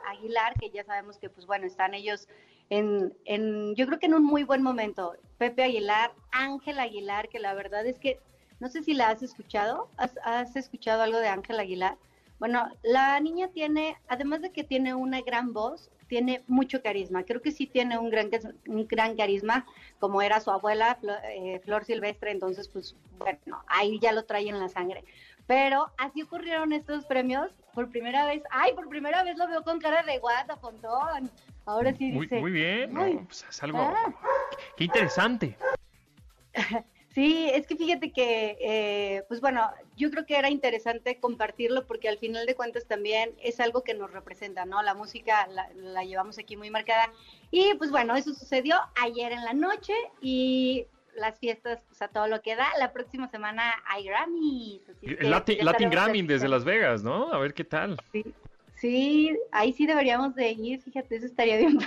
Aguilar, 0.09 0.55
que 0.59 0.71
ya 0.71 0.85
sabemos 0.85 1.19
que 1.19 1.29
pues 1.29 1.47
bueno, 1.47 1.67
están 1.67 1.95
ellos 1.95 2.29
en, 2.69 3.13
en 3.25 3.75
yo 3.75 3.87
creo 3.87 3.99
que 3.99 4.07
en 4.07 4.15
un 4.15 4.25
muy 4.25 4.45
buen 4.45 4.63
momento. 4.63 5.15
Pepe 5.39 5.65
Aguilar, 5.65 6.13
Ángel 6.31 6.79
Aguilar, 6.79 7.29
que 7.29 7.41
la 7.41 7.55
verdad 7.55 7.85
es 7.87 7.99
que 7.99 8.21
no 8.61 8.69
sé 8.69 8.83
si 8.83 8.95
la 8.95 9.09
has 9.09 9.23
escuchado, 9.23 9.89
¿has, 9.97 10.13
has 10.23 10.55
escuchado 10.55 11.03
algo 11.03 11.19
de 11.19 11.29
Ángel 11.29 11.59
Aguilar? 11.59 11.97
Bueno, 12.39 12.69
la 12.83 13.19
niña 13.21 13.49
tiene, 13.49 13.97
además 14.09 14.43
de 14.43 14.51
que 14.51 14.65
tiene 14.65 14.95
una 14.95 15.21
gran 15.23 15.53
voz, 15.53 15.91
tiene 16.11 16.43
mucho 16.49 16.83
carisma. 16.83 17.23
Creo 17.23 17.41
que 17.41 17.53
sí 17.53 17.69
tiene 17.69 17.97
un 17.97 18.11
gran, 18.11 18.29
un 18.67 18.87
gran 18.89 19.17
carisma, 19.17 19.65
como 20.01 20.21
era 20.21 20.41
su 20.41 20.51
abuela, 20.51 20.99
eh, 21.33 21.61
Flor, 21.65 21.85
Silvestre, 21.85 22.33
entonces, 22.33 22.69
pues, 22.69 22.97
bueno, 23.17 23.63
ahí 23.69 24.01
ya 24.01 24.11
lo 24.11 24.25
trae 24.25 24.49
en 24.49 24.59
la 24.59 24.69
sangre. 24.69 25.05
Pero 25.47 25.93
así 25.99 26.23
ocurrieron 26.23 26.73
estos 26.73 27.07
premios 27.07 27.53
por 27.75 27.89
primera 27.91 28.27
vez. 28.27 28.43
Ay, 28.51 28.73
por 28.75 28.89
primera 28.89 29.23
vez 29.23 29.39
lo 29.39 29.47
veo 29.47 29.63
con 29.63 29.79
cara 29.79 30.03
de 30.03 30.19
guata, 30.19 30.57
Fontón. 30.57 31.31
Ahora 31.65 31.95
sí 31.95 32.11
muy, 32.11 32.27
dice. 32.27 32.41
Muy 32.41 32.51
bien, 32.51 32.93
pues 33.27 33.47
es 33.49 33.63
algo. 33.63 33.79
Ah. 33.79 34.13
Qué 34.77 34.85
interesante. 34.85 35.57
Sí, 37.15 37.51
es 37.53 37.67
que 37.67 37.75
fíjate 37.75 38.13
que, 38.13 38.57
eh, 38.61 39.25
pues 39.27 39.41
bueno, 39.41 39.69
yo 39.97 40.11
creo 40.11 40.27
que 40.27 40.37
era 40.37 40.49
interesante 40.49 41.19
compartirlo 41.19 41.85
porque 41.87 42.09
al 42.09 42.19
final 42.19 42.47
de 42.47 42.55
cuentas 42.55 42.87
también 42.87 43.33
es 43.43 43.59
algo 43.59 43.83
que 43.83 43.95
nos 43.95 44.13
representa, 44.13 44.65
¿no? 44.65 44.81
La 44.83 44.95
música 44.95 45.49
la, 45.49 46.05
llevamos 46.05 46.39
aquí 46.39 46.57
muy 46.57 46.71
marcada. 46.71 47.13
Y 47.51 47.75
pues 47.75 47.91
bueno, 47.91 48.15
eso 48.15 48.33
sucedió 48.33 48.77
ayer 49.03 49.33
en 49.33 49.45
la 49.45 49.55
noche 49.55 49.93
y 50.21 50.87
las 51.17 51.37
fiestas, 51.41 51.81
pues 51.89 52.01
a 52.01 52.09
todo 52.09 52.29
lo 52.29 52.43
que 52.43 52.55
da. 52.55 52.69
La 52.79 52.93
próxima 52.93 53.29
semana 53.29 53.75
hay 53.89 54.05
Grammy. 54.05 54.81
Latin, 55.21 55.65
Latin 55.65 55.91
Grammy 55.91 56.23
desde 56.23 56.49
Las 56.49 56.65
Vegas, 56.65 57.03
¿no? 57.03 57.33
A 57.33 57.39
ver 57.39 57.55
qué 57.55 57.65
tal. 57.65 57.97
Sí. 58.13 58.25
Sí, 58.81 59.37
ahí 59.53 59.75
sí 59.75 59.87
deberíamos 59.87 60.35
de 60.35 60.53
ir, 60.53 60.81
fíjate, 60.81 61.17
eso 61.17 61.27
estaría 61.27 61.59
bien. 61.59 61.79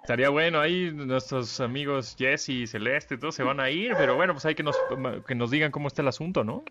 Estaría 0.00 0.30
bueno, 0.30 0.58
ahí 0.58 0.90
nuestros 0.90 1.60
amigos 1.60 2.16
Jesse 2.18 2.48
y 2.48 2.66
Celeste, 2.66 3.18
todos 3.18 3.34
se 3.34 3.42
van 3.42 3.60
a 3.60 3.68
ir, 3.68 3.92
pero 3.96 4.16
bueno, 4.16 4.32
pues 4.32 4.46
hay 4.46 4.54
que 4.54 4.62
nos, 4.62 4.76
que 5.26 5.34
nos 5.34 5.50
digan 5.50 5.70
cómo 5.70 5.88
está 5.88 6.00
el 6.00 6.08
asunto, 6.08 6.42
¿no? 6.42 6.64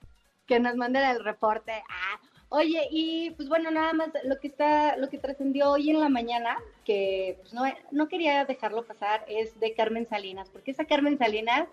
Que 0.47 0.59
nos 0.59 0.75
manden 0.75 1.03
el 1.03 1.23
reporte. 1.23 1.71
Ah, 1.87 2.19
oye, 2.49 2.87
y 2.89 3.29
pues 3.31 3.47
bueno, 3.47 3.69
nada 3.69 3.93
más 3.93 4.09
lo 4.23 4.39
que 4.39 4.47
está, 4.47 4.97
lo 4.97 5.07
que 5.07 5.19
trascendió 5.19 5.69
hoy 5.69 5.91
en 5.91 5.99
la 5.99 6.09
mañana, 6.09 6.57
que 6.83 7.37
pues 7.41 7.53
no, 7.53 7.63
no 7.91 8.07
quería 8.07 8.43
dejarlo 8.45 8.83
pasar, 8.83 9.23
es 9.27 9.57
de 9.59 9.75
Carmen 9.75 10.07
Salinas, 10.09 10.49
porque 10.49 10.71
esa 10.71 10.85
Carmen 10.85 11.19
Salinas 11.19 11.67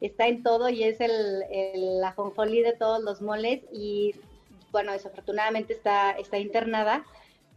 está 0.00 0.28
en 0.28 0.44
todo 0.44 0.68
y 0.68 0.84
es 0.84 1.00
el, 1.00 1.42
el 1.50 2.04
ajonjolí 2.04 2.62
de 2.62 2.74
todos 2.74 3.02
los 3.02 3.20
moles 3.20 3.60
y 3.72 4.14
bueno, 4.70 4.92
desafortunadamente 4.92 5.72
está, 5.72 6.12
está 6.12 6.38
internada. 6.38 7.04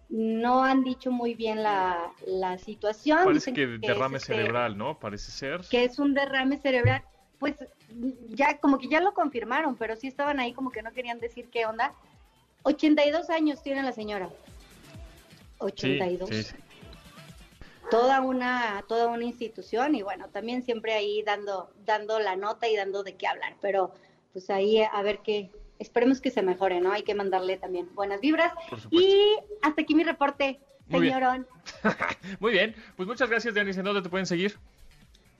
No 0.09 0.63
han 0.63 0.83
dicho 0.83 1.11
muy 1.11 1.33
bien 1.33 1.63
la, 1.63 2.11
la 2.25 2.57
situación. 2.57 3.19
Parece 3.23 3.53
que, 3.53 3.65
derrame 3.65 4.17
este 4.17 4.33
cerebral, 4.33 4.77
¿no? 4.77 4.99
Parece 4.99 5.31
ser. 5.31 5.61
Que 5.69 5.85
es 5.85 5.99
un 5.99 6.13
derrame 6.13 6.57
cerebral. 6.57 7.03
Pues 7.39 7.55
ya, 8.29 8.57
como 8.59 8.77
que 8.77 8.87
ya 8.87 9.01
lo 9.01 9.13
confirmaron, 9.13 9.75
pero 9.75 9.95
sí 9.95 10.07
estaban 10.07 10.39
ahí 10.39 10.53
como 10.53 10.71
que 10.71 10.83
no 10.83 10.91
querían 10.91 11.19
decir 11.19 11.49
qué 11.49 11.65
onda. 11.65 11.93
82 12.63 13.29
años 13.29 13.61
tiene 13.63 13.83
la 13.83 13.91
señora. 13.91 14.29
82. 15.59 16.29
Sí, 16.29 16.43
sí. 16.43 16.55
Toda 17.89 18.21
una, 18.21 18.83
toda 18.87 19.07
una 19.07 19.23
institución 19.23 19.93
y 19.95 20.01
bueno, 20.01 20.29
también 20.29 20.63
siempre 20.63 20.93
ahí 20.93 21.21
dando, 21.21 21.71
dando 21.85 22.19
la 22.19 22.35
nota 22.35 22.67
y 22.67 22.75
dando 22.75 23.03
de 23.03 23.15
qué 23.15 23.27
hablar, 23.27 23.55
pero 23.61 23.93
pues 24.31 24.49
ahí 24.49 24.81
a 24.81 25.01
ver 25.03 25.19
qué, 25.19 25.51
esperemos 25.79 26.21
que 26.21 26.31
se 26.31 26.41
mejore, 26.41 26.79
¿no? 26.81 26.91
Hay 26.91 27.03
que 27.03 27.15
mandarle 27.15 27.57
también 27.57 27.89
buenas 27.93 28.21
vibras. 28.21 28.53
Y 28.91 29.35
hasta 29.61 29.81
aquí 29.81 29.95
mi 29.95 30.03
reporte. 30.03 30.59
señorón. 30.89 31.47
Muy 32.39 32.51
bien, 32.51 32.75
pues 32.95 33.07
muchas 33.07 33.29
gracias, 33.29 33.53
Dianis. 33.53 33.77
¿En 33.77 33.85
dónde 33.85 34.01
te 34.01 34.09
pueden 34.09 34.25
seguir? 34.25 34.57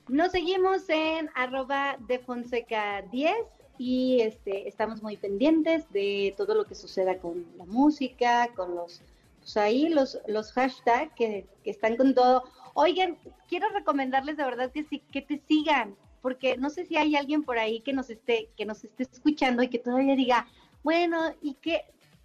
Nos 0.08 0.32
seguimos 0.32 0.88
en 0.88 1.30
arroba 1.34 1.96
de 1.98 2.18
Fonseca 2.18 3.02
10 3.10 3.34
y 3.78 4.20
este, 4.20 4.68
estamos 4.68 5.02
muy 5.02 5.16
pendientes 5.16 5.90
de 5.92 6.34
todo 6.36 6.54
lo 6.54 6.64
que 6.64 6.74
suceda 6.74 7.18
con 7.18 7.46
la 7.56 7.64
música, 7.64 8.48
con 8.54 8.74
los, 8.74 9.00
pues 9.40 9.56
ahí 9.56 9.88
los, 9.88 10.18
los 10.26 10.52
hashtags 10.52 11.12
que, 11.14 11.46
que 11.64 11.70
están 11.70 11.96
con 11.96 12.14
todo. 12.14 12.44
Oigan, 12.74 13.16
quiero 13.48 13.68
recomendarles 13.70 14.36
de 14.36 14.44
verdad 14.44 14.70
que 14.70 14.84
sí, 14.84 15.02
que 15.10 15.22
te 15.22 15.40
sigan, 15.48 15.96
porque 16.24 16.56
no 16.56 16.70
sé 16.70 16.86
si 16.86 16.96
hay 16.96 17.16
alguien 17.16 17.42
por 17.42 17.58
ahí 17.58 17.80
que 17.80 17.92
nos 17.92 18.08
esté, 18.08 18.48
que 18.56 18.64
nos 18.64 18.82
esté 18.82 19.02
escuchando 19.02 19.62
y 19.62 19.68
que 19.68 19.78
todavía 19.78 20.16
diga, 20.16 20.46
bueno, 20.82 21.34
y 21.42 21.52
que 21.56 21.82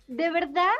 de 0.07 0.29
verdad 0.31 0.71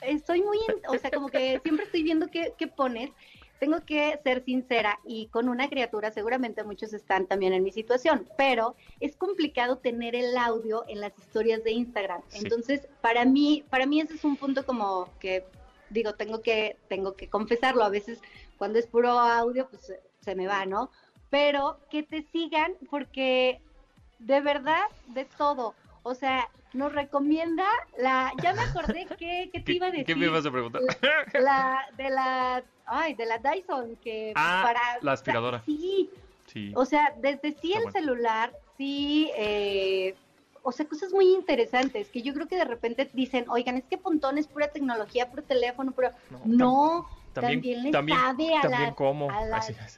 estoy 0.00 0.40
muy, 0.40 0.58
o 0.88 0.96
sea, 0.96 1.10
como 1.10 1.28
que 1.28 1.58
siempre 1.64 1.86
estoy 1.86 2.04
viendo 2.04 2.28
qué, 2.28 2.54
qué 2.56 2.68
pones 2.68 3.10
tengo 3.58 3.84
que 3.84 4.16
ser 4.22 4.44
sincera 4.44 5.00
y 5.04 5.26
con 5.26 5.48
una 5.48 5.68
criatura 5.68 6.12
seguramente 6.12 6.62
muchos 6.62 6.92
están 6.92 7.26
también 7.26 7.52
en 7.52 7.64
mi 7.64 7.72
situación, 7.72 8.28
pero 8.38 8.76
es 9.00 9.16
complicado 9.16 9.78
tener 9.78 10.14
el 10.14 10.36
audio 10.36 10.84
en 10.86 11.00
las 11.00 11.18
historias 11.18 11.64
de 11.64 11.72
Instagram. 11.72 12.22
Entonces, 12.32 12.86
para 13.00 13.24
mí, 13.24 13.64
para 13.70 13.86
mí 13.86 14.00
ese 14.00 14.14
es 14.14 14.22
un 14.22 14.36
punto 14.36 14.64
como 14.64 15.08
que 15.18 15.44
digo, 15.90 16.14
tengo 16.14 16.42
que 16.42 16.76
tengo 16.88 17.16
que 17.16 17.28
confesarlo, 17.28 17.82
a 17.82 17.88
veces 17.90 18.20
cuando 18.56 18.78
es 18.78 18.86
puro 18.86 19.18
audio 19.18 19.68
pues 19.68 19.92
se 20.20 20.34
me 20.36 20.46
va, 20.46 20.64
¿no? 20.64 20.90
Pero 21.30 21.78
que 21.90 22.02
te 22.02 22.22
sigan 22.32 22.72
porque 22.90 23.60
de 24.18 24.40
verdad 24.40 24.84
de 25.08 25.24
todo, 25.24 25.74
o 26.02 26.14
sea, 26.14 26.48
nos 26.72 26.92
recomienda 26.92 27.66
la, 27.98 28.32
ya 28.42 28.52
me 28.52 28.62
acordé 28.62 29.06
que, 29.18 29.50
te 29.64 29.72
iba 29.72 29.86
a 29.86 29.90
decir. 29.90 30.06
¿Qué 30.06 30.14
me 30.14 30.26
ibas 30.26 30.46
a 30.46 30.50
preguntar? 30.50 30.82
La, 31.34 31.86
de 31.96 32.10
la, 32.10 32.62
ay, 32.86 33.14
de 33.14 33.26
la 33.26 33.38
Dyson, 33.38 33.96
que 34.02 34.32
ah, 34.36 34.62
para... 34.64 34.80
la 35.02 35.12
aspiradora. 35.12 35.62
sí, 35.64 36.10
sí. 36.46 36.72
O 36.74 36.84
sea, 36.84 37.14
desde 37.20 37.52
sí 37.60 37.72
el 37.72 37.90
celular, 37.92 38.52
sí, 38.76 39.30
eh, 39.36 40.14
o 40.62 40.72
sea, 40.72 40.86
cosas 40.86 41.12
muy 41.12 41.32
interesantes 41.32 42.08
que 42.08 42.22
yo 42.22 42.34
creo 42.34 42.46
que 42.46 42.56
de 42.56 42.64
repente 42.64 43.08
dicen, 43.12 43.46
oigan, 43.48 43.76
es 43.76 43.84
que 43.84 43.98
Pontón 43.98 44.38
es 44.38 44.46
pura 44.46 44.68
tecnología, 44.68 45.30
puro 45.30 45.42
teléfono, 45.42 45.92
pero 45.92 46.10
no, 46.44 47.08
también, 47.32 47.60
le 47.62 47.92
sabe 47.92 48.14
a 48.14 48.60
también 48.60 48.82
la, 48.88 48.94
como, 48.94 49.28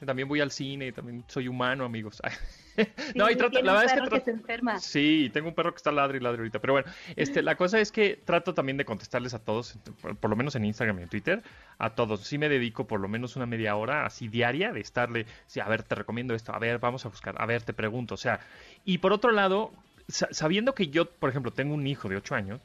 también 0.05 0.27
voy 0.27 0.39
al 0.39 0.51
cine, 0.51 0.91
también 0.91 1.23
soy 1.27 1.47
humano, 1.47 1.85
amigos. 1.85 2.21
no, 3.15 3.29
y 3.29 3.35
trato, 3.35 3.61
la 3.61 3.73
verdad 3.73 4.03
es 4.03 4.09
que, 4.09 4.19
se 4.21 4.31
enferma. 4.31 4.79
Sí, 4.79 5.29
tengo 5.33 5.49
un 5.49 5.55
perro 5.55 5.71
que 5.71 5.77
está 5.77 5.91
ladre 5.91 6.17
y 6.17 6.21
ladre 6.21 6.39
ahorita, 6.39 6.59
pero 6.59 6.73
bueno, 6.73 6.91
este, 7.15 7.41
la 7.41 7.55
cosa 7.55 7.79
es 7.79 7.91
que 7.91 8.19
trato 8.23 8.53
también 8.53 8.77
de 8.77 8.85
contestarles 8.85 9.33
a 9.33 9.39
todos, 9.39 9.77
por, 10.19 10.29
lo 10.29 10.35
menos 10.35 10.55
en 10.55 10.65
Instagram 10.65 10.99
y 10.99 11.03
en 11.03 11.09
Twitter, 11.09 11.43
a 11.77 11.95
todos. 11.95 12.21
Sí 12.21 12.37
me 12.37 12.49
dedico 12.49 12.85
por 12.85 12.99
lo 12.99 13.07
menos 13.07 13.35
una 13.35 13.45
media 13.45 13.75
hora 13.75 14.05
así 14.05 14.27
diaria 14.27 14.71
de 14.71 14.79
estarle, 14.79 15.25
sí, 15.47 15.59
a 15.59 15.67
ver, 15.67 15.83
te 15.83 15.95
recomiendo 15.95 16.35
esto, 16.35 16.53
a 16.53 16.59
ver, 16.59 16.79
vamos 16.79 17.05
a 17.05 17.09
buscar, 17.09 17.41
a 17.41 17.45
ver, 17.45 17.63
te 17.63 17.73
pregunto, 17.73 18.13
o 18.13 18.17
sea, 18.17 18.39
y 18.85 18.99
por 18.99 19.11
otro 19.13 19.31
lado, 19.31 19.71
sabiendo 20.07 20.75
que 20.75 20.87
yo, 20.87 21.09
por 21.09 21.29
ejemplo, 21.29 21.51
tengo 21.51 21.73
un 21.73 21.87
hijo 21.87 22.09
de 22.09 22.17
8 22.17 22.35
años, 22.35 22.61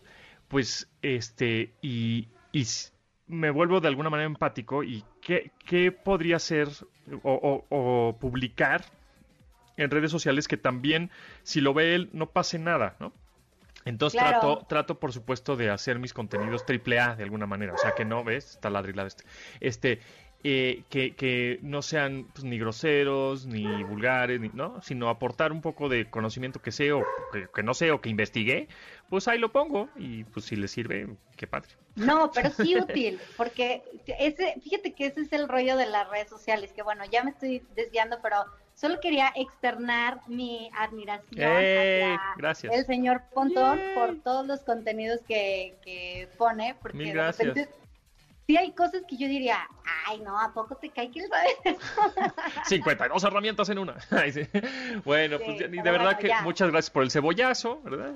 pues, 0.48 0.88
este, 1.02 1.72
y, 1.82 2.28
y 2.52 2.66
me 3.28 3.50
vuelvo 3.50 3.80
de 3.80 3.88
alguna 3.88 4.10
manera 4.10 4.26
empático 4.26 4.82
y 4.82 5.04
qué, 5.20 5.52
qué 5.64 5.92
podría 5.92 6.38
ser 6.38 6.68
o, 7.22 8.16
publicar 8.20 8.84
en 9.76 9.90
redes 9.90 10.10
sociales 10.10 10.48
que 10.48 10.56
también, 10.56 11.10
si 11.42 11.60
lo 11.60 11.72
ve 11.72 11.94
él, 11.94 12.10
no 12.12 12.30
pase 12.30 12.58
nada, 12.58 12.96
¿no? 12.98 13.12
Entonces 13.84 14.20
trato, 14.20 14.66
trato, 14.68 14.98
por 14.98 15.12
supuesto, 15.12 15.56
de 15.56 15.70
hacer 15.70 15.98
mis 15.98 16.12
contenidos 16.12 16.66
triple 16.66 16.98
A 16.98 17.14
de 17.14 17.22
alguna 17.22 17.46
manera. 17.46 17.72
O 17.74 17.78
sea 17.78 17.92
que 17.92 18.04
no, 18.04 18.24
¿ves? 18.24 18.50
Está 18.50 18.70
ladrilado 18.70 19.06
este. 19.06 19.24
Este, 19.60 20.00
eh, 20.44 20.84
que, 20.88 21.16
que, 21.16 21.58
no 21.62 21.82
sean 21.82 22.28
pues, 22.32 22.44
ni 22.44 22.58
groseros, 22.58 23.46
ni 23.46 23.64
vulgares, 23.82 24.40
ni, 24.40 24.48
¿no? 24.50 24.80
Sino 24.82 25.08
aportar 25.08 25.50
un 25.50 25.60
poco 25.60 25.88
de 25.88 26.08
conocimiento 26.08 26.62
que 26.62 26.70
sé 26.70 26.92
o 26.92 27.02
que, 27.52 27.62
no 27.64 27.74
sé 27.74 27.90
o 27.90 28.00
que 28.00 28.08
investigué, 28.08 28.68
pues 29.08 29.26
ahí 29.26 29.38
lo 29.38 29.50
pongo 29.50 29.88
y 29.96 30.22
pues 30.24 30.46
si 30.46 30.54
le 30.54 30.68
sirve, 30.68 31.08
qué 31.36 31.48
padre. 31.48 31.70
No, 31.96 32.30
pero 32.34 32.50
sí 32.50 32.76
útil, 32.78 33.18
porque 33.36 33.82
ese, 34.06 34.54
fíjate 34.62 34.92
que 34.94 35.06
ese 35.06 35.22
es 35.22 35.32
el 35.32 35.48
rollo 35.48 35.76
de 35.76 35.86
las 35.86 36.08
redes 36.08 36.28
sociales, 36.28 36.72
que 36.72 36.82
bueno, 36.82 37.04
ya 37.10 37.24
me 37.24 37.30
estoy 37.30 37.64
desviando, 37.74 38.18
pero 38.22 38.44
solo 38.74 39.00
quería 39.00 39.32
externar 39.34 40.20
mi 40.28 40.70
admiración 40.76 42.20
gracias. 42.36 42.72
el 42.72 42.86
señor 42.86 43.22
Pontón 43.34 43.80
por 43.96 44.22
todos 44.22 44.46
los 44.46 44.60
contenidos 44.60 45.20
que, 45.26 45.74
que 45.82 46.28
pone, 46.38 46.76
porque 46.80 46.98
Mil 46.98 47.12
gracias 47.12 47.68
sí 48.48 48.56
hay 48.56 48.72
cosas 48.72 49.02
que 49.06 49.18
yo 49.18 49.28
diría, 49.28 49.58
ay, 50.06 50.20
no, 50.20 50.40
¿a 50.40 50.54
poco 50.54 50.74
te 50.76 50.88
cae 50.88 51.10
que 51.10 51.20
él 51.20 51.26
sabe 51.28 51.76
52 52.64 53.22
herramientas 53.22 53.68
en 53.68 53.78
una. 53.78 53.96
Bueno, 55.04 55.38
pues 55.38 55.58
de 55.58 55.68
verdad 55.82 56.18
que 56.18 56.30
muchas 56.42 56.70
gracias 56.70 56.90
por 56.90 57.02
el 57.02 57.10
cebollazo, 57.10 57.82
¿verdad? 57.82 58.14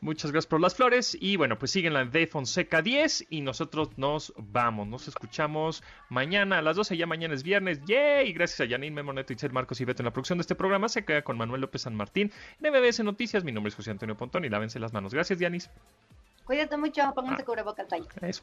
muchas 0.00 0.30
gracias 0.30 0.46
por 0.46 0.60
las 0.60 0.74
flores. 0.74 1.16
Y 1.18 1.36
bueno, 1.36 1.58
pues 1.58 1.70
siguen 1.70 1.94
la 1.94 2.04
de 2.04 2.26
Fonseca 2.26 2.82
10 2.82 3.28
y 3.30 3.40
nosotros 3.40 3.96
nos 3.96 4.34
vamos. 4.36 4.86
Nos 4.86 5.08
escuchamos 5.08 5.82
mañana 6.10 6.58
a 6.58 6.62
las 6.62 6.76
12. 6.76 6.96
Ya 6.96 7.06
mañana 7.06 7.34
es 7.34 7.42
viernes. 7.42 7.80
¡Yay! 7.86 8.32
Gracias 8.34 8.60
a 8.60 8.70
Janine, 8.70 8.94
Memoneto, 8.94 9.32
Itzel, 9.32 9.52
Marcos 9.52 9.80
y 9.80 9.86
Beto 9.86 10.02
en 10.02 10.06
la 10.06 10.12
producción 10.12 10.38
de 10.38 10.42
este 10.42 10.54
programa. 10.54 10.88
Se 10.88 11.04
queda 11.04 11.22
con 11.22 11.38
Manuel 11.38 11.62
López 11.62 11.82
San 11.82 11.94
Martín 11.94 12.30
en 12.60 12.72
MBS 12.72 13.00
Noticias. 13.04 13.42
Mi 13.42 13.52
nombre 13.52 13.70
es 13.70 13.74
José 13.74 13.90
Antonio 13.90 14.16
Pontón 14.16 14.44
y 14.44 14.50
lávense 14.50 14.78
las 14.78 14.92
manos. 14.92 15.14
Gracias, 15.14 15.38
Dianis. 15.38 15.70
Cuídate 16.44 16.76
mucho, 16.76 17.02
pónganse 17.14 17.42
ah, 17.42 17.44
cubrebocas. 17.44 17.86
Eso. 18.22 18.42